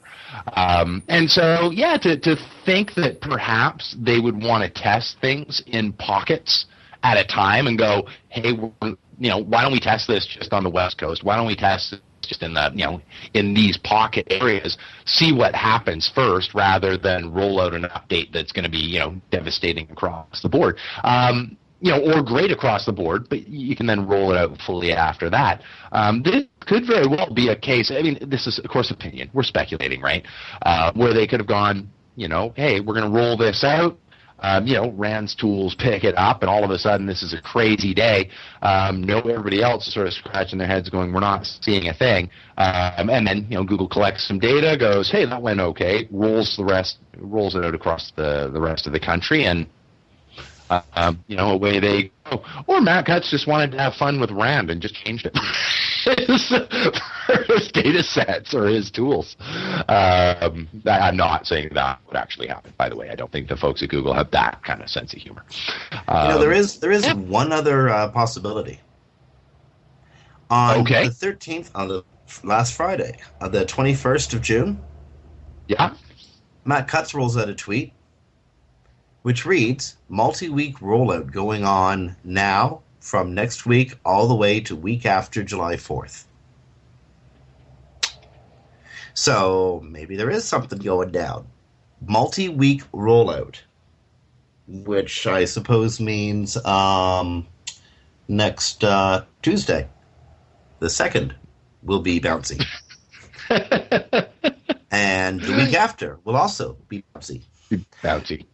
Um, 0.54 1.02
and 1.08 1.28
so, 1.28 1.70
yeah, 1.72 1.96
to, 1.98 2.18
to 2.20 2.36
think 2.64 2.94
that 2.94 3.20
perhaps 3.20 3.96
they 3.98 4.20
would 4.20 4.40
want 4.40 4.62
to 4.62 4.82
test 4.82 5.16
things 5.20 5.62
in 5.66 5.92
pockets 5.92 6.66
at 7.02 7.16
a 7.16 7.24
time 7.24 7.66
and 7.66 7.76
go, 7.76 8.06
hey, 8.28 8.50
you 9.18 9.30
know, 9.30 9.38
why 9.38 9.62
don't 9.62 9.72
we 9.72 9.80
test 9.80 10.08
this 10.08 10.26
just 10.26 10.52
on 10.52 10.64
the 10.64 10.70
West 10.70 10.98
Coast? 10.98 11.24
Why 11.24 11.36
don't 11.36 11.46
we 11.46 11.56
test 11.56 11.94
just 12.22 12.42
in 12.42 12.54
the, 12.54 12.70
you 12.74 12.84
know, 12.84 13.00
in 13.34 13.52
these 13.52 13.76
pocket 13.76 14.26
areas, 14.30 14.78
see 15.04 15.32
what 15.32 15.54
happens 15.54 16.10
first 16.14 16.54
rather 16.54 16.96
than 16.96 17.32
roll 17.32 17.60
out 17.60 17.74
an 17.74 17.82
update 17.82 18.32
that's 18.32 18.52
going 18.52 18.64
to 18.64 18.70
be, 18.70 18.78
you 18.78 18.98
know, 18.98 19.14
devastating 19.30 19.90
across 19.90 20.40
the 20.40 20.48
board. 20.48 20.78
Um, 21.02 21.56
you 21.84 21.90
know, 21.90 22.00
or 22.00 22.22
great 22.22 22.50
across 22.50 22.86
the 22.86 22.92
board, 22.92 23.28
but 23.28 23.46
you 23.46 23.76
can 23.76 23.84
then 23.84 24.08
roll 24.08 24.32
it 24.32 24.38
out 24.38 24.58
fully 24.62 24.90
after 24.90 25.28
that. 25.28 25.62
Um, 25.92 26.22
this 26.22 26.44
could 26.60 26.86
very 26.86 27.06
well 27.06 27.28
be 27.32 27.48
a 27.48 27.56
case. 27.56 27.90
I 27.90 28.00
mean, 28.00 28.18
this 28.26 28.46
is 28.46 28.58
of 28.58 28.70
course 28.70 28.90
opinion. 28.90 29.28
We're 29.34 29.42
speculating, 29.42 30.00
right? 30.00 30.24
Uh, 30.62 30.92
where 30.94 31.12
they 31.12 31.26
could 31.26 31.40
have 31.40 31.46
gone, 31.46 31.90
you 32.16 32.26
know, 32.26 32.54
hey, 32.56 32.80
we're 32.80 32.94
going 32.94 33.12
to 33.12 33.14
roll 33.14 33.36
this 33.36 33.62
out. 33.62 33.98
Um, 34.40 34.66
you 34.66 34.74
know, 34.74 34.92
Rand's 34.92 35.34
tools 35.34 35.74
pick 35.78 36.04
it 36.04 36.14
up, 36.16 36.42
and 36.42 36.50
all 36.50 36.64
of 36.64 36.70
a 36.70 36.78
sudden, 36.78 37.06
this 37.06 37.22
is 37.22 37.34
a 37.34 37.40
crazy 37.40 37.92
day. 37.92 38.30
Um, 38.62 39.02
no, 39.02 39.20
everybody 39.20 39.62
else 39.62 39.86
is 39.86 39.92
sort 39.94 40.06
of 40.06 40.14
scratching 40.14 40.58
their 40.58 40.66
heads, 40.66 40.88
going, 40.88 41.12
"We're 41.12 41.20
not 41.20 41.46
seeing 41.46 41.88
a 41.88 41.94
thing." 41.94 42.30
Um, 42.56 43.10
and 43.10 43.26
then, 43.26 43.46
you 43.50 43.56
know, 43.56 43.64
Google 43.64 43.88
collects 43.88 44.26
some 44.26 44.38
data, 44.38 44.76
goes, 44.78 45.10
"Hey, 45.10 45.26
that 45.26 45.42
went 45.42 45.60
okay," 45.60 46.08
rolls 46.10 46.56
the 46.56 46.64
rest, 46.64 46.96
rolls 47.18 47.54
it 47.54 47.64
out 47.64 47.74
across 47.74 48.10
the 48.16 48.50
the 48.52 48.60
rest 48.60 48.86
of 48.86 48.92
the 48.92 49.00
country, 49.00 49.44
and 49.44 49.66
um, 50.94 51.24
you 51.26 51.36
know, 51.36 51.50
away 51.50 51.80
they 51.80 52.10
go. 52.30 52.42
Or 52.66 52.80
Matt 52.80 53.06
Cutts 53.06 53.30
just 53.30 53.46
wanted 53.46 53.72
to 53.72 53.78
have 53.78 53.94
fun 53.94 54.20
with 54.20 54.30
Rand 54.30 54.70
and 54.70 54.80
just 54.80 54.94
changed 54.94 55.26
it. 55.26 55.36
his, 56.28 56.48
his 57.48 57.72
data 57.72 58.02
sets 58.02 58.54
or 58.54 58.66
his 58.66 58.90
tools. 58.90 59.36
Um, 59.88 60.68
I'm 60.86 61.16
not 61.16 61.46
saying 61.46 61.70
that 61.74 61.98
would 62.06 62.16
actually 62.16 62.48
happen. 62.48 62.72
By 62.76 62.88
the 62.88 62.96
way, 62.96 63.10
I 63.10 63.14
don't 63.14 63.32
think 63.32 63.48
the 63.48 63.56
folks 63.56 63.82
at 63.82 63.88
Google 63.88 64.12
have 64.12 64.30
that 64.32 64.62
kind 64.62 64.82
of 64.82 64.90
sense 64.90 65.12
of 65.14 65.20
humor. 65.20 65.44
Um, 66.08 66.28
you 66.28 66.34
know, 66.34 66.40
there 66.40 66.52
is 66.52 66.78
there 66.78 66.92
is 66.92 67.06
yeah. 67.06 67.14
one 67.14 67.52
other 67.52 67.88
uh, 67.88 68.10
possibility. 68.10 68.80
On 70.50 70.80
okay. 70.80 71.08
the 71.08 71.14
13th, 71.14 71.70
on 71.74 71.88
the 71.88 72.04
last 72.42 72.74
Friday, 72.74 73.18
on 73.40 73.50
the 73.50 73.64
21st 73.64 74.34
of 74.34 74.42
June. 74.42 74.80
Yeah. 75.68 75.94
Matt 76.66 76.86
Cutts 76.86 77.14
rolls 77.14 77.36
out 77.36 77.48
a 77.48 77.54
tweet 77.54 77.93
which 79.24 79.46
reads 79.46 79.96
multi 80.10 80.50
week 80.50 80.78
rollout 80.80 81.32
going 81.32 81.64
on 81.64 82.14
now 82.24 82.82
from 83.00 83.32
next 83.32 83.64
week 83.64 83.94
all 84.04 84.28
the 84.28 84.34
way 84.34 84.60
to 84.60 84.76
week 84.76 85.06
after 85.06 85.42
July 85.42 85.76
4th. 85.76 86.24
So 89.14 89.82
maybe 89.82 90.16
there 90.16 90.28
is 90.28 90.44
something 90.44 90.78
going 90.78 91.10
down. 91.10 91.46
Multi 92.06 92.50
week 92.50 92.82
rollout, 92.92 93.56
which 94.68 95.26
I 95.26 95.46
suppose 95.46 95.98
means 96.00 96.62
um, 96.66 97.46
next 98.28 98.84
uh, 98.84 99.24
Tuesday, 99.40 99.88
the 100.80 100.88
2nd, 100.88 101.32
will 101.82 102.00
be 102.00 102.20
bouncy. 102.20 102.62
and 104.90 105.40
the 105.40 105.56
week 105.56 105.72
after 105.72 106.18
will 106.24 106.36
also 106.36 106.76
be 106.90 107.02
bouncy. 107.14 107.40
Bouncy. 108.02 108.44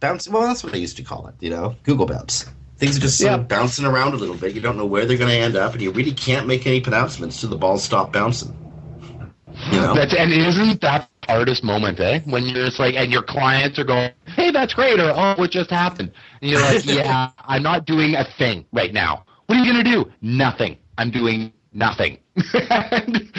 Bounce. 0.00 0.28
Well, 0.28 0.42
that's 0.42 0.62
what 0.64 0.74
I 0.74 0.76
used 0.76 0.96
to 0.96 1.02
call 1.02 1.26
it. 1.28 1.34
You 1.40 1.50
know, 1.50 1.76
Google 1.82 2.06
bounce. 2.06 2.46
Things 2.76 2.96
are 2.96 3.00
just 3.00 3.18
sort 3.18 3.32
yeah. 3.32 3.38
of 3.38 3.48
bouncing 3.48 3.84
around 3.84 4.14
a 4.14 4.16
little 4.16 4.36
bit. 4.36 4.54
You 4.54 4.60
don't 4.60 4.76
know 4.76 4.86
where 4.86 5.04
they're 5.04 5.18
going 5.18 5.30
to 5.30 5.36
end 5.36 5.56
up, 5.56 5.72
and 5.72 5.82
you 5.82 5.90
really 5.90 6.12
can't 6.12 6.46
make 6.46 6.66
any 6.66 6.80
pronouncements 6.80 7.40
till 7.40 7.50
the 7.50 7.56
balls 7.56 7.82
stop 7.82 8.12
bouncing. 8.12 8.56
You 9.72 9.80
know? 9.80 9.94
That's, 9.94 10.14
and 10.14 10.32
isn't 10.32 10.80
that 10.82 11.10
hardest 11.26 11.64
moment, 11.64 11.98
eh? 11.98 12.20
When 12.24 12.44
you're 12.44 12.66
just 12.66 12.78
like, 12.78 12.94
and 12.94 13.10
your 13.10 13.22
clients 13.22 13.78
are 13.78 13.84
going, 13.84 14.12
"Hey, 14.26 14.50
that's 14.52 14.74
great," 14.74 15.00
or 15.00 15.10
"Oh, 15.10 15.34
what 15.36 15.50
just 15.50 15.70
happened?" 15.70 16.12
And 16.40 16.50
you're 16.50 16.60
like, 16.60 16.84
"Yeah, 16.86 17.30
I'm 17.40 17.62
not 17.62 17.84
doing 17.84 18.14
a 18.14 18.24
thing 18.38 18.64
right 18.72 18.92
now. 18.92 19.24
What 19.46 19.58
are 19.58 19.64
you 19.64 19.72
going 19.72 19.84
to 19.84 19.90
do? 19.90 20.12
Nothing. 20.20 20.76
I'm 20.98 21.10
doing 21.10 21.52
nothing. 21.72 22.18
and, 22.54 23.30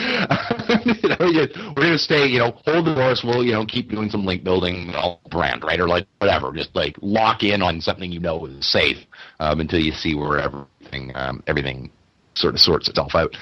you 1.02 1.08
know, 1.08 1.16
we're 1.20 1.82
going 1.82 1.92
to 1.92 1.98
stay, 1.98 2.26
you 2.26 2.38
know, 2.38 2.52
hold 2.64 2.86
the 2.86 2.94
course. 2.94 3.22
We'll, 3.24 3.44
you 3.44 3.52
know, 3.52 3.64
keep 3.64 3.90
doing 3.90 4.10
some 4.10 4.24
link 4.24 4.44
building 4.44 4.92
brand, 5.30 5.62
right? 5.64 5.80
Or 5.80 5.88
like 5.88 6.06
whatever. 6.18 6.52
Just 6.52 6.74
like 6.74 6.96
lock 7.00 7.42
in 7.42 7.62
on 7.62 7.80
something 7.80 8.10
you 8.10 8.20
know 8.20 8.46
is 8.46 8.70
safe 8.70 8.98
um, 9.38 9.60
until 9.60 9.80
you 9.80 9.92
see 9.92 10.14
where 10.14 10.40
everything, 10.40 11.12
um, 11.14 11.42
everything 11.46 11.90
sort 12.34 12.54
of 12.54 12.60
sorts 12.60 12.88
itself 12.88 13.14
out. 13.14 13.34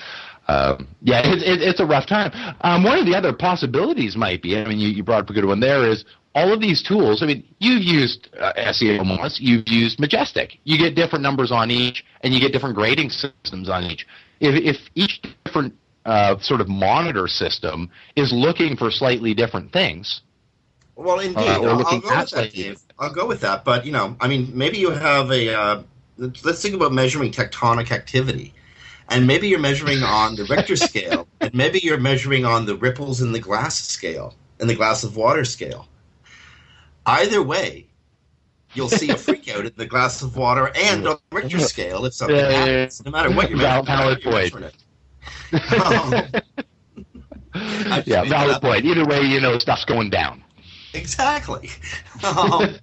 Um, 0.49 0.89
yeah, 1.03 1.20
it, 1.24 1.43
it, 1.43 1.61
it's 1.61 1.80
a 1.80 1.86
rough 1.86 2.07
time. 2.07 2.30
Um, 2.62 2.82
one 2.82 2.99
of 2.99 3.05
the 3.05 3.14
other 3.14 3.32
possibilities 3.34 4.16
might 4.16 4.43
be, 4.43 4.57
I 4.57 4.66
mean, 4.66 4.78
you, 4.78 4.89
you 4.89 5.03
brought 5.03 5.24
up 5.24 5.30
a 5.30 5.34
good 5.34 5.45
one 5.45 5.61
there, 5.61 5.86
is 5.86 6.05
all 6.34 6.53
of 6.53 6.61
these 6.61 6.82
tools. 6.82 7.22
I 7.22 7.26
mean, 7.26 7.45
you've 7.59 7.82
used 7.82 8.28
uh, 8.41 8.53
SEO 8.55 9.39
you've 9.41 9.68
used 9.68 10.01
Majestic. 10.01 10.59
You 10.64 10.78
get 10.78 10.95
different 10.95 11.22
numbers 11.22 11.53
on 11.53 11.70
each, 11.70 12.05
and 12.22 12.32
you 12.32 12.41
get 12.41 12.53
different 12.53 12.74
grading 12.74 13.11
systems 13.11 13.68
on 13.68 13.84
each 13.84 14.07
if, 14.41 14.76
if 14.76 14.91
each 14.95 15.20
different 15.45 15.74
uh, 16.09 16.38
sort 16.40 16.62
of 16.62 16.68
monitor 16.68 17.28
system 17.28 17.90
is 18.16 18.32
looking 18.32 18.76
for 18.76 18.90
slightly 18.90 19.34
different 19.34 19.72
things. 19.72 20.22
Well, 20.96 21.20
indeed, 21.20 21.36
uh, 21.36 21.62
I'll, 21.62 21.86
I'll, 21.86 22.00
go 22.00 22.18
with 22.18 22.30
that, 22.30 22.52
Dave. 22.52 22.80
I'll 22.98 23.12
go 23.12 23.26
with 23.26 23.42
that. 23.42 23.64
But 23.64 23.84
you 23.84 23.92
know, 23.92 24.16
I 24.18 24.26
mean, 24.26 24.50
maybe 24.54 24.78
you 24.78 24.90
have 24.90 25.30
a. 25.30 25.54
Uh, 25.54 25.82
let's 26.16 26.62
think 26.62 26.74
about 26.74 26.92
measuring 26.92 27.30
tectonic 27.30 27.92
activity, 27.92 28.54
and 29.11 29.26
maybe 29.26 29.48
you're 29.48 29.61
measuring 29.61 30.02
on 30.02 30.34
the 30.34 30.44
Richter 30.44 30.76
scale, 30.90 31.28
and 31.40 31.54
maybe 31.54 31.78
you're 31.82 32.00
measuring 32.00 32.46
on 32.46 32.64
the 32.64 32.74
ripples 32.74 33.20
in 33.20 33.32
the 33.32 33.38
glass 33.38 33.78
scale, 33.78 34.34
in 34.61 34.66
the 34.66 34.74
glass 34.74 35.04
of 35.04 35.14
water 35.14 35.44
scale. 35.44 35.86
Either 37.04 37.42
way, 37.42 37.86
you'll 38.72 38.88
see 38.88 39.11
a 39.11 39.16
freak 39.16 39.48
out 39.50 39.66
in 39.66 39.72
the 39.76 39.86
glass 39.86 40.22
of 40.22 40.36
water 40.36 40.72
and 40.74 41.06
on 41.09 41.18
the 41.30 41.36
Richter 41.36 41.61
scale 41.61 42.06
if 42.06 42.14
something 42.14 42.34
Yeah, 42.34 42.48
yeah, 42.48 42.64
yeah. 42.64 42.76
happens, 42.76 43.04
no 43.04 43.11
matter 43.11 43.30
what 43.30 43.50
you're 43.50 43.59
measuring, 43.59 43.84
valid 43.84 44.22
point. 44.22 44.74
Um, 45.52 46.14
yeah, 48.06 48.24
valid 48.24 48.56
uh, 48.56 48.60
point. 48.60 48.84
Either 48.84 49.04
way, 49.06 49.22
you 49.22 49.40
know 49.40 49.58
stuff's 49.58 49.84
going 49.84 50.10
down. 50.10 50.44
Exactly. 50.94 51.70
Um, 52.24 52.74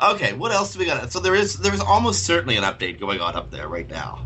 okay, 0.12 0.32
what 0.32 0.52
else 0.52 0.72
do 0.72 0.78
we 0.78 0.86
got? 0.86 1.10
So 1.10 1.18
there 1.18 1.34
is 1.34 1.58
there 1.58 1.74
is 1.74 1.80
almost 1.80 2.24
certainly 2.24 2.56
an 2.56 2.62
update 2.62 3.00
going 3.00 3.20
on 3.20 3.34
up 3.34 3.50
there 3.50 3.66
right 3.66 3.90
now. 3.90 4.24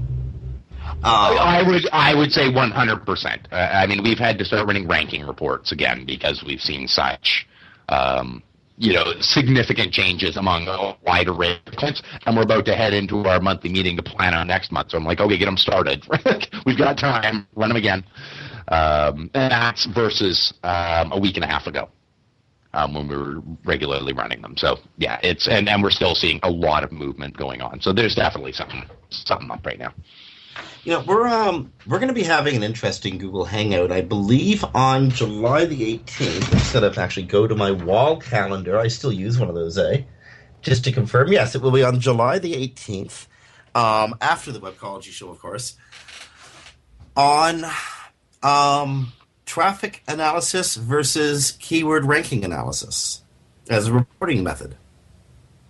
Uh, 1.03 1.35
I 1.41 1.63
would 1.63 1.89
I 1.93 2.15
would 2.15 2.31
say 2.31 2.53
100%. 2.53 3.39
Uh, 3.51 3.55
I 3.55 3.87
mean, 3.87 4.03
we've 4.03 4.19
had 4.19 4.37
to 4.39 4.45
start 4.45 4.67
running 4.67 4.87
ranking 4.87 5.27
reports 5.27 5.73
again 5.73 6.05
because 6.05 6.45
we've 6.47 6.61
seen 6.61 6.89
such, 6.89 7.47
um, 7.89 8.43
you 8.79 8.93
know, 8.93 9.05
significant 9.21 9.93
changes 9.93 10.37
among 10.37 10.69
a 10.69 10.97
wide 11.05 11.29
array 11.29 11.59
of 11.67 11.73
clients, 11.75 12.03
and 12.27 12.37
we're 12.37 12.43
about 12.43 12.65
to 12.67 12.75
head 12.75 12.93
into 12.93 13.19
our 13.27 13.41
monthly 13.41 13.71
meeting 13.71 13.97
to 13.97 14.03
plan 14.03 14.35
on 14.35 14.47
next 14.47 14.71
month. 14.71 14.91
So 14.91 14.99
I'm 14.99 15.05
like, 15.05 15.21
okay, 15.21 15.39
get 15.39 15.47
them 15.47 15.57
started. 15.57 16.07
we've 16.67 16.79
got 16.79 16.99
time. 16.99 17.47
Run 17.55 17.71
them 17.71 17.77
again. 17.77 18.05
Um, 18.69 19.31
and 19.35 19.51
that's 19.51 19.87
versus 19.95 20.53
um, 20.63 21.13
a 21.13 21.19
week 21.19 21.37
and 21.37 21.45
a 21.45 21.49
half 21.49 21.67
ago. 21.67 21.89
Um, 22.75 22.93
when 22.93 23.09
we 23.09 23.17
were 23.17 23.41
regularly 23.65 24.13
running 24.13 24.43
them, 24.43 24.55
so 24.55 24.77
yeah, 24.99 25.19
it's 25.23 25.49
and, 25.49 25.67
and 25.67 25.83
we're 25.83 25.91
still 25.91 26.15
seeing 26.15 26.41
a 26.43 26.51
lot 26.51 26.85
of 26.85 26.93
movement 26.93 27.35
going 27.35 27.63
on. 27.63 27.81
So 27.81 27.91
there's 27.91 28.15
definitely 28.15 28.53
something 28.53 28.85
something 29.09 29.51
up 29.51 29.65
right 29.65 29.79
now. 29.79 29.95
You 30.87 30.93
know, 30.93 31.01
we're 31.01 31.27
um 31.27 31.73
we're 31.89 31.99
going 31.99 32.11
to 32.11 32.15
be 32.15 32.23
having 32.23 32.55
an 32.55 32.63
interesting 32.63 33.19
Google 33.19 33.45
Hangout, 33.45 33.91
I 33.91 34.03
believe, 34.03 34.65
on 34.73 35.11
July 35.11 35.65
the 35.65 35.99
18th. 35.99 36.53
Instead 36.53 36.85
of 36.85 36.97
actually 36.97 37.25
go 37.25 37.49
to 37.49 37.57
my 37.57 37.73
wall 37.73 38.21
calendar, 38.21 38.79
I 38.79 38.87
still 38.87 39.11
use 39.11 39.37
one 39.37 39.49
of 39.49 39.57
those, 39.57 39.77
eh? 39.79 40.03
Just 40.63 40.85
to 40.85 40.93
confirm, 40.93 41.33
yes, 41.33 41.57
it 41.57 41.61
will 41.61 41.73
be 41.73 41.83
on 41.83 41.99
July 41.99 42.39
the 42.39 42.53
18th, 42.53 43.27
um, 43.75 44.15
after 44.21 44.53
the 44.53 44.61
Webcology 44.61 45.11
show, 45.11 45.29
of 45.29 45.41
course, 45.41 45.77
on 47.17 47.65
um, 48.45 49.13
traffic 49.45 50.05
analysis 50.07 50.77
versus 50.77 51.57
keyword 51.59 52.05
ranking 52.05 52.45
analysis 52.45 53.23
as 53.69 53.89
a 53.89 53.93
reporting 53.93 54.45
method. 54.45 54.77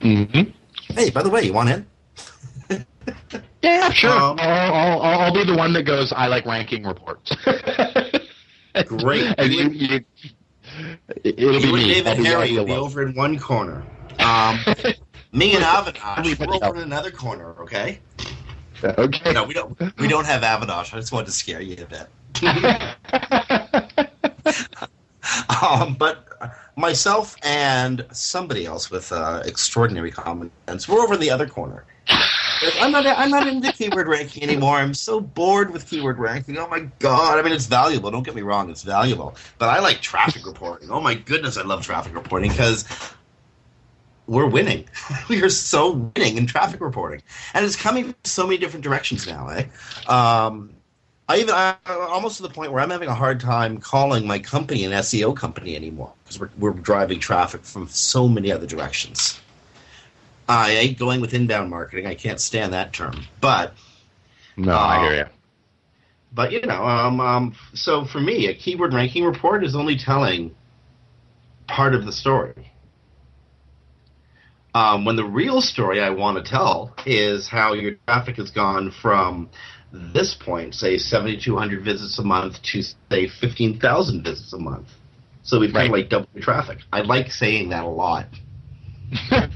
Mm-hmm. 0.00 0.50
Hey, 0.92 1.08
by 1.08 1.22
the 1.22 1.30
way, 1.30 1.44
you 1.44 1.54
want 1.54 1.70
in? 1.70 2.84
Yeah, 3.66 3.90
sure. 3.90 4.12
Um, 4.12 4.38
I'll, 4.38 5.02
I'll, 5.02 5.20
I'll 5.22 5.34
be 5.34 5.42
the 5.42 5.56
one 5.56 5.72
that 5.72 5.82
goes. 5.82 6.12
I 6.12 6.28
like 6.28 6.46
ranking 6.46 6.84
reports. 6.84 7.34
Great. 8.86 9.34
and 9.38 9.52
you, 9.52 9.70
you, 9.70 10.04
it'll 11.24 11.60
be 11.60 11.66
you 11.66 11.74
and 11.74 11.74
me. 11.74 11.94
David 11.94 12.06
I'll 12.06 12.24
Harry 12.24 12.52
will 12.52 12.64
be 12.64 12.72
over 12.72 13.02
in 13.02 13.12
one 13.16 13.40
corner. 13.40 13.82
Um, 14.20 14.60
me 15.32 15.56
and 15.56 15.64
Avinash, 15.64 16.38
we're 16.38 16.64
over 16.64 16.76
in 16.76 16.82
another 16.84 17.10
corner. 17.10 17.56
Okay. 17.60 17.98
Okay. 18.84 19.32
No, 19.32 19.42
we 19.42 19.54
don't. 19.54 19.76
We 19.98 20.06
don't 20.06 20.26
have 20.26 20.42
Avinash. 20.42 20.94
I 20.94 21.00
just 21.00 21.10
wanted 21.10 21.26
to 21.26 21.32
scare 21.32 21.60
you 21.60 21.76
a 21.82 21.86
bit. 21.86 22.08
um, 25.60 25.94
but 25.94 26.62
myself 26.76 27.34
and 27.42 28.06
somebody 28.12 28.64
else 28.64 28.92
with 28.92 29.10
uh, 29.10 29.42
extraordinary 29.44 30.12
comments, 30.12 30.88
we're 30.88 31.00
over 31.00 31.14
in 31.14 31.20
the 31.20 31.30
other 31.30 31.48
corner. 31.48 31.84
I'm 32.80 32.92
not. 32.92 33.06
I'm 33.06 33.30
not 33.30 33.46
into 33.46 33.72
keyword 33.72 34.08
ranking 34.08 34.42
anymore. 34.42 34.76
I'm 34.76 34.94
so 34.94 35.20
bored 35.20 35.72
with 35.72 35.88
keyword 35.88 36.18
ranking. 36.18 36.56
Oh 36.58 36.68
my 36.68 36.80
god! 36.98 37.38
I 37.38 37.42
mean, 37.42 37.52
it's 37.52 37.66
valuable. 37.66 38.10
Don't 38.10 38.22
get 38.22 38.34
me 38.34 38.42
wrong. 38.42 38.70
It's 38.70 38.82
valuable. 38.82 39.36
But 39.58 39.68
I 39.68 39.80
like 39.80 40.00
traffic 40.00 40.46
reporting. 40.46 40.90
Oh 40.90 41.00
my 41.00 41.14
goodness, 41.14 41.56
I 41.56 41.62
love 41.62 41.84
traffic 41.84 42.14
reporting 42.14 42.50
because 42.50 42.86
we're 44.26 44.46
winning. 44.48 44.88
we 45.28 45.42
are 45.42 45.48
so 45.48 46.10
winning 46.16 46.36
in 46.36 46.46
traffic 46.46 46.80
reporting, 46.80 47.22
and 47.54 47.64
it's 47.64 47.76
coming 47.76 48.04
from 48.04 48.16
so 48.24 48.46
many 48.46 48.58
different 48.58 48.84
directions 48.84 49.26
now. 49.26 49.48
Eh? 49.48 49.64
Um, 50.08 50.70
I 51.28 51.38
even 51.38 51.54
I, 51.54 51.76
almost 51.86 52.36
to 52.36 52.42
the 52.42 52.48
point 52.48 52.72
where 52.72 52.80
I'm 52.80 52.90
having 52.90 53.08
a 53.08 53.14
hard 53.14 53.40
time 53.40 53.78
calling 53.78 54.26
my 54.26 54.38
company 54.38 54.84
an 54.84 54.92
SEO 54.92 55.36
company 55.36 55.74
anymore 55.74 56.12
because 56.22 56.38
we're 56.38 56.50
we're 56.58 56.70
driving 56.70 57.18
traffic 57.18 57.64
from 57.64 57.88
so 57.88 58.28
many 58.28 58.52
other 58.52 58.66
directions. 58.66 59.40
I 60.48 60.70
ain't 60.72 60.98
going 60.98 61.20
with 61.20 61.34
inbound 61.34 61.70
marketing. 61.70 62.06
I 62.06 62.14
can't 62.14 62.40
stand 62.40 62.72
that 62.72 62.92
term. 62.92 63.24
But 63.40 63.74
No, 64.56 64.76
I 64.76 65.00
hear 65.00 65.14
you. 65.16 65.24
but 66.32 66.52
you 66.52 66.60
know, 66.62 66.84
um, 66.84 67.20
um, 67.20 67.54
so 67.74 68.04
for 68.04 68.20
me, 68.20 68.46
a 68.48 68.54
keyword 68.54 68.94
ranking 68.94 69.24
report 69.24 69.64
is 69.64 69.74
only 69.74 69.98
telling 69.98 70.54
part 71.66 71.94
of 71.94 72.04
the 72.04 72.12
story. 72.12 72.72
Um, 74.74 75.04
when 75.06 75.16
the 75.16 75.24
real 75.24 75.62
story 75.62 76.00
I 76.02 76.10
want 76.10 76.36
to 76.36 76.48
tell 76.48 76.94
is 77.06 77.48
how 77.48 77.72
your 77.72 77.92
traffic 78.06 78.36
has 78.36 78.50
gone 78.50 78.90
from 78.90 79.48
this 79.90 80.34
point, 80.34 80.74
say 80.74 80.98
7,200 80.98 81.82
visits 81.82 82.18
a 82.18 82.22
month, 82.22 82.62
to 82.62 82.82
say 82.82 83.26
15,000 83.26 84.22
visits 84.22 84.52
a 84.52 84.58
month. 84.58 84.88
So 85.42 85.58
we've 85.60 85.72
kind 85.72 85.86
of 85.86 85.92
like 85.92 86.10
doubled 86.10 86.28
the 86.34 86.40
traffic. 86.40 86.80
I 86.92 87.00
like 87.00 87.30
saying 87.30 87.70
that 87.70 87.84
a 87.84 87.88
lot. 87.88 88.26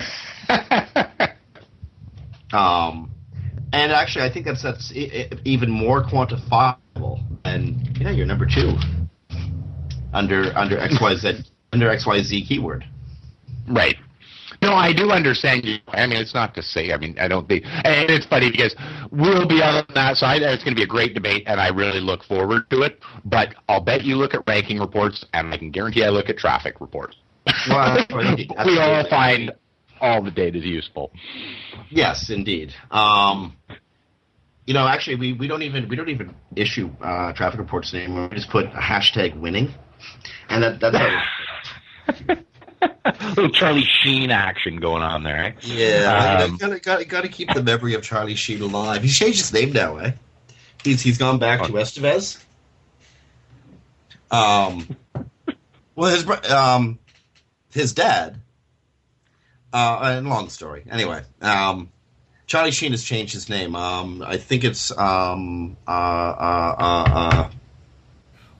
um, 2.53 3.11
and 3.72 3.92
actually, 3.92 4.24
I 4.24 4.32
think 4.32 4.46
that's 4.46 4.62
that's 4.62 4.92
even 4.94 5.70
more 5.70 6.03
quantifiable. 6.03 7.22
And 7.44 7.96
yeah, 8.01 8.11
you're 8.11 8.26
number 8.26 8.46
two 8.46 8.74
under 10.12 10.57
under 10.57 10.76
XYZ 10.76 11.48
under 11.72 11.88
XYZ 11.88 12.48
keyword. 12.48 12.84
Right. 13.68 13.96
No, 14.62 14.74
I 14.74 14.92
do 14.92 15.11
understand 15.11 15.64
you. 15.64 15.78
I 15.88 16.07
mean, 16.07 16.20
it's 16.20 16.34
not 16.34 16.55
to 16.55 16.62
say. 16.62 16.92
I 16.92 16.98
mean, 16.98 17.16
I 17.18 17.28
don't 17.28 17.48
think. 17.48 17.64
And 17.64 18.11
it's 18.11 18.26
funny 18.26 18.51
because 18.51 18.76
we'll 19.11 19.48
be 19.48 19.62
on 19.62 19.84
that 19.94 20.18
side, 20.18 20.42
and 20.42 20.53
it's 20.53 20.62
going 20.62 20.74
to 20.74 20.78
be 20.78 20.82
a 20.82 20.86
great 20.86 21.14
debate, 21.14 21.44
and 21.46 21.59
I 21.59 21.68
really 21.68 22.01
look 22.01 22.24
forward 22.24 22.68
to 22.70 22.82
it. 22.82 23.01
But 23.24 23.55
I'll 23.68 23.80
bet 23.80 24.05
you 24.05 24.16
look 24.16 24.34
at 24.34 24.42
ranking 24.46 24.78
reports, 24.78 25.24
and 25.32 25.55
I 25.55 25.57
can 25.57 25.70
guarantee 25.70 26.05
I 26.05 26.11
look 26.11 26.28
at 26.28 26.36
traffic 26.36 26.80
reports. 26.80 27.16
Well, 27.70 28.05
we 28.66 28.78
all 28.78 29.09
find 29.09 29.53
all 30.01 30.22
the 30.22 30.30
data 30.30 30.59
is 30.59 30.64
useful. 30.64 31.12
Yes, 31.88 32.30
indeed. 32.30 32.74
Um, 32.90 33.57
you 34.66 34.74
know, 34.74 34.86
actually, 34.86 35.16
we, 35.16 35.32
we 35.32 35.48
don't 35.48 35.62
even 35.62 35.88
we 35.88 35.96
don't 35.96 36.09
even 36.09 36.34
issue 36.55 36.90
uh, 37.03 37.32
traffic 37.32 37.59
reports 37.61 37.92
anymore. 37.94 38.28
We 38.30 38.36
just 38.36 38.51
put 38.51 38.66
a 38.66 38.68
hashtag 38.78 39.38
winning, 39.38 39.74
and 40.48 40.62
that 40.62 40.80
that's 40.80 40.96
how. 40.96 42.36
little 43.36 43.51
Charlie 43.51 43.84
Sheen 43.84 44.30
action 44.30 44.76
going 44.76 45.03
on 45.03 45.22
there. 45.22 45.44
Eh? 45.44 45.53
Yeah, 45.62 46.44
Um, 46.44 46.57
gotta, 46.57 46.80
gotta 46.80 47.05
gotta 47.05 47.28
keep 47.28 47.53
the 47.53 47.62
memory 47.62 47.94
of 47.94 48.03
Charlie 48.03 48.34
Sheen 48.34 48.61
alive. 48.62 49.03
He's 49.03 49.16
changed 49.16 49.38
his 49.38 49.53
name 49.53 49.72
now, 49.72 49.98
eh? 49.98 50.12
He's 50.84 51.03
he's 51.03 51.18
gone 51.18 51.38
back 51.38 51.62
to 51.62 51.72
Estevez. 51.72 52.42
Um, 54.30 54.96
well, 55.94 56.11
his 56.11 56.51
um, 56.51 56.98
his 57.72 57.92
dad. 57.92 58.40
Uh, 59.72 60.00
and 60.02 60.28
long 60.28 60.48
story. 60.48 60.82
Anyway, 60.90 61.22
um, 61.40 61.90
Charlie 62.46 62.72
Sheen 62.72 62.90
has 62.90 63.04
changed 63.04 63.32
his 63.32 63.48
name. 63.48 63.76
Um, 63.76 64.22
I 64.26 64.36
think 64.36 64.64
it's 64.64 64.90
um, 64.98 65.76
uh, 65.86 65.90
uh, 65.90 66.74
uh, 66.78 67.04
uh, 67.08 67.50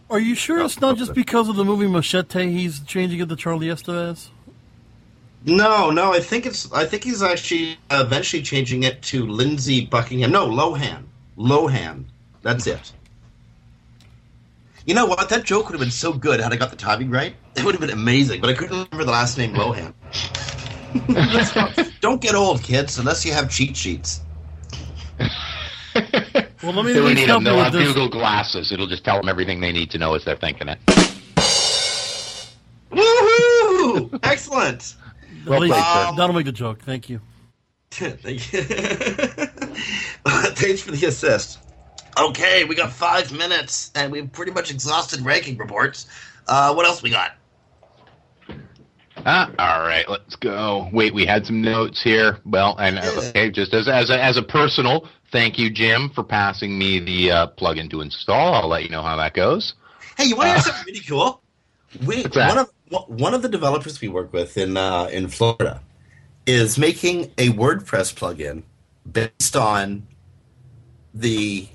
Are 0.09 0.21
you 0.21 0.37
sure 0.37 0.61
it's 0.61 0.81
not 0.81 0.97
just 0.97 1.13
because 1.15 1.49
of 1.49 1.57
the 1.57 1.65
movie 1.65 1.89
Machete 1.89 2.53
he's 2.53 2.81
changing 2.81 3.19
it 3.19 3.29
to 3.29 3.35
Charlie 3.37 3.67
Estevez? 3.67 4.29
No, 5.45 5.91
no, 5.91 6.13
I 6.13 6.21
think 6.21 6.47
it's. 6.47 6.71
I 6.73 6.85
think 6.85 7.03
he's 7.03 7.23
actually 7.23 7.79
eventually 7.91 8.43
changing 8.43 8.83
it 8.83 9.03
to 9.03 9.27
Lindsay 9.27 9.87
Buckingham. 9.87 10.31
No, 10.31 10.47
Lohan. 10.47 11.05
Lohan. 11.37 12.05
That's 12.43 12.67
it. 12.67 12.93
You 14.87 14.95
know 14.95 15.07
what? 15.07 15.29
That 15.31 15.45
joke 15.45 15.69
would 15.69 15.73
have 15.73 15.81
been 15.81 15.91
so 15.91 16.13
good 16.13 16.41
had 16.41 16.53
I 16.53 16.57
got 16.57 16.71
the 16.71 16.77
timing 16.77 17.11
right. 17.11 17.35
It 17.57 17.65
would 17.65 17.75
have 17.75 17.81
been 17.81 17.91
amazing, 17.91 18.41
but 18.41 18.51
I 18.51 18.55
couldn't 18.55 18.77
remember 18.77 19.05
the 19.05 19.13
last 19.13 19.37
name 19.39 19.55
Lohan. 19.55 19.95
Let's 21.09 21.55
not- 21.57 21.91
Don't 22.01 22.21
get 22.21 22.35
old, 22.35 22.63
kids, 22.63 22.99
unless 22.99 23.25
you 23.25 23.33
have 23.33 23.51
cheat 23.51 23.77
sheets. 23.77 24.21
Well, 26.63 26.75
let 26.75 26.85
me 26.85 26.93
They 26.93 27.01
at 27.01 27.15
need 27.15 27.29
them. 27.29 27.39
you 27.41 27.45
They'll 27.51 27.65
have 27.65 27.73
this. 27.73 27.89
Google 27.89 28.11
glasses. 28.11 28.71
It'll 28.71 28.87
just 28.87 29.03
tell 29.03 29.17
them 29.17 29.31
everything 29.31 29.61
they 29.61 29.73
need 29.73 29.91
to 29.93 29.99
know 29.99 30.13
as 30.15 30.25
they're 30.27 30.37
thinking 30.37 30.69
it. 30.69 30.79
Woohoo! 32.93 34.19
Excellent. 34.23 34.95
At 35.47 35.59
least, 35.61 35.73
played, 35.73 35.83
sir. 35.85 36.13
that'll 36.17 36.35
make 36.35 36.45
the 36.45 36.53
joke. 36.53 36.81
Thank 36.83 37.09
you. 37.09 37.21
Thank 37.91 38.53
you. 38.53 38.63
Thanks 40.53 40.83
for 40.83 40.91
the 40.93 41.07
assist. 41.07 41.59
Okay, 42.19 42.65
we 42.65 42.75
got 42.75 42.93
five 42.93 43.33
minutes, 43.33 43.91
and 43.95 44.13
we've 44.13 44.31
pretty 44.31 44.53
much 44.53 44.71
exhausted 44.71 45.21
ranking 45.23 45.57
reports. 45.57 46.09
Uh, 46.47 46.75
what 46.75 46.85
else 46.85 47.03
we 47.03 47.09
got? 47.11 47.33
Ah, 49.27 49.51
all 49.59 49.81
right, 49.87 50.09
let's 50.09 50.37
go. 50.37 50.89
Wait, 50.93 51.13
we 51.15 51.27
had 51.27 51.47
some 51.47 51.61
notes 51.61 52.03
here. 52.03 52.39
Well, 52.45 52.77
and 52.79 52.99
uh, 52.99 53.13
okay, 53.17 53.51
just 53.51 53.75
as 53.75 53.89
as 53.89 54.11
a, 54.11 54.23
as 54.23 54.37
a 54.37 54.43
personal 54.43 55.09
thank 55.33 55.59
you, 55.59 55.71
Jim, 55.71 56.11
for 56.11 56.23
passing 56.25 56.79
me 56.79 56.99
the 56.99 57.31
uh, 57.31 57.47
plugin 57.59 57.91
to 57.91 58.01
install. 58.01 58.55
I'll 58.55 58.69
let 58.69 58.83
you 58.83 58.89
know 58.89 59.03
how 59.03 59.17
that 59.17 59.35
goes. 59.35 59.75
Hey, 60.17 60.25
you 60.25 60.37
want 60.37 60.47
to 60.47 60.51
hear 60.51 60.59
Uh, 60.59 60.63
something 60.63 60.85
really 60.87 61.01
cool? 61.07 61.43
We 62.07 62.23
one 62.23 62.59
of 62.59 62.71
one 63.09 63.35
of 63.35 63.43
the 63.43 63.49
developers 63.49 64.01
we 64.01 64.09
work 64.09 64.33
with 64.33 64.57
in 64.57 64.77
uh, 64.77 65.09
in 65.13 65.29
Florida. 65.29 65.83
is 66.47 66.79
making 66.79 67.33
a 67.39 67.51
WordPress 67.51 68.15
plugin 68.15 68.63
based 69.11 69.57
on 69.57 70.07
the 71.15 71.69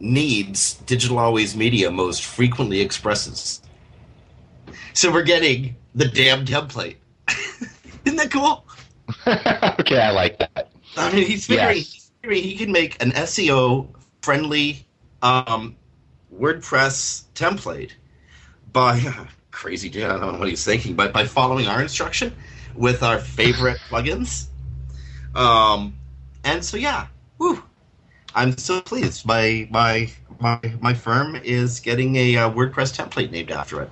needs 0.00 0.74
Digital 0.86 1.18
Always 1.18 1.56
Media 1.56 1.90
most 1.90 2.24
frequently 2.24 2.80
expresses. 2.80 3.62
So 4.94 5.12
we're 5.12 5.22
getting 5.22 5.76
the 5.94 6.06
damn 6.08 6.44
template. 6.44 6.96
Isn't 8.04 8.16
that 8.16 8.30
cool? 8.30 8.64
okay, 9.26 10.00
I 10.00 10.10
like 10.10 10.38
that. 10.38 10.70
I 10.96 11.12
mean, 11.12 11.26
he's 11.26 11.46
figuring, 11.46 11.76
Yes. 11.78 11.92
he's 11.92 12.10
figuring 12.20 12.42
he 12.42 12.56
can 12.56 12.72
make 12.72 13.02
an 13.02 13.12
SEO 13.12 13.88
friendly 14.22 14.86
um, 15.22 15.76
WordPress 16.34 17.24
template 17.34 17.92
by 18.72 19.00
crazy 19.50 19.88
dude. 19.88 20.04
I 20.04 20.18
don't 20.18 20.32
know 20.32 20.38
what 20.38 20.48
he's 20.48 20.64
thinking, 20.64 20.94
but 20.94 21.12
by 21.12 21.26
following 21.26 21.66
our 21.66 21.82
instruction 21.82 22.34
with 22.74 23.02
our 23.02 23.18
favorite 23.18 23.78
plugins. 23.88 24.46
Um, 25.34 25.94
and 26.44 26.64
so 26.64 26.76
yeah, 26.76 27.06
woo! 27.38 27.62
I'm 28.34 28.56
so 28.56 28.80
pleased. 28.80 29.26
My 29.26 29.68
my 29.70 30.10
my 30.40 30.58
my 30.80 30.94
firm 30.94 31.36
is 31.36 31.80
getting 31.80 32.16
a 32.16 32.36
uh, 32.36 32.50
WordPress 32.50 32.96
template 32.96 33.30
named 33.30 33.50
after 33.50 33.82
it. 33.82 33.90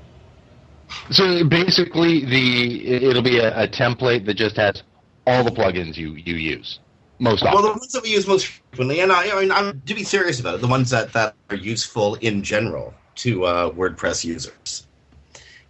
So 1.10 1.44
basically, 1.44 2.24
the 2.24 2.86
it'll 2.86 3.22
be 3.22 3.38
a, 3.38 3.64
a 3.64 3.68
template 3.68 4.26
that 4.26 4.34
just 4.34 4.56
has 4.56 4.82
all 5.26 5.44
the 5.44 5.50
plugins 5.50 5.96
you 5.96 6.14
you 6.14 6.34
use 6.34 6.80
most 7.20 7.42
often. 7.42 7.54
Well, 7.54 7.72
the 7.74 7.78
ones 7.78 7.92
that 7.92 8.02
we 8.02 8.10
use 8.10 8.26
most 8.26 8.46
frequently, 8.46 9.00
and 9.00 9.12
I, 9.12 9.30
I 9.30 9.40
mean, 9.40 9.52
I'm, 9.52 9.80
to 9.82 9.94
be 9.94 10.02
serious 10.02 10.40
about 10.40 10.54
it, 10.54 10.60
the 10.60 10.66
ones 10.66 10.90
that, 10.90 11.12
that 11.12 11.34
are 11.50 11.56
useful 11.56 12.16
in 12.16 12.42
general 12.42 12.94
to 13.16 13.44
uh, 13.44 13.70
WordPress 13.70 14.24
users. 14.24 14.86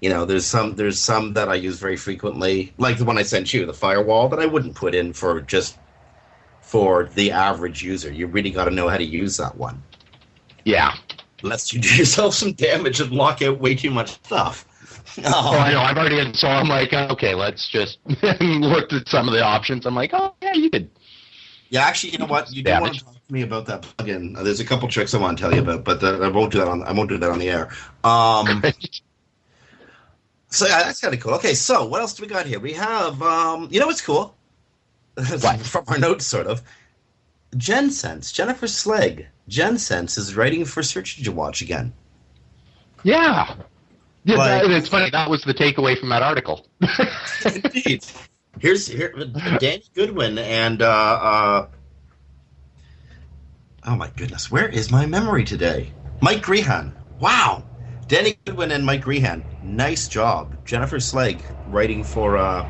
You 0.00 0.08
know, 0.08 0.24
there's 0.24 0.46
some 0.46 0.76
there's 0.76 0.98
some 0.98 1.34
that 1.34 1.48
I 1.48 1.54
use 1.56 1.78
very 1.78 1.96
frequently, 1.96 2.72
like 2.78 2.96
the 2.96 3.04
one 3.04 3.18
I 3.18 3.22
sent 3.22 3.52
you, 3.52 3.66
the 3.66 3.74
firewall, 3.74 4.28
that 4.30 4.38
I 4.38 4.46
wouldn't 4.46 4.74
put 4.74 4.94
in 4.94 5.12
for 5.12 5.40
just 5.42 5.78
for 6.62 7.10
the 7.14 7.32
average 7.32 7.82
user. 7.82 8.10
You 8.10 8.26
really 8.26 8.50
got 8.50 8.64
to 8.64 8.70
know 8.70 8.88
how 8.88 8.96
to 8.96 9.04
use 9.04 9.36
that 9.36 9.56
one. 9.56 9.82
Yeah. 10.64 10.94
Lest 11.42 11.72
you 11.72 11.80
do 11.80 11.94
yourself 11.96 12.34
some 12.34 12.52
damage 12.52 13.00
and 13.00 13.10
lock 13.10 13.42
out 13.42 13.58
way 13.58 13.74
too 13.74 13.90
much 13.90 14.12
stuff. 14.24 14.64
Oh, 15.24 15.58
I 15.58 15.72
know. 15.72 15.80
I've 15.80 15.96
already 15.96 16.18
in, 16.18 16.34
so 16.34 16.48
I'm 16.48 16.68
like, 16.68 16.92
okay, 16.92 17.34
let's 17.34 17.68
just 17.68 17.98
looked 18.40 18.92
at 18.92 19.08
some 19.08 19.28
of 19.28 19.34
the 19.34 19.42
options. 19.42 19.86
I'm 19.86 19.94
like, 19.94 20.10
oh 20.12 20.34
yeah, 20.42 20.54
you 20.54 20.70
could. 20.70 20.90
Yeah, 21.68 21.82
actually, 21.84 22.10
you 22.12 22.18
know 22.18 22.26
what? 22.26 22.50
You 22.50 22.62
do 22.62 22.70
Damage. 22.70 22.82
want 22.82 22.94
to 22.98 23.04
talk 23.04 23.26
to 23.26 23.32
me 23.32 23.42
about 23.42 23.66
that 23.66 23.82
plugin. 23.82 24.36
Uh, 24.36 24.42
there's 24.42 24.60
a 24.60 24.64
couple 24.64 24.88
tricks 24.88 25.14
I 25.14 25.18
want 25.18 25.38
to 25.38 25.42
tell 25.42 25.54
you 25.54 25.60
about, 25.60 25.84
but 25.84 26.02
I 26.02 26.28
won't 26.28 26.52
do 26.52 26.58
that 26.58 26.68
on 26.68 26.82
I 26.82 26.92
won't 26.92 27.08
do 27.08 27.18
that 27.18 27.30
on 27.30 27.38
the 27.38 27.48
air. 27.50 27.70
Um, 28.02 28.62
so 30.48 30.66
yeah, 30.66 30.82
that's 30.82 31.00
kind 31.00 31.14
of 31.14 31.20
cool. 31.20 31.34
Okay, 31.34 31.54
so 31.54 31.84
what 31.86 32.00
else 32.00 32.14
do 32.14 32.22
we 32.22 32.28
got 32.28 32.46
here? 32.46 32.58
We 32.60 32.72
have, 32.72 33.22
um, 33.22 33.68
you 33.70 33.78
know, 33.80 33.86
what's 33.86 34.00
cool 34.00 34.34
What? 35.14 35.60
from 35.60 35.84
our 35.88 35.98
notes, 35.98 36.26
sort 36.26 36.46
of. 36.46 36.62
JenSense, 37.56 38.32
Jennifer 38.32 38.66
Slegg. 38.66 39.26
JenSense 39.48 40.16
is 40.18 40.36
writing 40.36 40.64
for 40.64 40.82
Search 40.82 41.18
Engine 41.18 41.34
Watch 41.34 41.62
again. 41.62 41.92
Yeah. 43.02 43.54
Yeah, 44.24 44.36
Like- 44.36 44.62
that, 44.62 44.70
it's 44.70 44.88
funny. 44.88 45.10
That 45.10 45.30
was 45.30 45.42
the 45.44 45.54
takeaway 45.54 45.98
from 45.98 46.08
that 46.10 46.22
article. 46.22 46.66
Indeed. 47.44 48.04
Here's 48.58 48.86
here 48.86 49.12
Danny 49.58 49.84
Goodwin 49.94 50.36
and 50.38 50.82
uh, 50.82 50.86
uh, 50.86 51.66
oh 53.86 53.96
my 53.96 54.10
goodness, 54.16 54.50
where 54.50 54.68
is 54.68 54.90
my 54.90 55.06
memory 55.06 55.44
today? 55.44 55.92
Mike 56.20 56.42
Grehan. 56.42 56.92
Wow, 57.20 57.62
Danny 58.08 58.36
Goodwin 58.44 58.72
and 58.72 58.84
Mike 58.84 59.04
Grehan. 59.04 59.44
Nice 59.62 60.08
job, 60.08 60.56
Jennifer 60.66 60.98
Slegg 60.98 61.40
writing 61.68 62.02
for 62.04 62.36
uh, 62.36 62.68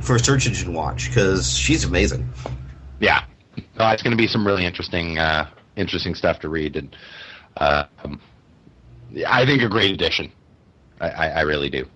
for 0.00 0.18
Search 0.18 0.46
Engine 0.46 0.72
Watch 0.72 1.08
because 1.08 1.56
she's 1.58 1.84
amazing. 1.84 2.30
Yeah, 3.00 3.24
it's 3.58 4.02
going 4.02 4.12
to 4.12 4.16
be 4.16 4.26
some 4.28 4.46
really 4.46 4.64
interesting, 4.64 5.18
uh, 5.18 5.48
interesting 5.74 6.14
stuff 6.14 6.38
to 6.40 6.48
read, 6.48 6.76
and 6.76 6.96
uh, 7.56 7.84
um, 8.04 8.20
I 9.26 9.44
think 9.44 9.62
a 9.62 9.68
great 9.68 9.90
addition. 9.90 10.32
I, 11.00 11.08
I, 11.10 11.28
I 11.28 11.40
really 11.42 11.70
do. 11.70 11.86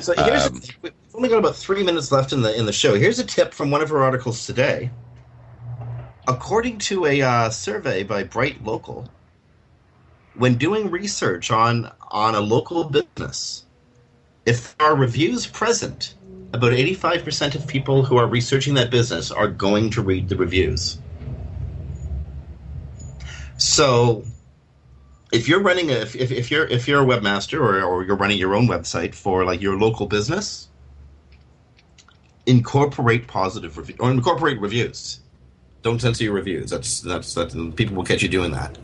So 0.00 0.14
here's 0.16 0.46
Um, 0.46 0.62
we've 0.82 0.92
only 1.14 1.28
got 1.28 1.38
about 1.38 1.56
three 1.56 1.82
minutes 1.82 2.12
left 2.12 2.32
in 2.32 2.42
the 2.42 2.56
in 2.56 2.66
the 2.66 2.72
show. 2.72 2.94
Here's 2.94 3.18
a 3.18 3.24
tip 3.24 3.52
from 3.52 3.70
one 3.70 3.82
of 3.82 3.90
her 3.90 4.02
articles 4.02 4.46
today. 4.46 4.90
According 6.26 6.78
to 6.78 7.06
a 7.06 7.22
uh, 7.22 7.50
survey 7.50 8.02
by 8.02 8.22
Bright 8.22 8.62
Local, 8.64 9.10
when 10.34 10.56
doing 10.56 10.90
research 10.90 11.50
on 11.50 11.90
on 12.10 12.34
a 12.34 12.40
local 12.40 12.84
business, 12.84 13.66
if 14.46 14.76
there 14.76 14.88
are 14.88 14.96
reviews 14.96 15.46
present, 15.46 16.14
about 16.52 16.72
eighty 16.72 16.94
five 16.94 17.24
percent 17.24 17.54
of 17.54 17.66
people 17.66 18.04
who 18.04 18.16
are 18.16 18.26
researching 18.26 18.74
that 18.74 18.90
business 18.90 19.30
are 19.30 19.48
going 19.48 19.90
to 19.90 20.02
read 20.02 20.28
the 20.28 20.36
reviews. 20.36 20.98
So 23.56 24.24
if 25.32 25.48
you're 25.48 25.62
running 25.62 25.90
a 25.90 25.94
if, 25.94 26.14
if, 26.16 26.50
you're 26.50 26.66
if 26.66 26.88
you're 26.88 27.02
a 27.02 27.06
webmaster 27.06 27.60
or, 27.60 27.82
or 27.82 28.04
you're 28.04 28.16
running 28.16 28.38
your 28.38 28.54
own 28.54 28.66
website 28.66 29.14
for 29.14 29.44
like 29.44 29.60
your 29.60 29.78
local 29.78 30.06
business 30.06 30.68
incorporate 32.48 33.26
positive 33.26 33.76
review 33.76 33.96
or 34.00 34.10
incorporate 34.10 34.58
reviews. 34.60 35.20
Don't 35.82 36.00
censor 36.00 36.24
your 36.24 36.32
reviews. 36.32 36.70
That's 36.70 37.00
that's 37.00 37.34
that 37.34 37.74
people 37.76 37.94
will 37.94 38.04
catch 38.04 38.22
you 38.22 38.28
doing 38.28 38.50
that. 38.52 38.76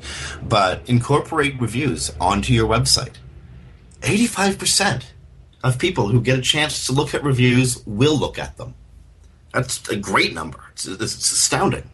But 0.43 0.83
incorporate 0.89 1.61
reviews 1.61 2.13
onto 2.21 2.53
your 2.53 2.69
website. 2.69 3.15
85% 4.03 5.05
of 5.65 5.79
people 5.79 6.09
who 6.09 6.21
get 6.21 6.39
a 6.39 6.43
chance 6.43 6.87
to 6.87 6.93
look 6.93 7.15
at 7.15 7.25
reviews 7.25 7.83
will 7.87 8.17
look 8.17 8.39
at 8.39 8.59
them. 8.59 8.75
That's 9.53 9.89
a 9.89 9.97
great 9.97 10.35
number. 10.35 10.61
It's, 10.73 10.87
it's 10.87 11.33
astounding. 11.33 11.89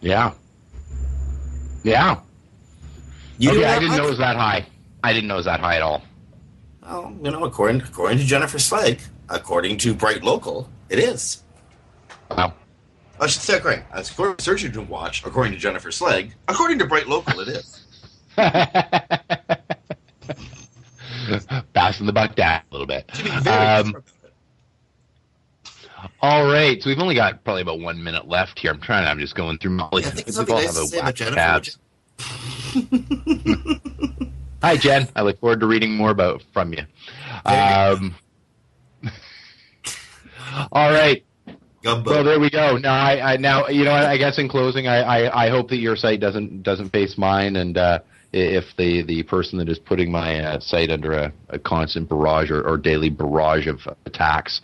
Yeah. 0.00 0.34
Yeah. 1.82 2.20
You 3.38 3.50
okay, 3.50 3.64
I 3.64 3.78
didn't 3.78 3.96
know 3.96 4.06
it 4.06 4.10
was 4.10 4.18
that 4.18 4.36
high. 4.36 4.66
I 5.04 5.12
didn't 5.12 5.28
know 5.28 5.34
it 5.34 5.38
was 5.38 5.46
that 5.46 5.60
high 5.60 5.76
at 5.76 5.82
all. 5.82 6.02
Well, 6.82 7.16
you 7.22 7.30
know, 7.30 7.44
according 7.44 7.82
according 7.82 8.18
to 8.18 8.24
Jennifer 8.24 8.58
Slegg, 8.58 9.00
according 9.28 9.78
to 9.78 9.94
Bright 9.94 10.24
Local, 10.24 10.68
it 10.88 10.98
is. 10.98 11.44
Wow. 12.30 12.54
I 13.20 13.26
should 13.26 13.42
say, 13.42 13.56
according, 13.56 13.84
according 13.92 14.36
to 14.36 14.42
Search 14.42 14.64
Engine 14.64 14.88
Watch, 14.88 15.24
according 15.24 15.52
to 15.52 15.58
Jennifer 15.58 15.90
Slegg, 15.90 16.32
according 16.46 16.78
to 16.78 16.86
Bright 16.86 17.08
Local, 17.08 17.40
it 17.40 17.48
is. 17.48 17.84
Passing 21.74 22.06
the 22.06 22.12
buck 22.12 22.34
down 22.36 22.62
a 22.70 22.74
little 22.74 22.86
bit. 22.86 23.10
Um, 23.46 24.02
all 26.22 26.46
right, 26.46 26.80
so 26.82 26.90
we've 26.90 26.98
only 26.98 27.14
got 27.16 27.44
probably 27.44 27.62
about 27.62 27.80
one 27.80 28.02
minute 28.02 28.28
left 28.28 28.58
here. 28.58 28.70
I'm 28.72 28.80
trying. 28.80 29.06
I'm 29.06 29.18
just 29.18 29.34
going 29.34 29.58
through 29.58 29.72
my. 29.72 29.88
I 29.92 30.00
think 30.00 30.26
there's 30.26 30.36
something 30.36 30.54
nice 30.54 30.74
to 30.74 30.86
say 30.86 30.98
about 30.98 31.14
Jennifer. 31.14 31.78
Hi, 34.62 34.76
Jen. 34.76 35.08
I 35.14 35.22
look 35.22 35.38
forward 35.40 35.60
to 35.60 35.66
reading 35.66 35.94
more 35.94 36.10
about 36.10 36.42
from 36.52 36.72
you. 36.72 36.82
Um, 37.44 38.16
all 40.72 40.90
right. 40.90 41.24
Well, 41.84 42.24
there 42.24 42.40
we 42.40 42.50
go. 42.50 42.76
Now, 42.76 42.94
I, 42.94 43.34
I 43.34 43.36
now 43.36 43.68
you 43.68 43.84
know. 43.84 43.92
I 43.92 44.18
guess 44.18 44.38
in 44.38 44.48
closing, 44.48 44.88
I, 44.88 45.26
I, 45.26 45.46
I 45.46 45.48
hope 45.48 45.68
that 45.68 45.78
your 45.78 45.96
site 45.96 46.20
doesn't 46.20 46.62
doesn't 46.62 46.90
face 46.90 47.16
mine, 47.16 47.56
and 47.56 47.78
uh, 47.78 48.00
if 48.32 48.64
the, 48.76 49.02
the 49.02 49.22
person 49.22 49.58
that 49.58 49.68
is 49.68 49.78
putting 49.78 50.10
my 50.10 50.40
uh, 50.40 50.60
site 50.60 50.90
under 50.90 51.12
a, 51.12 51.32
a 51.48 51.58
constant 51.58 52.08
barrage 52.08 52.50
or, 52.50 52.66
or 52.66 52.76
daily 52.76 53.10
barrage 53.10 53.66
of 53.66 53.80
attacks 54.04 54.60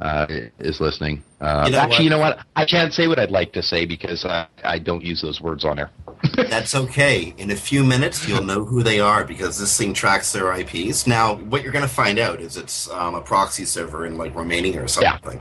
uh, 0.00 0.26
is 0.58 0.80
listening. 0.80 1.22
Uh, 1.40 1.64
You 1.66 1.72
know 1.72 1.78
actually, 1.78 1.94
what? 1.96 2.04
you 2.04 2.10
know 2.10 2.18
what? 2.18 2.38
I 2.56 2.64
can't 2.64 2.92
say 2.92 3.08
what 3.08 3.18
I'd 3.18 3.30
like 3.30 3.52
to 3.52 3.62
say 3.62 3.84
because 3.84 4.24
I, 4.24 4.46
I 4.64 4.78
don't 4.78 5.04
use 5.04 5.20
those 5.22 5.40
words 5.40 5.64
on 5.64 5.78
air. 5.78 5.90
That's 6.36 6.74
okay. 6.74 7.34
In 7.38 7.50
a 7.50 7.56
few 7.56 7.84
minutes, 7.84 8.26
you'll 8.26 8.44
know 8.44 8.64
who 8.64 8.82
they 8.82 9.00
are 9.00 9.24
because 9.24 9.58
this 9.58 9.76
thing 9.76 9.94
tracks 9.94 10.32
their 10.32 10.52
IPs. 10.52 11.06
Now, 11.06 11.34
what 11.36 11.62
you're 11.62 11.72
going 11.72 11.86
to 11.86 11.94
find 11.94 12.18
out 12.18 12.40
is 12.40 12.56
it's 12.56 12.90
um, 12.90 13.14
a 13.14 13.20
proxy 13.20 13.64
server 13.64 14.06
in 14.06 14.16
like 14.18 14.34
Romania 14.34 14.82
or 14.82 14.88
something. 14.88 15.40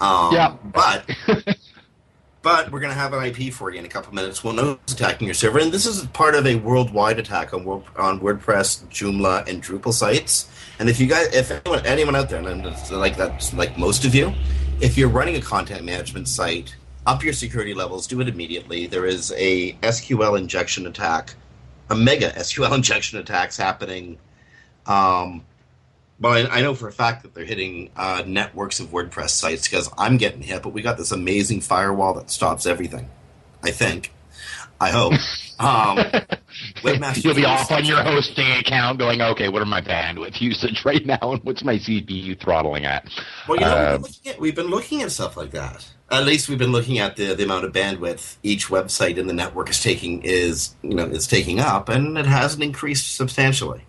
Um, 0.00 0.32
Yeah. 0.34 0.56
But 0.72 1.10
but 2.42 2.70
we're 2.70 2.80
going 2.80 2.92
to 2.92 2.98
have 2.98 3.12
an 3.12 3.24
IP 3.24 3.52
for 3.52 3.70
you 3.70 3.78
in 3.78 3.84
a 3.84 3.88
couple 3.88 4.14
minutes. 4.14 4.42
We'll 4.42 4.54
know 4.54 4.78
who's 4.86 4.94
attacking 4.94 5.26
your 5.26 5.34
server, 5.34 5.58
and 5.58 5.72
this 5.72 5.86
is 5.86 6.06
part 6.06 6.34
of 6.34 6.46
a 6.46 6.54
worldwide 6.56 7.18
attack 7.18 7.52
on 7.52 7.66
on 7.96 8.20
WordPress, 8.20 8.86
Joomla, 8.86 9.46
and 9.48 9.62
Drupal 9.62 9.92
sites. 9.92 10.48
And 10.78 10.88
if 10.88 11.00
you 11.00 11.06
guys, 11.06 11.34
if 11.34 11.50
anyone, 11.50 11.86
anyone 11.86 12.16
out 12.16 12.28
there, 12.28 12.38
and 12.46 12.64
like 12.92 13.16
that, 13.16 13.52
like 13.54 13.76
most 13.76 14.04
of 14.04 14.14
you, 14.14 14.32
if 14.80 14.96
you're 14.96 15.08
running 15.08 15.36
a 15.36 15.40
content 15.40 15.84
management 15.84 16.28
site, 16.28 16.76
up 17.08 17.24
your 17.24 17.32
security 17.32 17.72
levels. 17.72 18.06
Do 18.06 18.20
it 18.20 18.28
immediately. 18.28 18.86
There 18.86 19.06
is 19.06 19.32
a 19.36 19.72
SQL 19.74 20.38
injection 20.38 20.86
attack, 20.86 21.34
a 21.88 21.96
mega 21.96 22.30
SQL 22.36 22.74
injection 22.74 23.18
attacks 23.18 23.56
happening. 23.56 24.18
Um, 24.86 25.44
but 26.20 26.50
I, 26.50 26.58
I 26.58 26.60
know 26.60 26.74
for 26.74 26.86
a 26.86 26.92
fact 26.92 27.22
that 27.22 27.34
they're 27.34 27.46
hitting 27.46 27.90
uh, 27.96 28.22
networks 28.26 28.78
of 28.78 28.88
WordPress 28.88 29.30
sites 29.30 29.66
because 29.68 29.90
I'm 29.96 30.18
getting 30.18 30.42
hit. 30.42 30.62
But 30.62 30.70
we 30.70 30.82
got 30.82 30.98
this 30.98 31.10
amazing 31.10 31.62
firewall 31.62 32.14
that 32.14 32.30
stops 32.30 32.66
everything. 32.66 33.08
I 33.62 33.70
think. 33.70 34.12
I 34.80 34.90
hope. 34.90 35.14
Um, 35.60 35.98
Webmaster 36.82 37.24
You'll 37.24 37.34
be 37.34 37.44
off 37.44 37.70
on 37.70 37.84
your 37.84 38.02
hosting 38.02 38.50
account 38.52 38.98
going, 38.98 39.20
okay, 39.20 39.48
what 39.48 39.62
are 39.62 39.66
my 39.66 39.80
bandwidth 39.80 40.40
usage 40.40 40.84
right 40.84 41.04
now 41.04 41.18
and 41.32 41.42
what's 41.44 41.64
my 41.64 41.76
CPU 41.76 42.38
throttling 42.40 42.84
at? 42.84 43.08
Well, 43.46 43.58
you 43.58 43.64
know, 43.64 43.76
Uh, 43.76 43.80
we've, 43.80 43.90
been 43.90 44.02
looking 44.02 44.32
at, 44.32 44.40
we've 44.40 44.54
been 44.54 44.66
looking 44.68 45.02
at 45.02 45.12
stuff 45.12 45.36
like 45.36 45.50
that. 45.52 45.88
At 46.10 46.24
least 46.24 46.48
we've 46.48 46.58
been 46.58 46.72
looking 46.72 46.98
at 46.98 47.16
the, 47.16 47.34
the 47.34 47.44
amount 47.44 47.64
of 47.66 47.72
bandwidth 47.72 48.36
each 48.42 48.68
website 48.68 49.18
in 49.18 49.26
the 49.26 49.34
network 49.34 49.68
is 49.68 49.82
taking 49.82 50.22
is 50.22 50.74
you 50.82 50.94
know 50.94 51.04
is 51.04 51.26
taking 51.26 51.60
up, 51.60 51.90
and 51.90 52.16
it 52.16 52.24
hasn't 52.24 52.62
increased 52.64 53.14
substantially. 53.14 53.84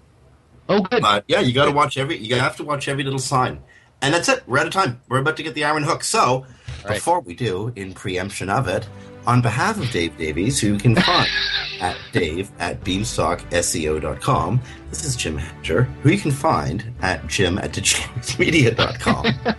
Oh, 0.68 0.82
good. 0.82 1.02
But 1.02 1.24
yeah, 1.30 1.40
you 1.40 1.54
got 1.54 1.66
to 1.66 1.72
watch 1.72 1.98
every 1.98 2.18
you 2.18 2.36
have 2.36 2.58
to 2.58 2.64
watch 2.66 2.90
every 2.90 3.06
little 3.06 3.20
sign, 3.20 3.62
and 4.02 4.14
that's 4.14 4.28
it. 4.28 4.44
We're 4.48 4.60
out 4.60 4.68
of 4.68 4.74
time. 4.74 5.00
We're 5.08 5.20
about 5.20 5.38
to 5.38 5.44
get 5.44 5.54
the 5.54 5.64
iron 5.64 5.84
hook. 5.84 6.04
So 6.04 6.46
before 6.86 7.22
we 7.22 7.36
do, 7.36 7.72
in 7.78 7.94
preemption 7.94 8.50
of 8.50 8.68
it, 8.68 8.86
on 9.30 9.42
behalf 9.42 9.80
of 9.80 9.88
Dave 9.92 10.18
Davies, 10.18 10.60
who 10.60 10.70
you 10.74 10.80
can 10.80 10.96
find 10.96 11.30
at 11.82 11.96
Dave 12.12 12.52
at 12.58 12.84
beanstalkseo.com. 12.84 14.60
This 14.90 15.06
is 15.06 15.16
Jim 15.16 15.38
Hedger, 15.38 15.84
who 16.02 16.10
you 16.10 16.18
can 16.18 16.32
find 16.32 16.92
at 17.04 17.28
Jim 17.28 17.60
at 17.60 17.72
digitalmedia.com. 17.72 19.26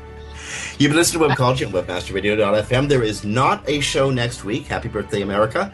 You've 0.79 0.91
been 0.91 0.97
listening 0.97 1.23
to 1.23 1.29
Webcology 1.29 1.65
on 1.65 1.73
webmasterradio.fm. 1.73 2.89
There 2.89 3.05
is 3.05 3.25
not 3.25 3.63
a 3.69 3.79
show 3.81 4.11
next 4.11 4.45
week. 4.45 4.67
Happy 4.67 4.89
birthday, 4.89 5.23
America. 5.23 5.73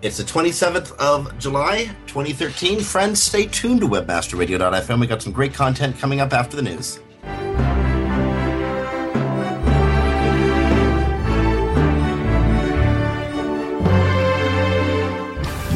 It's 0.00 0.16
the 0.16 0.22
27th 0.22 0.96
of 0.96 1.38
July, 1.38 1.90
2013. 2.06 2.80
Friends, 2.80 3.22
stay 3.22 3.44
tuned 3.44 3.80
to 3.80 3.86
webmasterradio.fm. 3.86 4.98
We 4.98 5.06
got 5.06 5.20
some 5.20 5.32
great 5.32 5.52
content 5.52 5.98
coming 5.98 6.22
up 6.22 6.32
after 6.32 6.56
the 6.56 6.62
news. 6.62 7.00